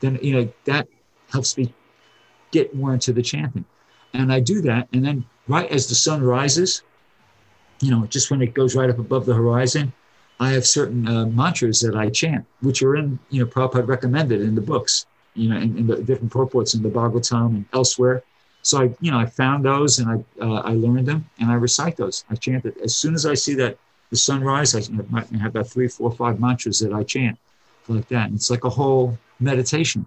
Then, 0.00 0.18
you 0.22 0.32
know, 0.34 0.52
that 0.64 0.88
helps 1.30 1.56
me 1.56 1.72
get 2.50 2.74
more 2.74 2.94
into 2.94 3.12
the 3.12 3.22
chanting. 3.22 3.64
And 4.14 4.32
I 4.32 4.40
do 4.40 4.60
that. 4.62 4.88
And 4.92 5.04
then, 5.04 5.24
right 5.48 5.70
as 5.70 5.88
the 5.88 5.94
sun 5.94 6.22
rises, 6.22 6.82
you 7.80 7.90
know, 7.90 8.06
just 8.06 8.30
when 8.30 8.40
it 8.42 8.54
goes 8.54 8.74
right 8.74 8.88
up 8.88 8.98
above 8.98 9.26
the 9.26 9.34
horizon, 9.34 9.92
I 10.38 10.50
have 10.50 10.66
certain 10.66 11.08
uh, 11.08 11.26
mantras 11.26 11.80
that 11.80 11.94
I 11.94 12.10
chant, 12.10 12.44
which 12.60 12.82
are 12.82 12.96
in, 12.96 13.18
you 13.30 13.42
know, 13.42 13.50
Prabhupada 13.50 13.86
recommended 13.86 14.40
in 14.40 14.54
the 14.54 14.60
books, 14.60 15.06
you 15.34 15.48
know, 15.48 15.56
in, 15.56 15.76
in 15.78 15.86
the 15.86 16.02
different 16.02 16.32
purports 16.32 16.74
in 16.74 16.82
the 16.82 16.88
Bhagavatam 16.88 17.46
and 17.46 17.64
elsewhere. 17.72 18.22
So 18.66 18.82
I, 18.82 18.90
you 19.00 19.12
know, 19.12 19.18
I 19.20 19.26
found 19.26 19.64
those 19.64 20.00
and 20.00 20.10
I, 20.10 20.44
uh, 20.44 20.60
I 20.62 20.72
learned 20.72 21.06
them 21.06 21.24
and 21.38 21.52
I 21.52 21.54
recite 21.54 21.96
those. 21.96 22.24
I 22.30 22.34
chant 22.34 22.64
it 22.64 22.76
as 22.82 22.96
soon 22.96 23.14
as 23.14 23.24
I 23.24 23.34
see 23.34 23.54
that 23.54 23.78
the 24.10 24.16
sunrise. 24.16 24.74
I 24.74 24.80
have 25.38 25.54
about 25.54 25.68
three, 25.68 25.86
four, 25.86 26.10
five 26.10 26.40
mantras 26.40 26.80
that 26.80 26.92
I 26.92 27.04
chant 27.04 27.38
like 27.86 28.08
that. 28.08 28.26
And 28.26 28.34
it's 28.34 28.50
like 28.50 28.64
a 28.64 28.68
whole 28.68 29.16
meditation, 29.38 30.04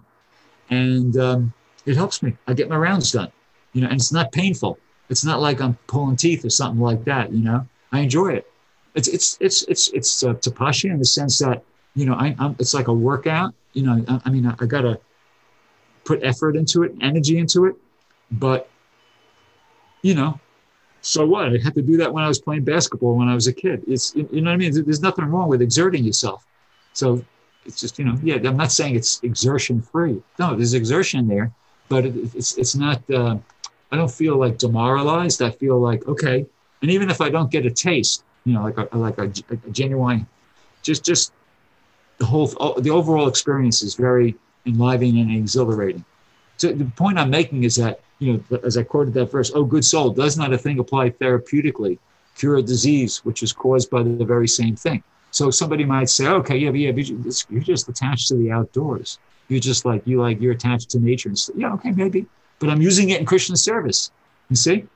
and 0.68 1.16
um, 1.16 1.54
it 1.86 1.96
helps 1.96 2.22
me. 2.22 2.36
I 2.46 2.52
get 2.52 2.68
my 2.68 2.76
rounds 2.76 3.12
done, 3.12 3.32
you 3.72 3.80
know, 3.80 3.88
and 3.88 3.98
it's 3.98 4.12
not 4.12 4.30
painful. 4.30 4.78
It's 5.08 5.24
not 5.24 5.40
like 5.40 5.62
I'm 5.62 5.78
pulling 5.86 6.16
teeth 6.16 6.44
or 6.44 6.50
something 6.50 6.82
like 6.82 7.02
that. 7.04 7.32
You 7.32 7.42
know, 7.42 7.66
I 7.92 8.00
enjoy 8.00 8.34
it. 8.34 8.46
It's 8.94 9.08
it's 9.08 9.38
it's 9.40 9.62
it's 9.68 9.88
it's 9.88 10.22
uh, 10.22 10.34
tapasya 10.34 10.90
in 10.90 10.98
the 10.98 11.06
sense 11.06 11.38
that 11.38 11.62
you 11.94 12.04
know 12.04 12.12
I, 12.12 12.36
I'm, 12.38 12.56
it's 12.58 12.74
like 12.74 12.88
a 12.88 12.92
workout. 12.92 13.54
You 13.72 13.84
know, 13.84 14.04
I, 14.06 14.20
I 14.26 14.30
mean, 14.30 14.44
I, 14.44 14.54
I 14.60 14.66
gotta 14.66 15.00
put 16.04 16.22
effort 16.22 16.56
into 16.56 16.82
it, 16.82 16.92
energy 17.00 17.38
into 17.38 17.64
it 17.64 17.76
but, 18.30 18.68
you 20.02 20.14
know, 20.14 20.38
so 21.02 21.26
what? 21.26 21.46
I 21.46 21.58
had 21.62 21.74
to 21.74 21.82
do 21.82 21.96
that 21.98 22.12
when 22.12 22.24
I 22.24 22.28
was 22.28 22.40
playing 22.40 22.64
basketball 22.64 23.16
when 23.16 23.28
I 23.28 23.34
was 23.34 23.46
a 23.46 23.52
kid. 23.52 23.82
It's, 23.86 24.14
you 24.14 24.40
know 24.40 24.50
what 24.50 24.54
I 24.54 24.56
mean? 24.56 24.84
There's 24.84 25.00
nothing 25.00 25.24
wrong 25.24 25.48
with 25.48 25.62
exerting 25.62 26.04
yourself. 26.04 26.44
So 26.92 27.24
it's 27.64 27.80
just, 27.80 27.98
you 27.98 28.04
know, 28.04 28.18
yeah, 28.22 28.36
I'm 28.36 28.56
not 28.56 28.72
saying 28.72 28.96
it's 28.96 29.20
exertion 29.22 29.80
free. 29.82 30.22
No, 30.38 30.54
there's 30.54 30.74
exertion 30.74 31.28
there, 31.28 31.52
but 31.88 32.06
it, 32.06 32.14
it's 32.34 32.56
it's 32.56 32.74
not. 32.74 33.02
Uh, 33.10 33.38
I 33.92 33.96
don't 33.96 34.10
feel 34.10 34.36
like 34.36 34.58
demoralized. 34.58 35.42
I 35.42 35.50
feel 35.50 35.78
like 35.78 36.06
okay, 36.06 36.46
and 36.82 36.90
even 36.90 37.10
if 37.10 37.20
I 37.20 37.28
don't 37.28 37.50
get 37.50 37.66
a 37.66 37.70
taste, 37.70 38.24
you 38.44 38.54
know, 38.54 38.62
like 38.62 38.78
a 38.78 38.96
like 38.96 39.18
a, 39.18 39.32
a 39.50 39.70
genuine, 39.70 40.26
just 40.82 41.04
just 41.04 41.32
the 42.18 42.26
whole 42.26 42.46
the 42.78 42.90
overall 42.90 43.28
experience 43.28 43.82
is 43.82 43.94
very 43.94 44.36
enlivening 44.66 45.18
and 45.18 45.36
exhilarating. 45.36 46.04
So 46.60 46.70
the 46.72 46.84
point 46.84 47.18
I'm 47.18 47.30
making 47.30 47.64
is 47.64 47.76
that 47.76 48.00
you 48.18 48.34
know, 48.34 48.58
as 48.62 48.76
I 48.76 48.82
quoted 48.82 49.14
that 49.14 49.32
verse, 49.32 49.50
"Oh, 49.54 49.64
good 49.64 49.82
soul, 49.82 50.10
does 50.10 50.36
not 50.36 50.52
a 50.52 50.58
thing 50.58 50.78
apply 50.78 51.08
therapeutically, 51.08 51.98
cure 52.36 52.56
a 52.56 52.62
disease 52.62 53.24
which 53.24 53.42
is 53.42 53.50
caused 53.50 53.88
by 53.88 54.02
the 54.02 54.26
very 54.26 54.46
same 54.46 54.76
thing?" 54.76 55.02
So 55.30 55.50
somebody 55.50 55.86
might 55.86 56.10
say, 56.10 56.26
"Okay, 56.28 56.58
yeah, 56.58 56.70
but 56.70 56.80
yeah, 56.80 56.92
but 56.92 57.08
you're 57.50 57.62
just 57.62 57.88
attached 57.88 58.28
to 58.28 58.34
the 58.34 58.50
outdoors. 58.50 59.18
You're 59.48 59.66
just 59.70 59.86
like 59.86 60.06
you 60.06 60.20
like 60.20 60.38
you're 60.38 60.52
attached 60.52 60.90
to 60.90 61.00
nature." 61.00 61.30
And 61.30 61.38
so, 61.38 61.54
yeah, 61.56 61.72
okay, 61.76 61.92
maybe, 61.92 62.26
but 62.58 62.68
I'm 62.68 62.82
using 62.82 63.08
it 63.08 63.20
in 63.20 63.24
Krishna 63.24 63.56
service. 63.56 64.10
You 64.50 64.56
see, 64.56 64.86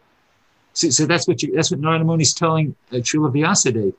so, 0.74 0.90
so 0.90 1.06
that's 1.06 1.26
what 1.26 1.42
you 1.42 1.54
that's 1.54 1.70
what 1.70 1.80
Narada 1.80 2.04
Muni 2.04 2.24
is 2.24 2.34
telling 2.34 2.76
uh, 2.92 2.96
Srila 2.96 3.32
Vyasadeva. 3.32 3.94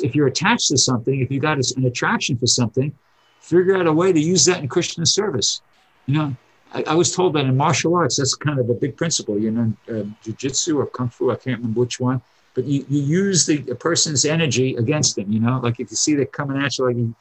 If 0.00 0.14
you're 0.14 0.28
attached 0.28 0.68
to 0.68 0.78
something, 0.78 1.20
if 1.20 1.28
you 1.32 1.40
got 1.40 1.58
an 1.58 1.84
attraction 1.84 2.38
for 2.38 2.46
something, 2.46 2.96
figure 3.40 3.76
out 3.76 3.88
a 3.88 3.92
way 3.92 4.12
to 4.12 4.20
use 4.20 4.44
that 4.44 4.60
in 4.60 4.68
Krishna 4.68 5.06
service. 5.06 5.60
You 6.06 6.14
know, 6.14 6.36
I, 6.72 6.84
I, 6.88 6.94
was 6.94 7.14
told 7.14 7.32
that 7.34 7.44
in 7.44 7.56
martial 7.56 7.94
arts, 7.96 8.16
that's 8.16 8.34
kind 8.34 8.58
of 8.58 8.70
a 8.70 8.74
big 8.74 8.96
principle, 8.96 9.38
you 9.38 9.50
know, 9.50 9.72
uh, 9.88 10.04
jujitsu 10.24 10.76
or 10.76 10.86
kung 10.86 11.08
fu, 11.08 11.30
I 11.30 11.36
can't 11.36 11.58
remember 11.58 11.80
which 11.80 11.98
one, 11.98 12.22
but 12.54 12.64
you, 12.64 12.84
you 12.88 13.02
use 13.02 13.46
the 13.46 13.58
person's 13.76 14.24
energy 14.24 14.76
against 14.76 15.16
them, 15.16 15.32
you 15.32 15.40
know, 15.40 15.60
like 15.62 15.80
if 15.80 15.90
you 15.90 15.96
see 15.96 16.14
that 16.16 16.32
coming 16.32 16.62
at 16.62 16.78
you, 16.78 16.86
like 16.86 16.96
you, 16.96 17.14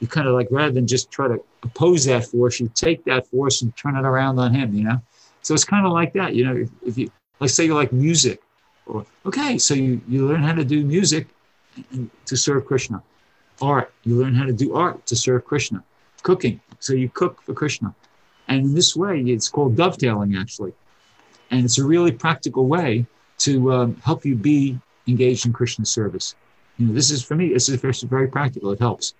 you 0.00 0.06
kind 0.06 0.26
of 0.26 0.34
like, 0.34 0.48
rather 0.50 0.72
than 0.72 0.86
just 0.86 1.10
try 1.10 1.28
to 1.28 1.42
oppose 1.62 2.04
that 2.06 2.24
force, 2.24 2.60
you 2.60 2.70
take 2.74 3.04
that 3.04 3.26
force 3.26 3.62
and 3.62 3.76
turn 3.76 3.96
it 3.96 4.04
around 4.04 4.38
on 4.38 4.54
him, 4.54 4.74
you 4.74 4.84
know? 4.84 5.00
So 5.42 5.54
it's 5.54 5.64
kind 5.64 5.86
of 5.86 5.92
like 5.92 6.12
that, 6.14 6.34
you 6.34 6.44
know, 6.44 6.56
if, 6.56 6.70
if 6.84 6.98
you, 6.98 7.10
like 7.40 7.50
say 7.50 7.66
you 7.66 7.74
like 7.74 7.92
music, 7.92 8.40
or, 8.86 9.04
okay, 9.26 9.58
so 9.58 9.74
you, 9.74 10.00
you 10.08 10.26
learn 10.26 10.42
how 10.42 10.54
to 10.54 10.64
do 10.64 10.84
music 10.84 11.28
to 12.26 12.36
serve 12.36 12.66
Krishna. 12.66 13.02
Art, 13.60 13.92
you 14.04 14.16
learn 14.16 14.34
how 14.34 14.44
to 14.44 14.52
do 14.52 14.74
art 14.74 15.06
to 15.06 15.16
serve 15.16 15.44
Krishna. 15.44 15.82
Cooking, 16.22 16.60
so 16.80 16.92
you 16.94 17.08
cook 17.08 17.42
for 17.42 17.54
Krishna 17.54 17.94
and 18.48 18.66
in 18.66 18.74
this 18.74 18.94
way, 18.94 19.20
it's 19.20 19.48
called 19.48 19.76
dovetailing, 19.76 20.36
actually. 20.36 20.72
And 21.50 21.64
it's 21.64 21.78
a 21.78 21.84
really 21.84 22.12
practical 22.12 22.66
way 22.66 23.06
to 23.38 23.72
um, 23.72 23.96
help 23.96 24.24
you 24.24 24.34
be 24.34 24.78
engaged 25.06 25.46
in 25.46 25.52
Krishna 25.52 25.84
service. 25.84 26.34
You 26.78 26.86
know, 26.86 26.92
this 26.92 27.10
is 27.10 27.22
for 27.22 27.34
me, 27.34 27.52
this 27.52 27.68
is 27.68 27.80
very 28.02 28.28
practical. 28.28 28.70
It 28.72 28.80
helps. 28.80 29.14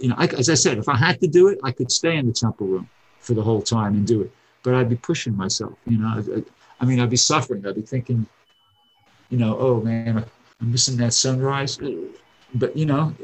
You 0.00 0.10
know, 0.10 0.14
I, 0.18 0.26
as 0.26 0.50
I 0.50 0.54
said, 0.54 0.78
if 0.78 0.88
I 0.88 0.96
had 0.96 1.20
to 1.20 1.26
do 1.26 1.48
it, 1.48 1.58
I 1.64 1.72
could 1.72 1.90
stay 1.90 2.16
in 2.16 2.26
the 2.26 2.32
temple 2.32 2.66
room 2.66 2.88
for 3.20 3.34
the 3.34 3.42
whole 3.42 3.62
time 3.62 3.94
and 3.94 4.06
do 4.06 4.22
it. 4.22 4.30
But 4.62 4.74
I'd 4.74 4.88
be 4.88 4.96
pushing 4.96 5.36
myself. 5.36 5.74
You 5.86 5.98
know, 5.98 6.06
I, 6.06 6.42
I 6.80 6.84
mean, 6.84 7.00
I'd 7.00 7.10
be 7.10 7.16
suffering. 7.16 7.66
I'd 7.66 7.76
be 7.76 7.82
thinking, 7.82 8.26
you 9.30 9.38
know, 9.38 9.56
oh 9.58 9.80
man, 9.80 10.24
I'm 10.60 10.70
missing 10.70 10.96
that 10.98 11.14
sunrise. 11.14 11.78
But 12.54 12.76
you 12.76 12.86
know, 12.86 13.14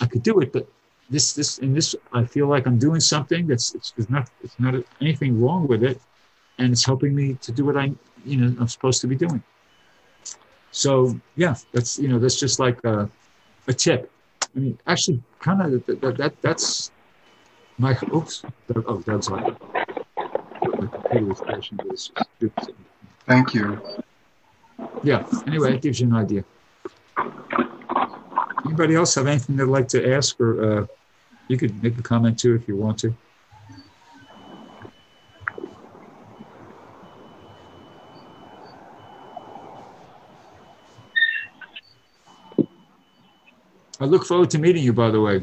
I 0.00 0.06
could 0.06 0.22
do 0.22 0.40
it, 0.40 0.52
but 0.52 0.68
this 1.10 1.32
this 1.32 1.58
in 1.58 1.74
this 1.74 1.94
I 2.12 2.24
feel 2.24 2.46
like 2.46 2.66
I'm 2.66 2.78
doing 2.78 3.00
something 3.00 3.46
that's 3.46 3.74
it's, 3.74 3.92
it's 3.96 4.08
not 4.08 4.30
it's 4.42 4.58
not 4.58 4.74
anything 5.00 5.40
wrong 5.40 5.66
with 5.66 5.82
it, 5.82 6.00
and 6.58 6.72
it's 6.72 6.84
helping 6.84 7.14
me 7.14 7.34
to 7.42 7.52
do 7.52 7.64
what 7.64 7.76
I 7.76 7.92
you 8.24 8.36
know 8.36 8.54
I'm 8.60 8.68
supposed 8.68 9.00
to 9.02 9.06
be 9.06 9.16
doing. 9.16 9.42
So 10.70 11.18
yeah, 11.36 11.56
that's 11.72 11.98
you 11.98 12.08
know 12.08 12.18
that's 12.18 12.38
just 12.38 12.58
like 12.60 12.82
a, 12.84 13.10
a 13.66 13.72
tip. 13.72 14.10
I 14.54 14.58
mean, 14.58 14.78
actually, 14.86 15.22
kind 15.40 15.62
of 15.62 15.86
that, 15.86 16.00
that, 16.00 16.16
that 16.16 16.42
that's 16.42 16.90
my 17.78 17.96
oops. 18.14 18.42
Oh, 18.86 19.02
that's 19.06 19.30
like 19.30 19.54
Thank 23.26 23.54
you. 23.54 23.80
Yeah. 25.02 25.26
Anyway, 25.46 25.74
it 25.74 25.82
gives 25.82 26.00
you 26.00 26.06
an 26.08 26.14
idea. 26.14 26.44
Anybody 28.64 28.94
else 28.94 29.14
have 29.14 29.26
anything 29.26 29.56
they'd 29.56 29.64
like 29.64 29.88
to 29.88 30.14
ask 30.14 30.40
or 30.40 30.82
uh, 30.82 30.86
you 31.50 31.56
could 31.56 31.82
make 31.82 31.98
a 31.98 32.02
comment 32.02 32.38
too 32.38 32.54
if 32.54 32.68
you 32.68 32.76
want 32.76 32.96
to. 33.00 33.12
I 43.98 44.04
look 44.04 44.24
forward 44.24 44.48
to 44.50 44.58
meeting 44.58 44.84
you, 44.84 44.92
by 44.92 45.10
the 45.10 45.20
way. 45.20 45.42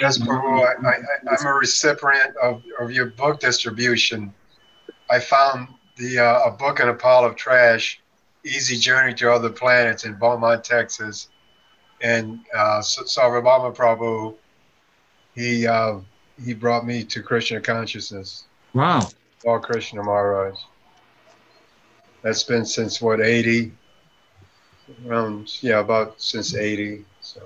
Yes, 0.00 0.18
Prabhu. 0.18 0.66
I, 0.84 0.96
am 1.34 1.46
a 1.46 1.52
recipient 1.54 2.36
of, 2.42 2.62
of 2.78 2.90
your 2.90 3.06
book 3.06 3.38
distribution. 3.38 4.34
I 5.08 5.20
found 5.20 5.68
the 5.96 6.18
uh, 6.18 6.48
a 6.48 6.50
book 6.50 6.80
in 6.80 6.88
a 6.88 6.94
pile 6.94 7.24
of 7.24 7.36
trash, 7.36 8.00
Easy 8.44 8.76
Journey 8.76 9.14
to 9.14 9.32
Other 9.32 9.48
Planets 9.48 10.04
in 10.04 10.14
Beaumont, 10.14 10.64
Texas 10.64 11.28
and 12.02 12.40
uh, 12.54 12.80
Sarvabhauma 12.80 13.74
Prabhu, 13.74 14.34
he 15.34 15.66
uh, 15.66 15.98
he 16.44 16.54
brought 16.54 16.86
me 16.86 17.04
to 17.04 17.22
Krishna 17.22 17.60
consciousness. 17.60 18.44
Wow. 18.74 19.08
All 19.44 19.58
Krishna 19.58 20.02
Maharaj. 20.02 20.58
That's 22.22 22.42
been 22.42 22.64
since 22.64 23.00
what, 23.00 23.20
80? 23.20 23.72
Around, 25.06 25.62
yeah, 25.62 25.80
about 25.80 26.20
since 26.20 26.54
80. 26.54 27.04
So. 27.20 27.42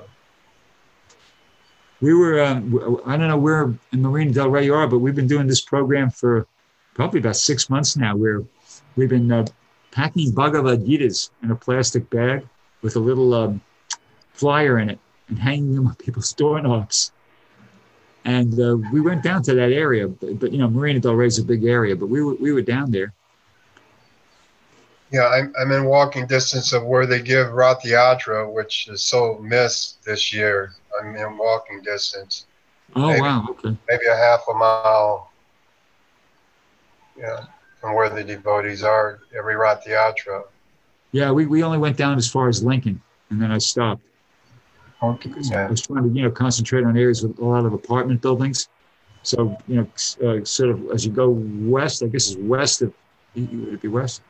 We 2.01 2.15
were, 2.15 2.43
um, 2.43 3.01
I 3.07 3.17
don't 3.17 3.29
know 3.29 3.39
where 3.39 3.75
in 3.93 4.03
Marina 4.03 4.33
Del 4.33 4.51
Rey 4.51 4.65
you 4.65 4.75
are, 4.75 4.87
but 4.87 4.99
we've 4.99 5.15
been 5.15 5.29
doing 5.29 5.47
this 5.47 5.61
program 5.61 6.11
for 6.11 6.47
probably 6.95 7.21
about 7.21 7.37
six 7.37 7.71
months 7.71 7.97
now 7.97 8.17
where 8.17 8.43
we've 8.97 9.09
been 9.09 9.31
uh, 9.31 9.47
packing 9.91 10.33
Bhagavad 10.33 10.85
Gitas 10.85 11.31
in 11.43 11.51
a 11.51 11.57
plastic 11.57 12.11
bag 12.11 12.47
with 12.83 12.97
a 12.97 13.01
little 13.01 13.33
um, 13.35 13.61
flyer 14.35 14.79
in 14.79 14.91
it 14.91 14.99
and 15.29 15.39
hanging 15.39 15.75
them 15.75 15.87
on 15.87 15.95
people's 15.95 16.33
doorknobs. 16.35 17.13
And 18.27 18.59
uh, 18.61 18.77
we 18.93 19.01
went 19.01 19.23
down 19.23 19.43
to 19.45 19.55
that 19.55 19.73
area, 19.73 20.09
but, 20.09 20.39
but, 20.39 20.53
you 20.53 20.59
know, 20.59 20.69
Marina 20.69 21.01
Del 21.01 21.15
Rey 21.15 21.27
is 21.27 21.39
a 21.39 21.45
big 21.45 21.65
area, 21.65 21.95
but 21.97 22.07
we 22.07 22.23
were, 22.23 22.35
we 22.35 22.53
were 22.53 22.63
down 22.63 22.91
there. 22.91 23.13
Yeah, 25.11 25.29
I'm, 25.29 25.53
I'm 25.61 25.71
in 25.73 25.85
walking 25.85 26.27
distance 26.27 26.73
of 26.73 26.85
where 26.85 27.07
they 27.07 27.21
give 27.21 27.49
rathyatra, 27.49 28.53
which 28.53 28.89
is 28.89 29.03
so 29.03 29.39
missed 29.39 30.03
this 30.05 30.33
year. 30.33 30.73
I'm 31.01 31.15
in 31.15 31.37
walking 31.37 31.83
distance. 31.83 32.47
Oh, 32.97 33.09
maybe, 33.09 33.21
wow. 33.21 33.47
Okay. 33.51 33.77
Maybe 33.89 34.07
a 34.07 34.17
half 34.17 34.45
a 34.51 34.55
mile. 34.55 35.31
Yeah, 37.17 37.45
from 37.81 37.95
where 37.95 38.09
the 38.09 38.25
devotees 38.25 38.83
are 38.83 39.21
every 39.37 39.55
rathyatra. 39.55 40.45
Yeah, 41.13 41.31
we, 41.31 41.47
we 41.47 41.63
only 41.63 41.79
went 41.79 41.97
down 41.97 42.17
as 42.17 42.29
far 42.29 42.49
as 42.49 42.65
Lincoln, 42.65 43.01
and 43.31 43.41
then 43.41 43.53
I 43.53 43.59
stopped. 43.59 44.03
Yeah. 45.51 45.67
I 45.67 45.71
was 45.71 45.83
trying 45.83 46.05
to, 46.05 46.11
you 46.11 46.23
know, 46.23 46.31
concentrate 46.31 46.85
on 46.85 46.97
areas 46.97 47.23
with 47.23 47.39
a 47.39 47.45
lot 47.45 47.65
of 47.65 47.73
apartment 47.73 48.21
buildings. 48.21 48.69
So, 49.23 49.57
you 49.67 49.77
know, 49.77 49.87
uh, 50.27 50.45
sort 50.45 50.71
of 50.71 50.91
as 50.91 51.05
you 51.07 51.13
go 51.13 51.31
west, 51.31 52.03
I 52.03 52.07
guess 52.07 52.31
it's 52.31 52.37
west 52.37 52.83
of, 52.83 52.93
would 53.35 53.75
it 53.75 53.83
be 53.83 53.89
west? 53.89 54.23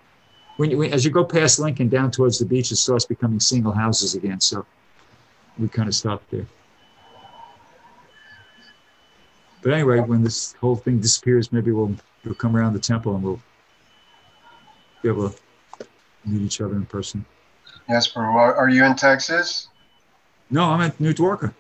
When 0.57 0.71
you, 0.71 0.85
as 0.85 1.05
you 1.05 1.11
go 1.11 1.25
past 1.25 1.59
Lincoln 1.59 1.89
down 1.89 2.11
towards 2.13 2.39
the 2.39 2.45
beach, 2.45 2.71
it 2.71 2.77
starts 2.77 3.05
becoming 3.05 3.41
single 3.41 3.73
houses 3.73 4.15
again. 4.15 4.41
So 4.41 4.65
we 5.59 5.69
kind 5.69 5.89
of 5.89 5.95
stopped 5.95 6.31
there. 6.31 6.47
But 9.63 9.73
anyway, 9.73 10.01
when 10.01 10.23
this 10.23 10.55
whole 10.61 10.77
thing 10.77 11.01
disappears, 11.01 11.51
maybe 11.51 11.73
we'll, 11.73 11.97
we'll 12.25 12.35
come 12.35 12.57
around 12.57 12.75
the 12.75 12.79
temple 12.79 13.15
and 13.17 13.25
we'll 13.25 13.41
be 15.03 15.09
able 15.09 15.31
to 15.31 15.37
meet 16.25 16.43
each 16.43 16.61
other 16.61 16.75
in 16.75 16.87
person. 16.87 17.25
Yes, 17.89 18.07
bro. 18.09 18.25
Are 18.25 18.69
you 18.69 18.85
in 18.85 18.95
Texas? 18.95 19.69
No, 20.51 20.65
I'm 20.65 20.81
at 20.81 20.99
New 21.01 21.13
Dwarka 21.13 21.53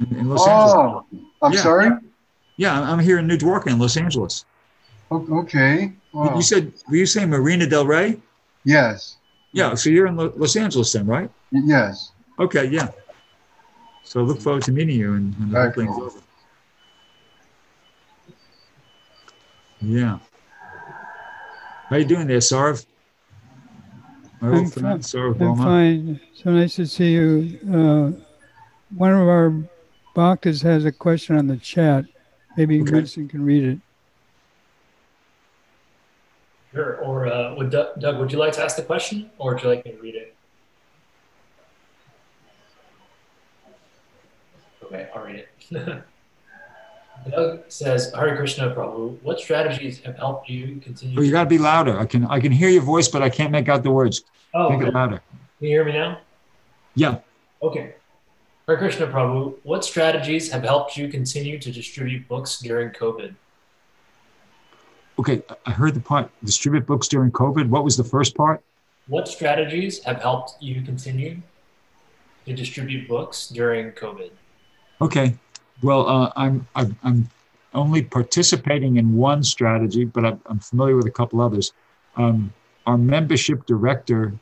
in, 0.00 0.16
in 0.16 0.28
Los 0.28 0.46
oh, 0.46 0.50
Angeles. 0.50 1.24
I'm 1.42 1.52
yeah, 1.52 1.60
sorry? 1.60 1.86
Yeah. 1.86 1.98
yeah, 2.56 2.80
I'm 2.92 2.98
here 2.98 3.18
in 3.18 3.26
New 3.26 3.38
Dwarka 3.38 3.68
in 3.68 3.78
Los 3.78 3.96
Angeles. 3.96 4.44
Okay. 5.10 5.92
Wow. 6.12 6.34
You 6.34 6.42
said, 6.42 6.72
were 6.88 6.96
you 6.96 7.06
saying 7.06 7.30
Marina 7.30 7.66
Del 7.66 7.86
Rey? 7.86 8.20
Yes. 8.64 9.16
Yeah, 9.52 9.74
so 9.74 9.90
you're 9.90 10.06
in 10.06 10.16
Los 10.16 10.56
Angeles 10.56 10.92
then, 10.92 11.06
right? 11.06 11.30
Yes. 11.50 12.12
Okay, 12.38 12.66
yeah. 12.66 12.88
So 14.04 14.20
I 14.20 14.22
look 14.22 14.40
forward 14.40 14.62
to 14.64 14.72
meeting 14.72 14.96
you 14.96 15.14
and, 15.14 15.34
and 15.36 15.52
the 15.52 15.60
whole 15.60 15.72
thing's 15.72 15.96
over. 15.96 16.20
Yeah. 19.80 20.18
How 21.88 21.96
you 21.96 22.04
doing 22.04 22.26
there, 22.26 22.38
Sarv? 22.38 22.84
My 24.40 24.58
I'm, 24.58 24.66
friend, 24.66 25.00
Sarv 25.00 25.40
I'm 25.40 25.56
fine. 25.56 26.20
So 26.34 26.50
nice 26.50 26.76
to 26.76 26.86
see 26.86 27.12
you. 27.12 27.58
Uh, 27.66 28.20
one 28.94 29.12
of 29.12 29.28
our 29.28 29.54
bhaktas 30.14 30.62
has 30.62 30.84
a 30.84 30.92
question 30.92 31.36
on 31.36 31.46
the 31.46 31.56
chat. 31.56 32.04
Maybe 32.56 32.80
okay. 32.82 32.92
Winston 32.92 33.28
can 33.28 33.44
read 33.44 33.64
it. 33.64 33.78
Sure. 36.72 36.96
Or 36.98 37.26
uh, 37.26 37.54
would 37.54 37.70
Doug, 37.70 37.98
Doug, 38.00 38.18
would 38.18 38.30
you 38.30 38.38
like 38.38 38.52
to 38.54 38.62
ask 38.62 38.76
the 38.76 38.82
question, 38.82 39.30
or 39.38 39.54
would 39.54 39.62
you 39.62 39.68
like 39.68 39.84
me 39.84 39.92
to 39.92 39.98
read 39.98 40.14
it? 40.14 40.34
Okay, 44.84 45.08
I'll 45.14 45.24
read 45.24 45.46
it. 45.70 46.02
Doug 47.30 47.60
says, 47.68 48.12
Hare 48.14 48.36
Krishna 48.36 48.74
Prabhu, 48.74 49.20
what 49.22 49.40
strategies 49.40 50.00
have 50.00 50.16
helped 50.16 50.48
you 50.48 50.80
continue? 50.82 51.18
Oh, 51.18 51.22
you 51.22 51.30
got 51.32 51.44
to 51.44 51.48
be 51.48 51.58
louder. 51.58 51.98
I 51.98 52.06
can 52.06 52.26
I 52.26 52.40
can 52.40 52.52
hear 52.52 52.68
your 52.68 52.82
voice, 52.82 53.08
but 53.08 53.22
I 53.22 53.28
can't 53.28 53.52
make 53.52 53.68
out 53.68 53.82
the 53.82 53.90
words. 53.90 54.22
Oh, 54.54 54.70
Make 54.70 54.78
okay. 54.80 54.88
it 54.88 54.94
louder. 54.94 55.20
Can 55.58 55.68
you 55.68 55.68
hear 55.68 55.84
me 55.84 55.92
now? 55.92 56.20
Yeah. 56.94 57.18
Okay. 57.62 57.94
Hare 58.66 58.76
Krishna 58.78 59.06
Prabhu, 59.06 59.54
what 59.62 59.84
strategies 59.84 60.50
have 60.50 60.62
helped 60.62 60.96
you 60.96 61.08
continue 61.08 61.58
to 61.58 61.70
distribute 61.70 62.26
books 62.26 62.58
during 62.58 62.90
COVID? 62.90 63.34
Okay. 65.18 65.42
I 65.64 65.70
heard 65.70 65.94
the 65.94 66.00
part 66.00 66.30
distribute 66.44 66.86
books 66.86 67.08
during 67.08 67.30
COVID. 67.30 67.68
What 67.68 67.84
was 67.84 67.96
the 67.96 68.04
first 68.04 68.34
part? 68.34 68.62
What 69.08 69.28
strategies 69.28 70.02
have 70.04 70.20
helped 70.20 70.56
you 70.60 70.82
continue 70.82 71.42
to 72.44 72.52
distribute 72.52 73.08
books 73.08 73.48
during 73.48 73.92
COVID? 73.92 74.30
Okay. 75.00 75.36
Well, 75.82 76.08
uh, 76.08 76.32
I'm, 76.36 76.66
I'm 76.74 76.96
I'm 77.02 77.28
only 77.74 78.02
participating 78.02 78.96
in 78.96 79.16
one 79.16 79.42
strategy, 79.42 80.04
but 80.04 80.24
I'm, 80.24 80.40
I'm 80.46 80.58
familiar 80.58 80.96
with 80.96 81.06
a 81.06 81.10
couple 81.10 81.40
others. 81.40 81.72
Um, 82.16 82.52
our 82.86 82.96
membership 82.96 83.66
director, 83.66 84.32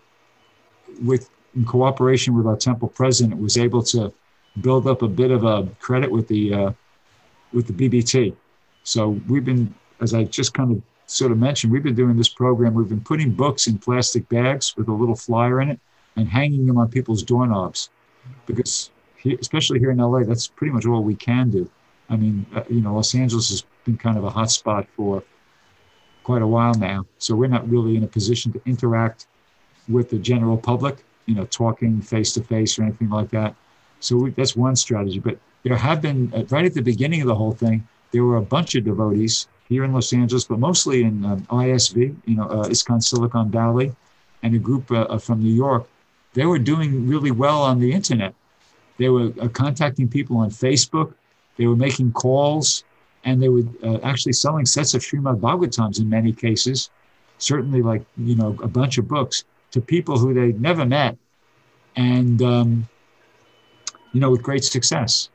with 1.03 1.28
in 1.57 1.64
cooperation 1.64 2.37
with 2.37 2.47
our 2.47 2.57
temple 2.57 2.89
president, 2.89 3.41
was 3.41 3.57
able 3.57 3.82
to 3.82 4.12
build 4.61 4.87
up 4.87 5.03
a 5.03 5.09
bit 5.09 5.30
of 5.30 5.45
a 5.45 5.68
credit 5.80 6.11
with 6.11 6.28
the 6.28 6.55
uh, 6.55 6.72
with 7.53 7.66
the 7.66 7.72
BBT. 7.72 8.35
So 8.85 9.20
we've 9.28 9.45
been, 9.45 9.74
as 10.01 10.14
I 10.14 10.24
just 10.24 10.55
kind 10.55 10.72
of 10.72 10.82
sort 11.07 11.32
of 11.32 11.39
mentioned, 11.39 11.72
we've 11.72 11.82
been 11.82 11.95
doing 11.95 12.16
this 12.16 12.28
program. 12.28 12.74
We've 12.74 12.89
been 12.89 13.01
putting 13.01 13.32
books 13.32 13.66
in 13.66 13.78
plastic 13.78 14.28
bags 14.28 14.74
with 14.76 14.89
a 14.89 14.93
little 14.93 15.16
flyer 15.16 15.61
in 15.61 15.70
it 15.70 15.80
and 16.16 16.28
hanging 16.28 16.66
them 16.66 16.78
on 16.78 16.89
people's 16.89 17.22
doorknobs, 17.22 17.91
because 18.47 18.91
especially 19.40 19.78
here 19.78 19.90
in 19.90 19.98
LA, 19.98 20.24
that's 20.24 20.46
pretty 20.46 20.72
much 20.72 20.86
all 20.86 21.02
we 21.02 21.14
can 21.14 21.50
do. 21.50 21.70
I 22.10 22.16
mean, 22.16 22.46
uh, 22.54 22.62
you 22.68 22.80
know, 22.80 22.94
Los 22.94 23.14
Angeles 23.14 23.48
has 23.50 23.64
been 23.84 23.96
kind 23.96 24.18
of 24.18 24.24
a 24.24 24.30
hot 24.30 24.50
spot 24.50 24.86
for 24.96 25.22
quite 26.22 26.42
a 26.42 26.46
while 26.46 26.74
now. 26.74 27.06
So 27.18 27.34
we're 27.34 27.48
not 27.48 27.68
really 27.68 27.96
in 27.96 28.04
a 28.04 28.06
position 28.06 28.52
to 28.52 28.60
interact 28.66 29.26
with 29.88 30.10
the 30.10 30.18
general 30.18 30.56
public, 30.56 31.04
you 31.26 31.34
know, 31.34 31.44
talking 31.46 32.00
face 32.00 32.32
to 32.32 32.42
face 32.42 32.78
or 32.78 32.82
anything 32.82 33.10
like 33.10 33.30
that. 33.30 33.54
So 34.00 34.16
we, 34.16 34.30
that's 34.30 34.56
one 34.56 34.76
strategy. 34.76 35.18
But 35.18 35.38
there 35.62 35.76
have 35.76 36.02
been, 36.02 36.32
uh, 36.34 36.44
right 36.50 36.64
at 36.64 36.74
the 36.74 36.82
beginning 36.82 37.20
of 37.22 37.26
the 37.26 37.34
whole 37.34 37.52
thing, 37.52 37.86
there 38.10 38.24
were 38.24 38.36
a 38.36 38.42
bunch 38.42 38.74
of 38.74 38.84
devotees 38.84 39.48
here 39.68 39.84
in 39.84 39.92
Los 39.92 40.12
Angeles, 40.12 40.44
but 40.44 40.58
mostly 40.58 41.02
in 41.02 41.24
um, 41.24 41.40
ISV, 41.50 42.14
you 42.26 42.36
know, 42.36 42.44
uh, 42.44 43.00
Silicon 43.00 43.50
Valley, 43.50 43.94
and 44.42 44.54
a 44.54 44.58
group 44.58 44.90
uh, 44.90 45.16
from 45.18 45.42
New 45.42 45.52
York. 45.52 45.88
They 46.34 46.44
were 46.44 46.58
doing 46.58 47.08
really 47.08 47.30
well 47.30 47.62
on 47.62 47.78
the 47.80 47.92
internet. 47.92 48.34
They 48.99 49.09
were 49.09 49.32
uh, 49.40 49.49
contacting 49.49 50.09
people 50.09 50.36
on 50.36 50.51
Facebook. 50.51 51.14
They 51.57 51.66
were 51.66 51.76
making 51.76 52.12
calls, 52.12 52.84
and 53.24 53.42
they 53.42 53.49
were 53.49 53.62
uh, 53.82 53.99
actually 54.03 54.32
selling 54.32 54.66
sets 54.66 54.95
of 54.95 55.03
Srimad 55.03 55.40
Bhagavatams 55.40 56.01
in 56.01 56.09
many 56.09 56.32
cases, 56.32 56.90
certainly 57.38 57.82
like 57.82 58.05
you 58.16 58.34
know 58.36 58.57
a 58.62 58.68
bunch 58.68 58.99
of 58.99 59.09
books 59.09 59.45
to 59.72 59.80
people 59.80 60.18
who 60.18 60.34
they'd 60.34 60.61
never 60.61 60.84
met, 60.84 61.16
and 61.97 62.42
um, 62.42 62.88
you 64.12 64.20
know 64.20 64.30
with 64.30 64.42
great 64.42 64.64
success. 64.64 65.28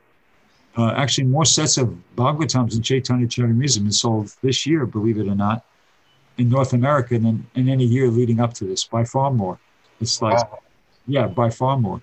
Uh, 0.76 0.92
actually, 0.96 1.24
more 1.24 1.44
sets 1.44 1.76
of 1.78 1.94
Bhagavatams 2.16 2.74
and 2.74 2.84
Chaitanya 2.84 3.26
Charitamrita 3.26 3.74
have 3.74 3.82
been 3.82 3.92
sold 3.92 4.34
this 4.40 4.66
year, 4.66 4.86
believe 4.86 5.18
it 5.18 5.26
or 5.26 5.34
not, 5.34 5.64
in 6.38 6.48
North 6.48 6.72
America 6.72 7.18
than 7.18 7.46
in 7.54 7.68
any 7.68 7.84
year 7.84 8.08
leading 8.08 8.40
up 8.40 8.54
to 8.54 8.64
this. 8.64 8.84
By 8.84 9.04
far 9.04 9.30
more. 9.32 9.58
It's 10.00 10.22
like, 10.22 10.38
Wow. 10.38 10.60
yeah, 11.06 11.26
by 11.26 11.50
far 11.50 11.76
more. 11.76 12.00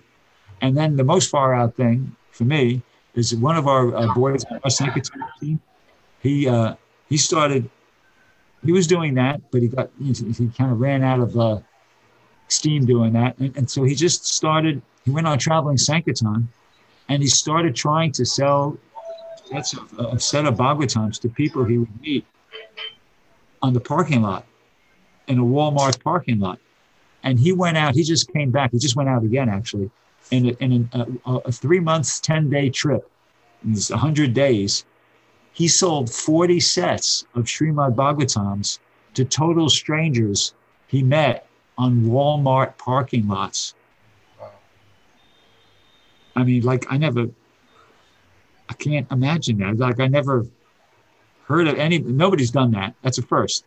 And 0.60 0.76
then 0.76 0.96
the 0.96 1.04
most 1.04 1.30
far 1.30 1.54
out 1.54 1.74
thing 1.74 2.16
for 2.30 2.44
me 2.44 2.82
is 3.14 3.34
one 3.34 3.56
of 3.56 3.66
our 3.66 3.94
uh, 3.94 4.14
boys, 4.14 4.44
our 4.64 4.70
secretary 4.70 5.22
team. 5.40 5.60
He 6.22 6.48
uh, 6.48 6.74
he 7.08 7.16
started. 7.16 7.68
He 8.64 8.72
was 8.72 8.86
doing 8.86 9.14
that, 9.14 9.40
but 9.50 9.62
he 9.62 9.68
got 9.68 9.90
he, 10.02 10.12
kind 10.56 10.72
of 10.72 10.80
ran 10.80 11.02
out 11.04 11.20
of 11.20 11.38
uh, 11.38 11.58
steam 12.48 12.86
doing 12.86 13.12
that, 13.12 13.38
and, 13.38 13.56
and 13.56 13.70
so 13.70 13.84
he 13.84 13.94
just 13.94 14.26
started. 14.26 14.82
He 15.04 15.10
went 15.10 15.26
on 15.26 15.38
traveling 15.38 15.78
Sankirtan, 15.78 16.48
and 17.08 17.22
he 17.22 17.28
started 17.28 17.74
trying 17.74 18.12
to 18.12 18.26
sell 18.26 18.76
sets 19.44 19.74
of, 19.74 19.98
a 19.98 20.18
set 20.18 20.44
of 20.44 20.54
Bhagavatams 20.56 21.20
to 21.20 21.28
people 21.28 21.64
he 21.64 21.78
would 21.78 22.00
meet 22.00 22.26
on 23.62 23.72
the 23.72 23.80
parking 23.80 24.22
lot, 24.22 24.44
in 25.26 25.38
a 25.38 25.42
Walmart 25.42 26.02
parking 26.02 26.38
lot. 26.40 26.58
And 27.22 27.38
he 27.38 27.52
went 27.52 27.76
out. 27.76 27.94
He 27.94 28.02
just 28.02 28.32
came 28.32 28.50
back. 28.50 28.70
He 28.72 28.78
just 28.78 28.96
went 28.96 29.08
out 29.08 29.24
again, 29.24 29.48
actually, 29.48 29.90
in 30.30 30.46
a, 30.46 30.52
in 30.60 30.88
a, 30.92 31.32
a, 31.44 31.52
three 31.52 31.80
months, 31.80 32.20
ten 32.20 32.50
day 32.50 32.70
trip. 32.70 33.10
It's 33.68 33.90
hundred 33.90 34.34
days. 34.34 34.84
He 35.52 35.68
sold 35.68 36.12
forty 36.12 36.60
sets 36.60 37.26
of 37.34 37.44
Srimad 37.44 37.94
Bhagavatams 37.94 38.78
to 39.14 39.24
total 39.24 39.68
strangers 39.68 40.54
he 40.86 41.02
met 41.02 41.46
on 41.76 42.02
Walmart 42.02 42.76
parking 42.78 43.28
lots. 43.28 43.74
I 46.34 46.44
mean, 46.44 46.62
like 46.62 46.86
I 46.88 46.96
never, 46.96 47.26
I 48.68 48.74
can't 48.74 49.10
imagine 49.10 49.58
that. 49.58 49.76
Like 49.78 50.00
I 50.00 50.06
never 50.06 50.46
heard 51.46 51.66
of 51.68 51.78
any. 51.78 51.98
Nobody's 51.98 52.50
done 52.50 52.70
that. 52.72 52.94
That's 53.02 53.18
a 53.18 53.22
first. 53.22 53.64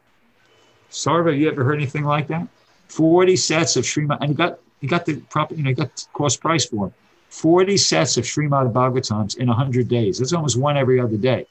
Sarva, 0.90 1.38
you 1.38 1.50
ever 1.50 1.64
heard 1.64 1.76
anything 1.76 2.04
like 2.04 2.28
that? 2.28 2.48
Forty 2.88 3.36
sets 3.36 3.76
of 3.76 3.84
Srimad, 3.84 4.20
and 4.22 4.30
he 4.30 4.36
got 4.36 4.60
he 4.82 4.88
got 4.88 5.06
the 5.06 5.18
proper, 5.30 5.54
you 5.56 5.64
know, 5.64 5.70
he 5.70 5.76
got 5.76 6.06
cost 6.14 6.42
price 6.42 6.66
for 6.66 6.88
them. 6.88 6.94
Forty 7.30 7.78
sets 7.78 8.18
of 8.18 8.26
Srimad 8.26 8.74
Bhagavatams 8.74 9.38
in 9.38 9.48
hundred 9.48 9.88
days. 9.88 10.18
That's 10.20 10.34
almost 10.34 10.58
one 10.60 10.76
every 10.76 11.00
other 11.00 11.16
day 11.18 11.46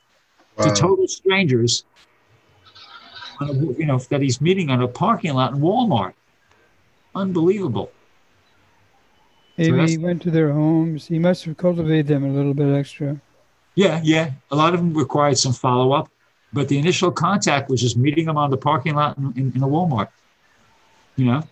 to 0.58 0.70
total 0.74 1.08
strangers. 1.08 1.84
Uh, 3.40 3.44
on 3.44 3.50
a- 3.50 3.54
You 3.78 3.86
know 3.86 3.98
that 4.10 4.20
he's 4.20 4.40
meeting 4.42 4.68
on 4.70 4.82
a 4.82 4.88
parking 4.88 5.32
lot 5.32 5.52
in 5.54 5.60
Walmart. 5.60 6.12
Unbelievable. 7.14 7.90
Maybe 9.56 9.70
that's- 9.72 9.90
he 9.90 9.98
went 9.98 10.20
to 10.22 10.30
their 10.30 10.52
homes. 10.52 11.06
He 11.06 11.18
must 11.18 11.44
have 11.44 11.56
cultivated 11.56 12.06
them 12.06 12.24
a 12.24 12.28
little 12.28 12.54
bit 12.54 12.74
extra. 12.74 13.20
Yeah, 13.74 14.00
yeah. 14.02 14.32
A 14.50 14.56
lot 14.56 14.74
of 14.74 14.80
them 14.80 14.92
required 14.94 15.38
some 15.38 15.52
follow 15.52 15.92
up, 15.92 16.10
but 16.52 16.68
the 16.68 16.78
initial 16.78 17.10
contact 17.10 17.70
was 17.70 17.80
just 17.80 17.96
meeting 17.96 18.26
them 18.26 18.36
on 18.36 18.50
the 18.50 18.56
parking 18.56 18.94
lot 18.94 19.16
in, 19.16 19.32
in, 19.36 19.52
in 19.54 19.62
a 19.62 19.66
Walmart. 19.68 20.08
You 21.16 21.24
know, 21.26 21.42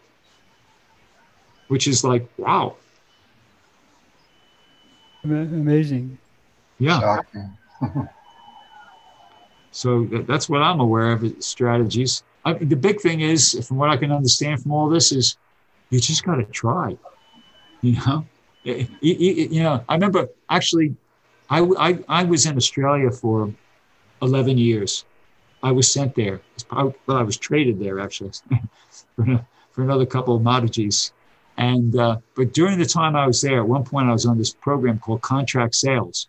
which 1.69 1.87
is 1.87 2.05
like 2.05 2.29
wow. 2.37 2.77
Amazing. 5.25 6.19
Yeah. 6.79 7.23
So 9.71 10.07
that's 10.27 10.49
what 10.49 10.61
I'm 10.61 10.81
aware 10.81 11.13
of 11.13 11.23
is 11.23 11.47
strategies. 11.47 12.25
I, 12.45 12.55
the 12.55 12.75
big 12.75 13.01
thing 13.01 13.21
is, 13.21 13.65
from 13.65 13.77
what 13.77 13.91
I 13.91 13.97
can 13.97 14.11
understand 14.11 14.61
from 14.61 14.73
all 14.73 14.89
this, 14.89 15.13
is 15.13 15.37
you 15.91 16.01
just 16.01 16.25
got 16.25 16.35
to 16.35 16.45
try. 16.45 16.97
You 17.83 17.93
know, 17.93 18.27
you, 18.65 18.89
you, 19.01 19.33
you 19.55 19.63
know. 19.63 19.85
I 19.89 19.95
remember 19.95 20.29
actually, 20.51 20.97
I, 21.49 21.61
I 21.79 21.99
I 22.09 22.25
was 22.25 22.45
in 22.47 22.57
Australia 22.57 23.11
for 23.13 23.55
11 24.21 24.59
years. 24.59 25.05
I 25.63 25.71
was 25.71 25.89
sent 25.89 26.17
there. 26.17 26.41
I, 26.73 26.83
well, 27.07 27.17
I 27.17 27.23
was 27.23 27.37
traded 27.37 27.79
there 27.79 28.01
actually 28.01 28.33
for, 29.15 29.47
for 29.71 29.83
another 29.83 30.07
couple 30.07 30.35
of 30.35 30.43
Mataji's. 30.43 31.13
And 31.59 31.97
uh, 31.97 32.19
but 32.37 32.53
during 32.55 32.79
the 32.79 32.87
time 32.87 33.17
I 33.17 33.27
was 33.27 33.43
there, 33.43 33.59
at 33.59 33.69
one 33.69 33.85
point 33.85 34.09
I 34.09 34.13
was 34.13 34.27
on 34.27 34.39
this 34.39 34.55
program 34.55 34.99
called 35.01 35.23
contract 35.23 35.75
sales. 35.75 36.29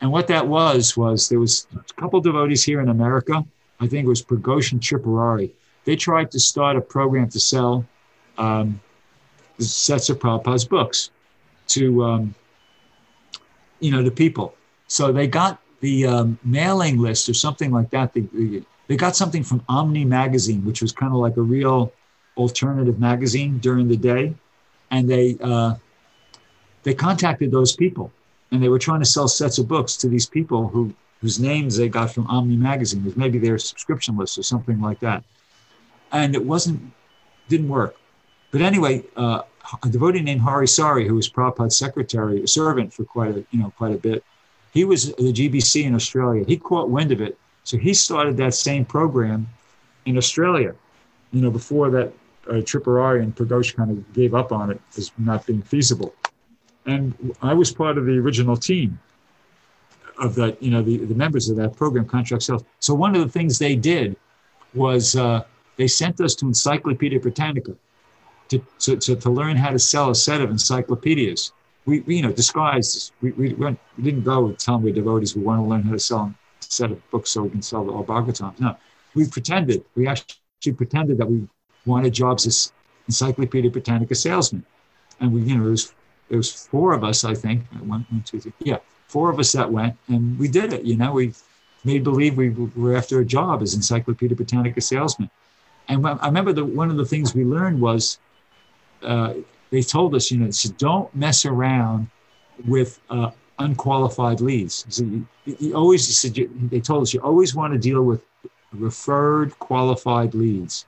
And 0.00 0.10
what 0.10 0.26
that 0.26 0.46
was 0.46 0.96
was 0.96 1.28
there 1.28 1.40
was 1.40 1.66
a 1.74 2.00
couple 2.00 2.20
devotees 2.20 2.64
here 2.64 2.80
in 2.80 2.88
America. 2.88 3.44
I 3.80 3.86
think 3.86 4.04
it 4.04 4.08
was 4.08 4.22
Pragosh 4.22 4.72
and 4.72 4.80
Tripurari. 4.80 5.52
They 5.84 5.94
tried 5.94 6.32
to 6.32 6.40
start 6.40 6.76
a 6.76 6.80
program 6.80 7.28
to 7.30 7.40
sell 7.40 7.86
um, 8.36 8.80
sets 9.58 10.10
of 10.10 10.18
Prabhupada's 10.18 10.64
books 10.64 11.10
to 11.68 12.04
um, 12.04 12.34
you 13.78 13.92
know 13.92 14.02
to 14.02 14.10
people. 14.10 14.56
So 14.88 15.12
they 15.12 15.28
got 15.28 15.60
the 15.80 16.06
um, 16.06 16.38
mailing 16.42 16.98
list 16.98 17.28
or 17.28 17.34
something 17.34 17.70
like 17.70 17.90
that. 17.90 18.12
They, 18.12 18.22
they, 18.22 18.64
they 18.88 18.96
got 18.96 19.14
something 19.14 19.44
from 19.44 19.62
Omni 19.68 20.04
magazine, 20.04 20.64
which 20.64 20.82
was 20.82 20.90
kind 20.90 21.12
of 21.12 21.20
like 21.20 21.36
a 21.36 21.42
real 21.42 21.92
alternative 22.36 22.98
magazine 22.98 23.58
during 23.58 23.88
the 23.88 23.96
day, 23.96 24.34
and 24.90 25.08
they 25.08 25.36
uh, 25.40 25.74
they 26.82 26.94
contacted 26.94 27.50
those 27.50 27.74
people 27.74 28.12
and 28.50 28.62
they 28.62 28.68
were 28.68 28.78
trying 28.78 29.00
to 29.00 29.06
sell 29.06 29.28
sets 29.28 29.58
of 29.58 29.68
books 29.68 29.96
to 29.96 30.08
these 30.08 30.26
people 30.26 30.68
who 30.68 30.94
whose 31.20 31.40
names 31.40 31.76
they 31.76 31.88
got 31.88 32.12
from 32.12 32.26
Omni 32.28 32.56
magazine, 32.56 33.04
with 33.04 33.16
maybe 33.16 33.38
their 33.38 33.58
subscription 33.58 34.16
list 34.16 34.38
or 34.38 34.44
something 34.44 34.80
like 34.80 35.00
that. 35.00 35.24
And 36.12 36.34
it 36.34 36.44
wasn't 36.44 36.92
didn't 37.48 37.68
work. 37.68 37.96
But 38.50 38.62
anyway, 38.62 39.04
uh, 39.16 39.42
a 39.82 39.88
devotee 39.88 40.22
named 40.22 40.40
Hari 40.40 40.66
Sauri, 40.66 41.06
who 41.06 41.14
was 41.14 41.28
Prabhupada's 41.28 41.76
secretary, 41.76 42.46
servant 42.46 42.92
for 42.92 43.04
quite 43.04 43.36
a 43.36 43.44
you 43.50 43.58
know 43.58 43.72
quite 43.76 43.94
a 43.94 43.98
bit, 43.98 44.24
he 44.72 44.84
was 44.84 45.14
the 45.14 45.32
GBC 45.32 45.84
in 45.84 45.94
Australia. 45.94 46.44
He 46.46 46.56
caught 46.56 46.88
wind 46.88 47.12
of 47.12 47.20
it, 47.20 47.36
so 47.64 47.76
he 47.76 47.92
started 47.94 48.36
that 48.38 48.54
same 48.54 48.84
program 48.84 49.48
in 50.06 50.16
Australia. 50.16 50.74
You 51.32 51.42
know, 51.42 51.50
before 51.50 51.90
that, 51.90 52.12
uh, 52.48 52.54
Tripurari 52.54 53.22
and 53.22 53.34
Pragosh 53.34 53.74
kind 53.74 53.90
of 53.90 54.12
gave 54.12 54.34
up 54.34 54.52
on 54.52 54.70
it 54.70 54.80
as 54.96 55.12
not 55.18 55.46
being 55.46 55.62
feasible. 55.62 56.14
And 56.86 57.34
I 57.42 57.54
was 57.54 57.70
part 57.72 57.98
of 57.98 58.06
the 58.06 58.18
original 58.18 58.56
team 58.56 58.98
of 60.18 60.34
that, 60.36 60.60
you 60.62 60.70
know 60.70 60.82
the, 60.82 60.96
the 60.98 61.14
members 61.14 61.48
of 61.48 61.56
that 61.56 61.76
program 61.76 62.06
contract 62.06 62.42
sales. 62.42 62.64
So 62.80 62.94
one 62.94 63.14
of 63.14 63.22
the 63.22 63.28
things 63.28 63.58
they 63.58 63.76
did 63.76 64.16
was 64.74 65.16
uh, 65.16 65.44
they 65.76 65.86
sent 65.86 66.20
us 66.20 66.34
to 66.36 66.46
encyclopedia 66.46 67.20
britannica 67.20 67.76
to, 68.48 68.58
to, 68.80 68.96
to, 68.96 69.16
to, 69.16 69.30
learn 69.30 69.56
how 69.56 69.70
to 69.70 69.78
sell 69.78 70.10
a 70.10 70.14
set 70.14 70.40
of 70.40 70.50
encyclopedias. 70.50 71.52
We, 71.84 72.00
we 72.00 72.16
you 72.16 72.22
know 72.22 72.32
disguised 72.32 73.12
we, 73.20 73.32
we, 73.32 73.54
went, 73.54 73.78
we 73.96 74.04
didn't 74.04 74.24
go 74.24 74.50
tell 74.52 74.74
them 74.76 74.84
we're 74.84 74.94
devotees. 74.94 75.36
We 75.36 75.42
want 75.42 75.60
to 75.62 75.66
learn 75.66 75.82
how 75.82 75.92
to 75.92 75.98
sell 75.98 76.20
a 76.20 76.34
set 76.60 76.90
of 76.90 77.10
books 77.10 77.30
so 77.30 77.42
we 77.42 77.50
can 77.50 77.62
sell 77.62 77.84
the 77.84 77.92
all 77.92 78.04
Bhagavatams. 78.04 78.58
no 78.60 78.76
we 79.14 79.26
pretended 79.28 79.84
we 79.94 80.06
actually 80.06 80.72
pretended 80.74 81.18
that 81.18 81.30
we 81.30 81.46
wanted 81.88 82.12
jobs 82.12 82.46
as 82.46 82.72
encyclopedia 83.06 83.70
britannica 83.70 84.14
salesmen 84.14 84.64
and 85.20 85.32
we 85.32 85.40
you 85.42 85.56
know 85.56 85.62
there 85.62 85.70
was 85.70 85.94
there 86.28 86.38
was 86.38 86.52
four 86.52 86.92
of 86.92 87.02
us 87.02 87.24
i 87.24 87.34
think 87.34 87.64
one, 87.92 88.06
one 88.10 88.22
two 88.22 88.40
three 88.40 88.52
yeah 88.60 88.78
four 89.08 89.30
of 89.30 89.38
us 89.40 89.52
that 89.52 89.70
went, 89.72 89.96
and 90.08 90.38
we 90.38 90.48
did 90.48 90.72
it. 90.72 90.84
You 90.84 90.96
know, 90.96 91.12
we 91.12 91.34
made 91.84 92.04
believe 92.04 92.36
we 92.36 92.50
were 92.50 92.94
after 92.94 93.20
a 93.20 93.24
job 93.24 93.62
as 93.62 93.74
Encyclopedia 93.74 94.36
Britannica 94.36 94.80
salesmen. 94.80 95.30
And 95.88 96.06
I 96.06 96.26
remember 96.26 96.52
that 96.52 96.64
one 96.64 96.90
of 96.90 96.98
the 96.98 97.06
things 97.06 97.34
we 97.34 97.44
learned 97.44 97.80
was 97.80 98.18
uh, 99.02 99.34
they 99.70 99.82
told 99.82 100.14
us, 100.14 100.30
you 100.30 100.38
know, 100.38 100.50
so 100.50 100.70
don't 100.76 101.12
mess 101.14 101.46
around 101.46 102.08
with 102.66 103.00
uh, 103.08 103.30
unqualified 103.58 104.40
leads. 104.40 104.84
So 104.90 105.04
you, 105.04 105.26
you 105.46 105.74
always, 105.74 106.06
said 106.16 106.34
they 106.70 106.80
told 106.80 107.02
us, 107.02 107.14
you 107.14 107.20
always 107.20 107.54
want 107.54 107.72
to 107.72 107.78
deal 107.78 108.02
with 108.02 108.22
referred 108.72 109.58
qualified 109.58 110.34
leads. 110.34 110.84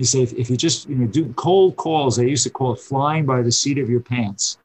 You 0.00 0.06
say 0.06 0.22
if, 0.22 0.32
if 0.32 0.48
you 0.48 0.56
just 0.56 0.88
you 0.88 0.96
know 0.96 1.06
do 1.06 1.30
cold 1.36 1.76
calls, 1.76 2.16
they 2.16 2.26
used 2.26 2.44
to 2.44 2.50
call 2.50 2.72
it 2.72 2.80
flying 2.80 3.26
by 3.26 3.42
the 3.42 3.52
seat 3.52 3.76
of 3.76 3.90
your 3.90 4.00
pants, 4.00 4.56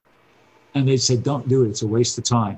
and 0.74 0.88
they 0.88 0.96
said 0.96 1.24
don't 1.24 1.46
do 1.50 1.66
it; 1.66 1.72
it's 1.72 1.82
a 1.82 1.88
waste 1.88 2.18
of 2.18 2.24
time. 2.24 2.58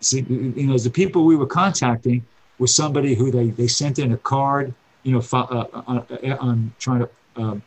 See, 0.00 0.20
you 0.28 0.66
know, 0.66 0.76
the 0.76 0.90
people 0.90 1.24
we 1.24 1.36
were 1.36 1.46
contacting 1.46 2.22
were 2.58 2.66
somebody 2.66 3.14
who 3.14 3.30
they, 3.30 3.48
they 3.48 3.66
sent 3.66 3.98
in 3.98 4.12
a 4.12 4.18
card, 4.18 4.74
you 5.04 5.12
know, 5.12 5.22
uh, 5.32 5.66
on, 5.86 6.06
uh, 6.10 6.36
on, 6.38 6.72
trying 6.78 7.00
to, 7.00 7.10
um, 7.36 7.62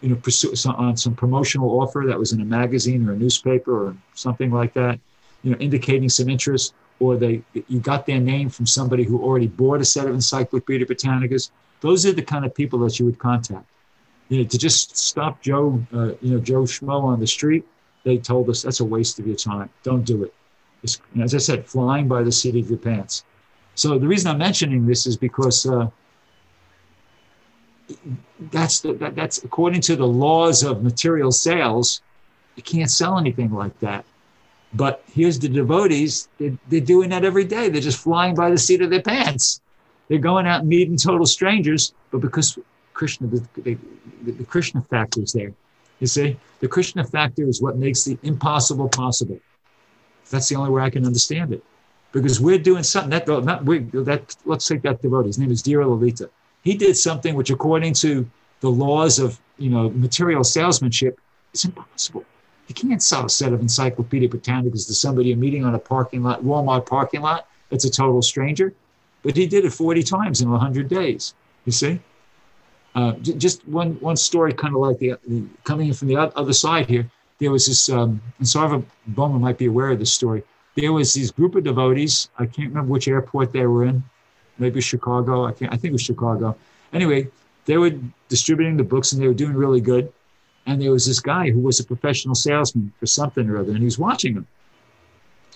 you 0.00 0.08
know, 0.08 0.16
pursue 0.16 0.54
some, 0.56 0.74
on 0.76 0.96
some 0.96 1.14
promotional 1.14 1.68
offer 1.82 2.04
that 2.06 2.18
was 2.18 2.32
in 2.32 2.40
a 2.40 2.44
magazine 2.44 3.06
or 3.06 3.12
a 3.12 3.16
newspaper 3.16 3.88
or 3.88 3.96
something 4.14 4.50
like 4.50 4.72
that, 4.72 4.98
you 5.42 5.50
know, 5.50 5.58
indicating 5.58 6.08
some 6.08 6.30
interest, 6.30 6.74
or 6.98 7.18
they 7.18 7.42
you 7.68 7.80
got 7.80 8.06
their 8.06 8.20
name 8.20 8.48
from 8.48 8.64
somebody 8.64 9.04
who 9.04 9.22
already 9.22 9.48
bought 9.48 9.82
a 9.82 9.84
set 9.84 10.06
of 10.06 10.14
Encyclopedia 10.14 10.86
Britannicas. 10.86 11.50
Those 11.80 12.06
are 12.06 12.12
the 12.12 12.22
kind 12.22 12.44
of 12.44 12.54
people 12.54 12.78
that 12.80 12.98
you 12.98 13.06
would 13.06 13.18
contact. 13.18 13.66
You 14.28 14.38
know, 14.38 14.48
to 14.48 14.58
just 14.58 14.96
stop 14.96 15.42
Joe, 15.42 15.82
uh, 15.92 16.12
you 16.20 16.34
know, 16.34 16.38
Joe 16.38 16.62
Schmo 16.62 17.02
on 17.02 17.20
the 17.20 17.26
street, 17.26 17.66
they 18.04 18.16
told 18.16 18.48
us 18.48 18.62
that's 18.62 18.80
a 18.80 18.84
waste 18.84 19.18
of 19.18 19.26
your 19.26 19.36
time. 19.36 19.70
Don't 19.82 20.04
do 20.04 20.24
it 20.24 20.32
as 21.20 21.34
I 21.34 21.38
said, 21.38 21.66
flying 21.66 22.08
by 22.08 22.22
the 22.22 22.32
seat 22.32 22.56
of 22.56 22.68
your 22.68 22.78
pants. 22.78 23.24
So 23.74 23.98
the 23.98 24.08
reason 24.08 24.30
I'm 24.30 24.38
mentioning 24.38 24.86
this 24.86 25.06
is 25.06 25.16
because 25.16 25.66
uh, 25.66 25.88
that's 28.50 28.80
the, 28.80 28.94
that, 28.94 29.14
that's 29.14 29.44
according 29.44 29.80
to 29.82 29.96
the 29.96 30.06
laws 30.06 30.62
of 30.62 30.82
material 30.82 31.32
sales, 31.32 32.02
you 32.56 32.62
can't 32.62 32.90
sell 32.90 33.18
anything 33.18 33.52
like 33.52 33.78
that. 33.80 34.04
But 34.72 35.02
here's 35.12 35.38
the 35.38 35.48
devotees; 35.48 36.28
they're, 36.38 36.56
they're 36.68 36.80
doing 36.80 37.10
that 37.10 37.24
every 37.24 37.44
day. 37.44 37.68
They're 37.68 37.80
just 37.80 37.98
flying 37.98 38.34
by 38.34 38.50
the 38.50 38.58
seat 38.58 38.82
of 38.82 38.90
their 38.90 39.02
pants. 39.02 39.60
They're 40.10 40.18
going 40.18 40.44
out 40.48 40.66
meeting 40.66 40.96
total 40.96 41.24
strangers, 41.24 41.94
but 42.10 42.20
because 42.20 42.58
Krishna, 42.94 43.28
the, 43.28 43.46
the, 43.62 43.78
the 44.24 44.44
Krishna 44.44 44.82
factor 44.82 45.22
is 45.22 45.32
there. 45.32 45.52
You 46.00 46.08
see, 46.08 46.36
the 46.58 46.66
Krishna 46.66 47.04
factor 47.04 47.46
is 47.46 47.62
what 47.62 47.76
makes 47.76 48.02
the 48.02 48.18
impossible 48.24 48.88
possible. 48.88 49.38
That's 50.28 50.48
the 50.48 50.56
only 50.56 50.70
way 50.70 50.82
I 50.82 50.90
can 50.90 51.06
understand 51.06 51.52
it. 51.52 51.62
Because 52.10 52.40
we're 52.40 52.58
doing 52.58 52.82
something 52.82 53.10
that, 53.10 53.28
not 53.28 53.64
we, 53.64 53.78
that 54.08 54.34
let's 54.44 54.66
take 54.66 54.82
that 54.82 55.00
devotee. 55.00 55.28
His 55.28 55.38
name 55.38 55.52
is 55.52 55.62
Dhira 55.62 55.86
Lalita. 55.86 56.28
He 56.64 56.74
did 56.74 56.96
something 56.96 57.36
which, 57.36 57.50
according 57.50 57.94
to 57.94 58.28
the 58.58 58.70
laws 58.70 59.20
of 59.20 59.40
you 59.58 59.70
know 59.70 59.90
material 59.90 60.42
salesmanship, 60.42 61.20
is 61.54 61.64
impossible. 61.64 62.24
You 62.66 62.74
can't 62.74 63.00
sell 63.00 63.26
a 63.26 63.30
set 63.30 63.52
of 63.52 63.60
Encyclopedia 63.60 64.28
Britannicas 64.28 64.88
to 64.88 64.94
somebody 64.94 65.28
you're 65.28 65.38
meeting 65.38 65.64
on 65.64 65.76
a 65.76 65.78
parking 65.78 66.24
lot, 66.24 66.42
Walmart 66.42 66.86
parking 66.86 67.20
lot. 67.20 67.46
It's 67.70 67.84
a 67.84 67.90
total 67.90 68.22
stranger. 68.22 68.74
But 69.22 69.36
he 69.36 69.46
did 69.46 69.64
it 69.64 69.72
40 69.72 70.02
times 70.02 70.40
in 70.40 70.50
100 70.50 70.88
days. 70.88 71.34
You 71.64 71.72
see? 71.72 72.00
Uh, 72.94 73.12
just 73.12 73.66
one 73.68 73.92
one 74.00 74.16
story, 74.16 74.52
kind 74.52 74.74
of 74.74 74.80
like 74.80 74.98
the, 74.98 75.14
the 75.28 75.44
coming 75.62 75.88
in 75.88 75.94
from 75.94 76.08
the 76.08 76.16
other 76.16 76.52
side 76.52 76.88
here 76.88 77.08
there 77.40 77.50
was 77.50 77.66
this, 77.66 77.88
um, 77.88 78.20
and 78.38 78.46
Sarva 78.46 78.84
Bowman 79.08 79.40
might 79.40 79.58
be 79.58 79.66
aware 79.66 79.90
of 79.90 79.98
this 79.98 80.14
story. 80.14 80.44
There 80.76 80.92
was 80.92 81.12
these 81.12 81.30
group 81.30 81.54
of 81.56 81.64
devotees. 81.64 82.28
I 82.38 82.46
can't 82.46 82.68
remember 82.68 82.92
which 82.92 83.08
airport 83.08 83.52
they 83.52 83.66
were 83.66 83.84
in. 83.86 84.04
Maybe 84.58 84.80
Chicago. 84.80 85.46
I 85.46 85.52
can't. 85.52 85.72
I 85.72 85.76
think 85.76 85.86
it 85.86 85.92
was 85.92 86.02
Chicago. 86.02 86.56
Anyway, 86.92 87.28
they 87.64 87.78
were 87.78 87.92
distributing 88.28 88.76
the 88.76 88.84
books 88.84 89.12
and 89.12 89.20
they 89.20 89.26
were 89.26 89.34
doing 89.34 89.54
really 89.54 89.80
good. 89.80 90.12
And 90.66 90.80
there 90.80 90.92
was 90.92 91.06
this 91.06 91.18
guy 91.18 91.50
who 91.50 91.60
was 91.60 91.80
a 91.80 91.84
professional 91.84 92.34
salesman 92.34 92.92
for 93.00 93.06
something 93.06 93.48
or 93.48 93.58
other, 93.58 93.70
and 93.70 93.78
he 93.78 93.86
was 93.86 93.98
watching 93.98 94.34
them. 94.34 94.46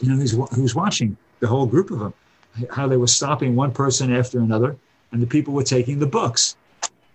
You 0.00 0.08
know, 0.08 0.16
he 0.16 0.62
was 0.62 0.74
watching 0.74 1.16
the 1.40 1.46
whole 1.46 1.66
group 1.66 1.90
of 1.90 1.98
them, 1.98 2.14
how 2.70 2.86
they 2.86 2.96
were 2.96 3.06
stopping 3.06 3.54
one 3.54 3.72
person 3.72 4.14
after 4.14 4.38
another, 4.38 4.76
and 5.12 5.22
the 5.22 5.26
people 5.26 5.54
were 5.54 5.64
taking 5.64 5.98
the 5.98 6.06
books. 6.06 6.56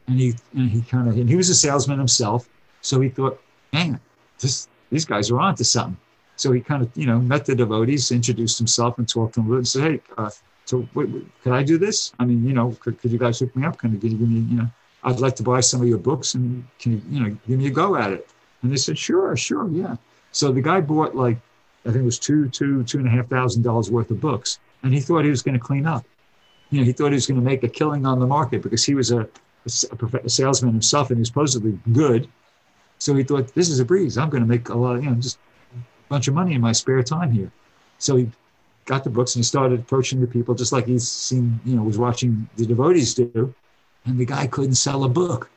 And 0.08 0.20
he 0.20 0.34
and 0.54 0.70
he 0.70 0.82
kind 0.82 1.08
of 1.08 1.18
and 1.18 1.30
he 1.30 1.36
was 1.36 1.50
a 1.50 1.56
salesman 1.56 2.00
himself, 2.00 2.50
so 2.82 3.00
he 3.00 3.10
thought, 3.10 3.40
man, 3.74 4.00
this, 4.40 4.68
these 4.90 5.06
guys 5.06 5.30
are 5.30 5.40
on 5.40 5.56
to 5.56 5.64
something. 5.64 5.98
So 6.36 6.52
he 6.52 6.62
kind 6.62 6.82
of, 6.82 6.90
you 6.96 7.06
know, 7.06 7.20
met 7.20 7.46
the 7.46 7.54
devotees, 7.54 8.12
introduced 8.12 8.58
himself, 8.58 8.98
and 8.98 9.08
talked 9.08 9.36
to 9.36 9.42
them 9.42 9.52
and 9.52 9.68
said, 9.68 9.84
"Hey, 9.84 10.02
uh, 10.18 10.32
so 10.66 10.88
wait, 10.94 11.10
wait, 11.10 11.28
can 11.44 11.52
I 11.52 11.64
do 11.64 11.78
this? 11.78 12.14
I 12.20 12.26
mean, 12.26 12.46
you 12.46 12.54
know, 12.54 12.76
could, 12.80 13.00
could 13.00 13.12
you 13.12 13.20
guys 13.20 13.40
hook 13.40 13.56
me 13.56 13.66
up? 13.66 13.78
Can 13.78 13.92
you 13.92 13.98
give 13.98 14.20
me, 14.20 14.40
you 14.50 14.58
know, 14.58 14.68
I'd 15.04 15.20
like 15.20 15.36
to 15.38 15.44
buy 15.44 15.60
some 15.60 15.82
of 15.82 15.88
your 15.88 15.98
books, 15.98 16.36
and 16.36 16.66
can 16.80 16.94
you, 16.94 17.02
you 17.10 17.20
know, 17.20 17.38
give 17.48 17.60
me 17.60 17.68
a 17.68 17.72
go 17.72 17.96
at 17.96 18.12
it?" 18.12 18.30
And 18.62 18.72
they 18.72 18.78
said, 18.78 18.98
"Sure, 18.98 19.36
sure, 19.36 19.70
yeah." 19.70 19.98
So 20.32 20.52
the 20.52 20.62
guy 20.62 20.80
bought 20.82 21.16
like, 21.16 21.38
I 21.86 21.90
think 21.90 22.04
it 22.04 22.06
was 22.06 22.20
two, 22.20 22.50
two, 22.50 22.84
two 22.84 23.00
and 23.00 23.08
a 23.08 23.12
half 23.12 23.28
thousand 23.28 23.64
dollars 23.64 23.92
worth 23.92 24.12
of 24.12 24.22
books, 24.22 24.60
and 24.84 24.94
he 24.94 25.00
thought 25.00 25.24
he 25.24 25.30
was 25.30 25.42
going 25.42 25.56
to 25.56 25.60
clean 25.60 25.86
up. 25.86 26.06
You 26.70 26.80
know, 26.80 26.86
he 26.86 26.92
thought 26.92 27.08
he 27.08 27.16
was 27.16 27.28
going 27.28 27.40
to 27.40 27.46
make 27.46 27.64
a 27.64 27.68
killing 27.68 28.06
on 28.06 28.20
the 28.20 28.28
market 28.28 28.62
because 28.62 28.86
he 28.86 28.94
was 28.94 29.12
a, 29.12 29.22
a, 29.22 30.18
a 30.24 30.30
salesman 30.30 30.74
himself, 30.74 31.10
and 31.10 31.18
he 31.18 31.22
was 31.22 31.30
supposedly 31.30 31.78
good 31.92 32.30
so 33.00 33.16
he 33.16 33.24
thought, 33.24 33.56
this 33.56 33.70
is 33.70 33.80
a 33.80 33.86
breeze. 33.86 34.18
I'm 34.18 34.30
going 34.30 34.43
to 34.43 34.50
make 34.50 34.70
a 34.70 34.78
lot 34.78 34.97
of, 34.97 35.04
you 35.04 35.10
know, 35.10 35.16
just 35.16 35.39
a 35.74 36.10
bunch 36.10 36.28
of 36.28 36.34
money 36.34 36.54
in 36.54 36.62
my 36.62 36.74
spare 36.74 37.01
time 37.01 37.32
here. 37.32 37.50
So 37.97 38.18
he 38.18 38.30
got 38.86 39.06
the 39.06 39.10
books 39.10 39.36
and 39.36 39.39
he 39.39 39.47
started 39.47 39.80
approaching 39.80 40.20
the 40.20 40.28
people 40.28 40.54
just 40.54 40.74
like 40.74 40.86
he's 40.86 41.10
seen, 41.10 41.60
you 41.66 41.76
know, 41.76 41.84
was 41.84 41.97
watching 41.97 42.47
the 42.58 42.66
devotees 42.66 43.14
do. 43.14 43.54
And 44.06 44.20
the 44.20 44.26
guy 44.26 44.47
couldn't 44.47 44.76
sell 44.76 45.06
a 45.06 45.10
book. 45.10 45.50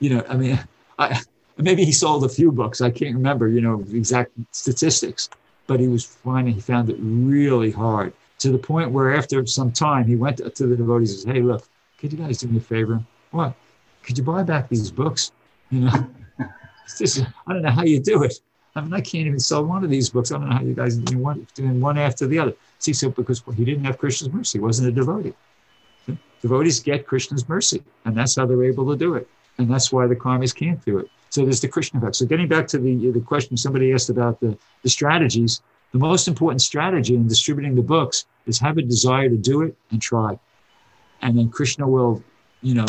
You 0.00 0.10
know, 0.10 0.24
I 0.28 0.36
mean, 0.36 0.58
I, 0.98 1.20
maybe 1.56 1.84
he 1.84 1.92
sold 1.92 2.24
a 2.24 2.28
few 2.28 2.50
books. 2.50 2.80
I 2.80 2.90
can't 2.90 3.14
remember, 3.14 3.48
you 3.48 3.60
know, 3.60 3.80
exact 3.92 4.32
statistics, 4.50 5.30
but 5.68 5.78
he 5.78 5.86
was 5.86 6.04
finding, 6.04 6.54
he 6.54 6.60
found 6.60 6.90
it 6.90 6.96
really 6.98 7.70
hard 7.70 8.12
to 8.38 8.50
the 8.50 8.58
point 8.58 8.90
where 8.90 9.14
after 9.14 9.44
some 9.46 9.72
time 9.72 10.06
he 10.06 10.16
went 10.16 10.38
to 10.38 10.66
the 10.66 10.76
devotees 10.76 11.12
and 11.12 11.20
said, 11.20 11.34
Hey, 11.34 11.42
look, 11.42 11.66
could 11.98 12.12
you 12.12 12.18
guys 12.18 12.38
do 12.38 12.48
me 12.48 12.58
a 12.58 12.60
favor? 12.60 13.02
What? 13.30 13.54
Could 14.02 14.18
you 14.18 14.24
buy 14.24 14.42
back 14.42 14.68
these 14.68 14.90
books? 14.90 15.32
You 15.70 15.80
know, 15.80 16.06
just, 16.98 17.22
I 17.46 17.52
don't 17.52 17.62
know 17.62 17.70
how 17.70 17.84
you 17.84 18.00
do 18.00 18.22
it. 18.22 18.40
I 18.74 18.82
mean, 18.82 18.92
I 18.92 19.00
can't 19.00 19.26
even 19.26 19.40
sell 19.40 19.64
one 19.64 19.82
of 19.84 19.90
these 19.90 20.10
books. 20.10 20.30
I 20.30 20.38
don't 20.38 20.48
know 20.48 20.56
how 20.56 20.62
you 20.62 20.74
guys 20.74 20.98
are 20.98 21.02
doing 21.02 21.22
one, 21.22 21.46
doing 21.54 21.80
one 21.80 21.96
after 21.96 22.26
the 22.26 22.38
other. 22.38 22.52
See, 22.78 22.92
so 22.92 23.08
because 23.08 23.42
he 23.56 23.64
didn't 23.64 23.84
have 23.84 23.96
Krishna's 23.96 24.32
mercy, 24.32 24.58
he 24.58 24.62
wasn't 24.62 24.88
a 24.88 24.92
devotee. 24.92 25.32
Devotees 26.42 26.80
get 26.80 27.06
Krishna's 27.06 27.48
mercy, 27.48 27.82
and 28.04 28.14
that's 28.14 28.36
how 28.36 28.44
they're 28.44 28.62
able 28.64 28.88
to 28.90 28.96
do 28.96 29.14
it. 29.14 29.26
And 29.58 29.70
that's 29.70 29.90
why 29.90 30.06
the 30.06 30.14
karmis 30.14 30.54
can't 30.54 30.84
do 30.84 30.98
it. 30.98 31.08
So 31.30 31.42
there's 31.42 31.60
the 31.60 31.68
Krishna 31.68 32.00
effect. 32.00 32.16
So 32.16 32.26
getting 32.26 32.48
back 32.48 32.66
to 32.68 32.78
the, 32.78 33.10
the 33.10 33.20
question 33.20 33.56
somebody 33.56 33.92
asked 33.92 34.10
about 34.10 34.40
the, 34.40 34.56
the 34.82 34.90
strategies, 34.90 35.62
the 35.92 35.98
most 35.98 36.28
important 36.28 36.62
strategy 36.62 37.14
in 37.14 37.26
distributing 37.26 37.74
the 37.74 37.82
books 37.82 38.26
is 38.46 38.58
have 38.58 38.78
a 38.78 38.82
desire 38.82 39.28
to 39.28 39.36
do 39.36 39.62
it 39.62 39.76
and 39.90 40.00
try. 40.00 40.38
And 41.22 41.38
then 41.38 41.48
Krishna 41.48 41.88
will, 41.88 42.22
you 42.62 42.74
know, 42.74 42.86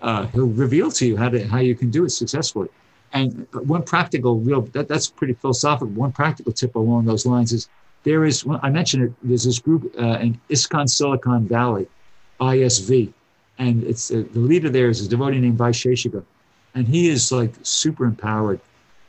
uh, 0.00 0.26
he'll 0.26 0.46
reveal 0.46 0.90
to 0.92 1.06
you 1.06 1.16
how 1.16 1.28
to 1.28 1.46
how 1.46 1.58
you 1.58 1.74
can 1.74 1.90
do 1.90 2.04
it 2.04 2.10
successfully. 2.10 2.68
And 3.12 3.46
one 3.52 3.82
practical, 3.82 4.38
real 4.38 4.62
that, 4.72 4.88
that's 4.88 5.08
pretty 5.08 5.34
philosophical. 5.34 5.88
One 5.88 6.12
practical 6.12 6.52
tip 6.52 6.74
along 6.74 7.06
those 7.06 7.26
lines 7.26 7.52
is 7.52 7.68
there 8.04 8.24
is 8.24 8.46
I 8.62 8.70
mentioned 8.70 9.04
it. 9.04 9.12
There's 9.22 9.44
this 9.44 9.58
group 9.58 9.92
uh, 9.98 10.18
in 10.18 10.40
ISKCON 10.50 10.88
Silicon 10.88 11.48
Valley, 11.48 11.86
ISV, 12.40 13.12
and 13.58 13.82
it's 13.84 14.10
uh, 14.10 14.24
the 14.32 14.40
leader 14.40 14.70
there 14.70 14.88
is 14.88 15.04
a 15.04 15.08
devotee 15.08 15.40
named 15.40 15.58
Vaisheshika, 15.58 16.22
and 16.74 16.86
he 16.86 17.08
is 17.08 17.32
like 17.32 17.52
super 17.62 18.04
empowered. 18.04 18.60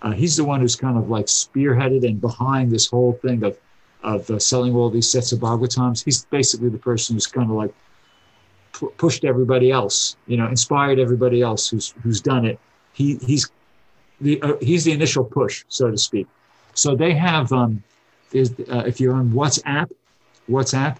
Uh, 0.01 0.11
he's 0.11 0.37
the 0.37 0.43
one 0.43 0.61
who's 0.61 0.75
kind 0.75 0.97
of 0.97 1.09
like 1.09 1.25
spearheaded 1.25 2.05
and 2.05 2.21
behind 2.21 2.71
this 2.71 2.87
whole 2.87 3.13
thing 3.13 3.43
of 3.43 3.57
of 4.01 4.29
uh, 4.29 4.39
selling 4.39 4.73
all 4.73 4.89
these 4.89 5.09
sets 5.09 5.33
of 5.33 5.39
Bhagavatams. 5.39 6.03
He's 6.03 6.23
basically 6.25 6.69
the 6.69 6.77
person 6.77 7.15
who's 7.15 7.27
kind 7.27 7.49
of 7.49 7.57
like 7.57 7.73
pushed 8.97 9.25
everybody 9.25 9.71
else, 9.71 10.15
you 10.27 10.37
know, 10.37 10.47
inspired 10.47 10.99
everybody 10.99 11.41
else 11.41 11.69
who's 11.69 11.93
who's 12.01 12.21
done 12.21 12.45
it. 12.45 12.59
He 12.93 13.17
he's 13.17 13.51
the 14.21 14.41
uh, 14.41 14.53
he's 14.61 14.85
the 14.85 14.93
initial 14.93 15.25
push, 15.25 15.65
so 15.67 15.91
to 15.91 15.97
speak. 15.97 16.27
So 16.73 16.95
they 16.95 17.13
have 17.13 17.51
um, 17.51 17.83
uh, 18.33 18.83
if 18.85 18.99
you're 18.99 19.15
on 19.15 19.31
WhatsApp 19.31 19.91
WhatsApp, 20.49 20.97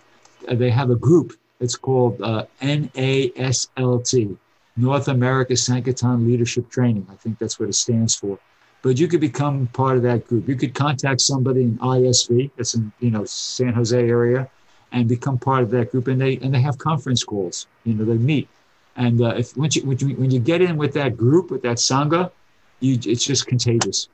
uh, 0.48 0.56
they 0.56 0.70
have 0.70 0.90
a 0.90 0.96
group. 0.96 1.34
It's 1.60 1.76
called 1.76 2.22
uh, 2.22 2.46
NASLT, 2.62 4.38
North 4.78 5.08
America 5.08 5.56
Sankirtan 5.58 6.28
Leadership 6.28 6.70
Training. 6.70 7.06
I 7.12 7.16
think 7.16 7.38
that's 7.38 7.60
what 7.60 7.70
it 7.70 7.76
stands 7.76 8.16
for. 8.16 8.40
But 8.82 8.98
you 8.98 9.08
could 9.08 9.20
become 9.20 9.68
part 9.68 9.98
of 9.98 10.04
that 10.04 10.26
group. 10.28 10.48
You 10.48 10.56
could 10.56 10.74
contact 10.74 11.20
somebody 11.20 11.64
in 11.64 11.78
ISV, 11.80 12.52
that's 12.56 12.76
in 12.76 12.92
you 13.00 13.12
know 13.12 13.26
San 13.26 13.74
Jose 13.74 13.98
area, 13.98 14.50
and 14.92 15.08
become 15.08 15.38
part 15.38 15.64
of 15.64 15.70
that 15.72 15.92
group. 15.92 16.08
And 16.08 16.20
they 16.20 16.38
and 16.38 16.54
they 16.54 16.62
have 16.62 16.78
conference 16.78 17.24
calls. 17.24 17.68
You 17.84 17.94
know, 17.96 18.06
they 18.06 18.18
meet. 18.18 18.48
And 18.96 19.22
uh, 19.22 19.36
if 19.38 19.56
once 19.58 19.76
you, 19.76 19.86
when 19.86 19.98
you 20.00 20.16
when 20.16 20.32
you 20.32 20.40
get 20.40 20.62
in 20.62 20.78
with 20.78 20.94
that 20.94 21.18
group 21.18 21.52
with 21.52 21.62
that 21.64 21.78
sangha, 21.78 22.32
you 22.80 22.98
it's 23.06 23.26
just 23.26 23.48
contagious. 23.48 24.08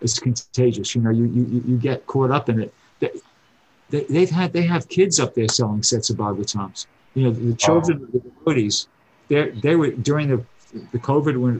It's 0.00 0.18
contagious. 0.18 0.94
You 0.94 1.02
know, 1.02 1.10
you 1.10 1.24
you 1.24 1.62
you 1.66 1.76
get 1.78 2.06
caught 2.06 2.30
up 2.30 2.48
in 2.48 2.60
it. 2.60 2.74
They, 3.00 3.10
they, 3.90 4.04
they've 4.04 4.30
had 4.30 4.52
they 4.52 4.62
have 4.62 4.88
kids 4.88 5.18
up 5.20 5.34
there 5.34 5.48
selling 5.48 5.82
sets 5.82 6.10
of 6.10 6.16
Bhagavatams. 6.16 6.86
You 7.14 7.24
know, 7.24 7.30
the 7.30 7.54
children 7.54 8.02
of 8.02 8.12
the 8.12 8.20
devotees, 8.20 8.88
they 9.28 9.50
they 9.50 9.76
were 9.76 9.90
during 9.90 10.28
the 10.28 10.44
the 10.92 10.98
COVID 10.98 11.36
when 11.36 11.54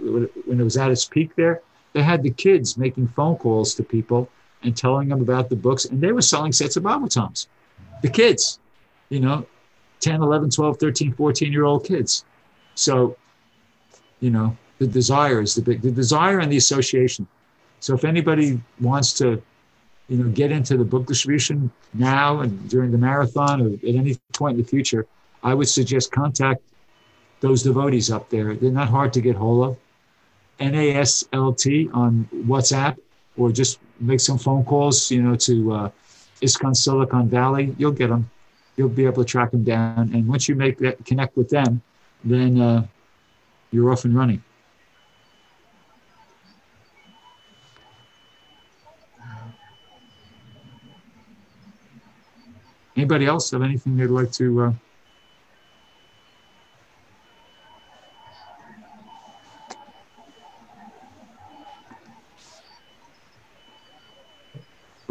when 0.46 0.60
it 0.60 0.64
was 0.64 0.76
at 0.76 0.90
its 0.90 1.04
peak 1.04 1.34
there, 1.36 1.62
they 1.94 2.02
had 2.02 2.22
the 2.22 2.30
kids 2.30 2.76
making 2.76 3.08
phone 3.08 3.36
calls 3.36 3.74
to 3.74 3.82
people 3.82 4.28
and 4.62 4.76
telling 4.76 5.08
them 5.08 5.22
about 5.22 5.48
the 5.48 5.56
books, 5.56 5.86
and 5.86 6.00
they 6.00 6.12
were 6.12 6.22
selling 6.22 6.52
sets 6.52 6.76
of 6.76 6.82
Bhagavatams. 6.82 7.46
The 8.02 8.08
kids, 8.10 8.58
you 9.08 9.20
know, 9.20 9.46
10, 10.00 10.20
11, 10.20 10.50
12, 10.50 10.78
13, 10.78 11.14
14 11.14 11.52
year 11.52 11.64
old 11.64 11.84
kids. 11.84 12.24
So, 12.74 13.16
you 14.20 14.30
know, 14.30 14.56
the 14.78 14.86
desire 14.86 15.40
is 15.40 15.54
the 15.54 15.62
big, 15.62 15.82
the 15.82 15.90
desire 15.90 16.40
and 16.40 16.50
the 16.50 16.56
association. 16.56 17.26
So 17.80 17.94
if 17.94 18.04
anybody 18.04 18.60
wants 18.80 19.12
to, 19.14 19.40
you 20.08 20.18
know, 20.18 20.30
get 20.30 20.50
into 20.50 20.76
the 20.76 20.84
book 20.84 21.06
distribution 21.06 21.70
now 21.94 22.40
and 22.40 22.68
during 22.68 22.90
the 22.90 22.98
marathon 22.98 23.62
or 23.62 23.74
at 23.74 23.94
any 23.94 24.16
point 24.32 24.58
in 24.58 24.62
the 24.62 24.68
future, 24.68 25.06
I 25.42 25.54
would 25.54 25.68
suggest 25.68 26.10
contact 26.10 26.62
those 27.40 27.62
devotees 27.62 28.10
up 28.10 28.30
there. 28.30 28.54
They're 28.54 28.70
not 28.72 28.88
hard 28.88 29.12
to 29.12 29.20
get 29.20 29.36
hold 29.36 29.68
of. 29.68 29.76
NASLT 30.60 31.94
on 31.94 32.28
WhatsApp 32.46 32.96
or 33.36 33.50
just 33.50 33.78
make 34.00 34.20
some 34.20 34.38
phone 34.38 34.64
calls, 34.64 35.10
you 35.10 35.22
know, 35.22 35.36
to 35.36 35.72
uh, 35.72 35.90
ISKCON 36.40 36.76
Silicon 36.76 37.28
Valley. 37.28 37.74
You'll 37.78 37.92
get 37.92 38.08
them. 38.08 38.30
You'll 38.76 38.88
be 38.88 39.06
able 39.06 39.24
to 39.24 39.28
track 39.28 39.50
them 39.50 39.64
down. 39.64 40.10
And 40.12 40.26
once 40.26 40.48
you 40.48 40.54
make 40.54 40.78
that 40.78 41.04
connect 41.04 41.36
with 41.36 41.48
them, 41.48 41.82
then 42.24 42.60
uh, 42.60 42.86
you're 43.70 43.90
off 43.90 44.04
and 44.04 44.14
running. 44.14 44.42
Anybody 52.96 53.26
else 53.26 53.50
have 53.50 53.62
anything 53.62 53.96
they'd 53.96 54.06
like 54.06 54.30
to? 54.32 54.62
Uh... 54.62 54.72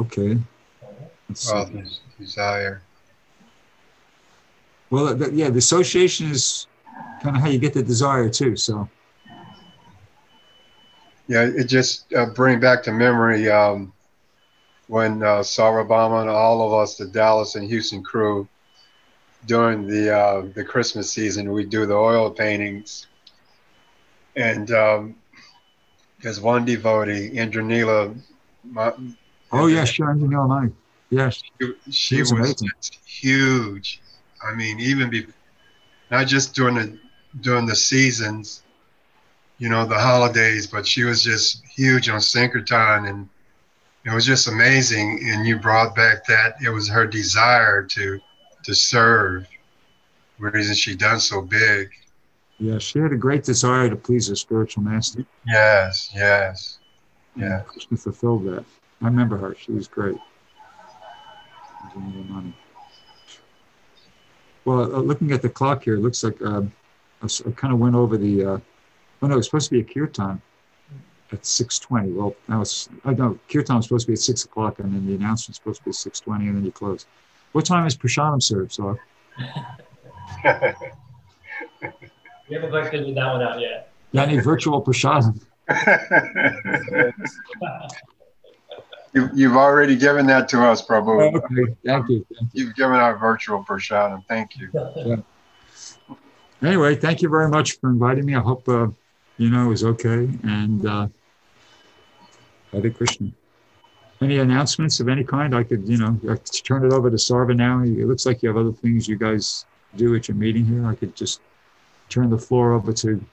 Okay. 0.03 0.37
Well, 1.47 1.71
desire. 2.19 2.81
Well, 4.89 5.15
the, 5.15 5.31
yeah, 5.33 5.49
the 5.49 5.57
association 5.57 6.29
is 6.31 6.67
kind 7.21 7.35
of 7.35 7.41
how 7.41 7.49
you 7.49 7.57
get 7.57 7.73
the 7.73 7.83
desire 7.83 8.29
too. 8.29 8.55
So. 8.55 8.89
Yeah, 11.27 11.43
it 11.43 11.65
just 11.65 12.11
uh, 12.13 12.27
bring 12.27 12.59
back 12.59 12.83
to 12.83 12.91
memory 12.91 13.49
um, 13.49 13.93
when 14.87 15.23
uh, 15.23 15.39
Sarvabhauma 15.39 16.21
and 16.21 16.29
all 16.29 16.67
of 16.67 16.73
us, 16.73 16.97
the 16.97 17.07
Dallas 17.07 17.55
and 17.55 17.67
Houston 17.67 18.03
crew, 18.03 18.47
during 19.45 19.87
the 19.87 20.15
uh, 20.15 20.41
the 20.53 20.63
Christmas 20.63 21.09
season, 21.11 21.51
we 21.51 21.65
do 21.65 21.85
the 21.85 21.95
oil 21.95 22.29
paintings, 22.29 23.07
and 24.35 24.69
um, 24.71 25.15
there's 26.21 26.39
one 26.39 26.65
devotee, 26.65 27.31
Indranila. 27.31 28.15
Oh 29.53 29.67
yes, 29.67 29.87
yeah, 29.87 30.05
sure, 30.05 30.15
Indranila 30.15 30.73
Yes, 31.09 31.43
she, 31.61 31.73
she 31.91 32.19
was, 32.21 32.33
was 32.33 32.91
huge. 33.05 34.01
I 34.43 34.55
mean, 34.55 34.79
even 34.79 35.11
be, 35.11 35.27
not 36.09 36.25
just 36.25 36.55
during 36.55 36.75
the 36.75 36.97
during 37.41 37.67
the 37.67 37.75
seasons, 37.75 38.63
you 39.59 39.69
know, 39.69 39.85
the 39.85 39.97
holidays, 39.97 40.65
but 40.65 40.87
she 40.87 41.03
was 41.03 41.23
just 41.23 41.63
huge 41.65 42.09
on 42.09 42.19
Sankirtan 42.19 43.05
and 43.05 43.29
it 44.05 44.11
was 44.11 44.25
just 44.25 44.47
amazing. 44.47 45.19
And 45.23 45.45
you 45.45 45.59
brought 45.59 45.95
back 45.95 46.25
that 46.25 46.55
it 46.65 46.69
was 46.69 46.89
her 46.89 47.05
desire 47.05 47.83
to 47.83 48.19
to 48.63 48.73
serve, 48.73 49.47
the 50.39 50.49
reason 50.49 50.73
she 50.73 50.95
done 50.95 51.19
so 51.19 51.41
big. 51.41 51.91
Yeah, 52.59 52.79
she 52.79 52.99
had 52.99 53.11
a 53.11 53.17
great 53.17 53.43
desire 53.43 53.89
to 53.89 53.95
please 53.95 54.29
her 54.29 54.35
spiritual 54.35 54.83
master. 54.83 55.25
Yes, 55.45 56.09
yes, 56.15 56.79
yeah. 57.35 57.61
Krishna 57.67 57.97
fulfilled 57.97 58.45
that. 58.45 58.65
I 59.03 59.07
remember 59.07 59.37
her. 59.37 59.55
She 59.59 59.73
was 59.73 59.89
great. 59.89 60.15
Well, 64.63 64.95
uh, 64.95 64.99
looking 64.99 65.33
at 65.33 65.41
the 65.41 65.49
clock 65.49 65.83
here, 65.83 65.95
it 65.95 65.99
looks 65.99 66.23
like 66.23 66.41
uh, 66.41 66.61
I, 67.21 67.25
I 67.25 67.51
kind 67.51 67.73
of 67.73 67.79
went 67.79 67.95
over 67.95 68.17
the. 68.17 68.45
Uh, 68.45 68.59
oh 69.21 69.27
no, 69.27 69.37
it's 69.37 69.47
supposed 69.47 69.69
to 69.69 69.73
be 69.73 69.81
a 69.81 69.83
kirtan 69.83 70.41
at 71.33 71.41
6:20. 71.41 72.13
Well, 72.13 72.33
now 72.47 72.61
it's 72.61 72.87
I 73.03 73.13
know 73.13 73.37
kirtan 73.51 73.79
is 73.79 73.85
supposed 73.85 74.05
to 74.05 74.11
be 74.11 74.13
at 74.13 74.19
six 74.19 74.45
o'clock, 74.45 74.79
and 74.79 74.93
then 74.93 75.05
the 75.05 75.15
announcement's 75.15 75.57
supposed 75.57 75.79
to 75.79 75.85
be 75.85 75.91
6:20, 75.91 76.47
and 76.47 76.55
then 76.55 76.65
you 76.65 76.71
close. 76.71 77.05
What 77.51 77.65
time 77.65 77.85
is 77.85 77.97
prasadam 77.97 78.41
served, 78.41 78.71
so? 78.71 78.97
we 79.37 79.43
haven't 82.55 82.69
quite 82.69 82.89
figured 82.89 83.17
that 83.17 83.33
one 83.33 83.41
out 83.41 83.59
yet. 83.59 83.91
Got 84.13 84.29
any 84.29 84.39
virtual 84.39 84.81
prasadam? 84.81 85.41
You, 89.13 89.29
you've 89.33 89.55
already 89.55 89.95
given 89.95 90.25
that 90.27 90.47
to 90.49 90.63
us, 90.63 90.85
Prabhu. 90.85 91.33
Oh, 91.33 91.37
okay, 91.37 91.75
thank 91.85 92.09
you. 92.09 92.25
Thank 92.39 92.49
you. 92.53 92.67
have 92.67 92.75
given 92.75 92.95
our 92.95 93.17
virtual 93.17 93.63
prasadam. 93.63 94.25
Thank 94.27 94.57
you. 94.57 94.69
Yeah. 94.95 95.15
Anyway, 96.63 96.95
thank 96.95 97.21
you 97.21 97.29
very 97.29 97.49
much 97.49 97.79
for 97.79 97.89
inviting 97.89 98.25
me. 98.25 98.35
I 98.35 98.39
hope 98.39 98.67
uh, 98.67 98.87
you 99.37 99.49
know 99.49 99.65
it 99.65 99.69
was 99.69 99.83
okay. 99.83 100.29
And 100.43 100.85
uh, 100.85 101.07
Hare 102.71 102.89
Krishna. 102.89 103.31
Any 104.21 104.39
announcements 104.39 104.99
of 104.99 105.09
any 105.09 105.23
kind? 105.23 105.53
I 105.55 105.63
could, 105.63 105.87
you 105.87 105.97
know, 105.97 106.17
turn 106.63 106.85
it 106.85 106.93
over 106.93 107.09
to 107.09 107.17
Sarva 107.17 107.55
now. 107.55 107.81
It 107.81 108.07
looks 108.07 108.25
like 108.25 108.41
you 108.41 108.49
have 108.49 108.57
other 108.57 108.71
things 108.71 109.07
you 109.07 109.17
guys 109.17 109.65
do 109.95 110.15
at 110.15 110.27
your 110.27 110.37
meeting 110.37 110.65
here. 110.65 110.87
I 110.87 110.95
could 110.95 111.15
just 111.15 111.41
turn 112.09 112.29
the 112.29 112.37
floor 112.37 112.73
over 112.73 112.93
to 112.93 113.23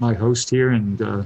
my 0.00 0.12
host 0.12 0.50
here 0.50 0.70
and 0.70 1.00
uh, 1.00 1.22